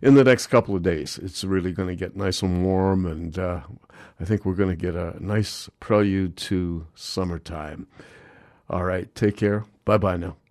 in 0.00 0.14
the 0.14 0.24
next 0.24 0.48
couple 0.48 0.74
of 0.74 0.82
days, 0.82 1.18
it's 1.22 1.44
really 1.44 1.72
going 1.72 1.88
to 1.88 1.94
get 1.94 2.16
nice 2.16 2.42
and 2.42 2.64
warm, 2.64 3.06
and 3.06 3.38
uh, 3.38 3.60
I 4.18 4.24
think 4.24 4.44
we're 4.44 4.54
going 4.54 4.76
to 4.76 4.76
get 4.76 4.96
a 4.96 5.14
nice 5.24 5.70
prelude 5.78 6.36
to 6.38 6.86
summertime. 6.94 7.86
All 8.68 8.84
right, 8.84 9.12
take 9.14 9.36
care. 9.36 9.64
Bye 9.84 9.98
bye 9.98 10.16
now. 10.16 10.41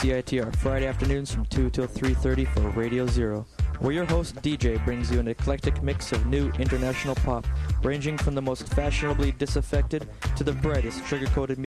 CITR 0.00 0.56
Friday 0.56 0.86
afternoons 0.86 1.30
from 1.30 1.44
2 1.44 1.68
till 1.68 1.86
3.30 1.86 2.48
for 2.54 2.70
Radio 2.70 3.06
Zero, 3.06 3.44
where 3.80 3.92
your 3.92 4.06
host 4.06 4.34
DJ 4.36 4.82
brings 4.82 5.10
you 5.10 5.20
an 5.20 5.28
eclectic 5.28 5.82
mix 5.82 6.10
of 6.12 6.24
new 6.24 6.50
international 6.52 7.14
pop, 7.16 7.46
ranging 7.82 8.16
from 8.16 8.34
the 8.34 8.40
most 8.40 8.66
fashionably 8.68 9.32
disaffected 9.32 10.08
to 10.38 10.42
the 10.42 10.52
brightest 10.52 11.06
sugar-coated 11.06 11.58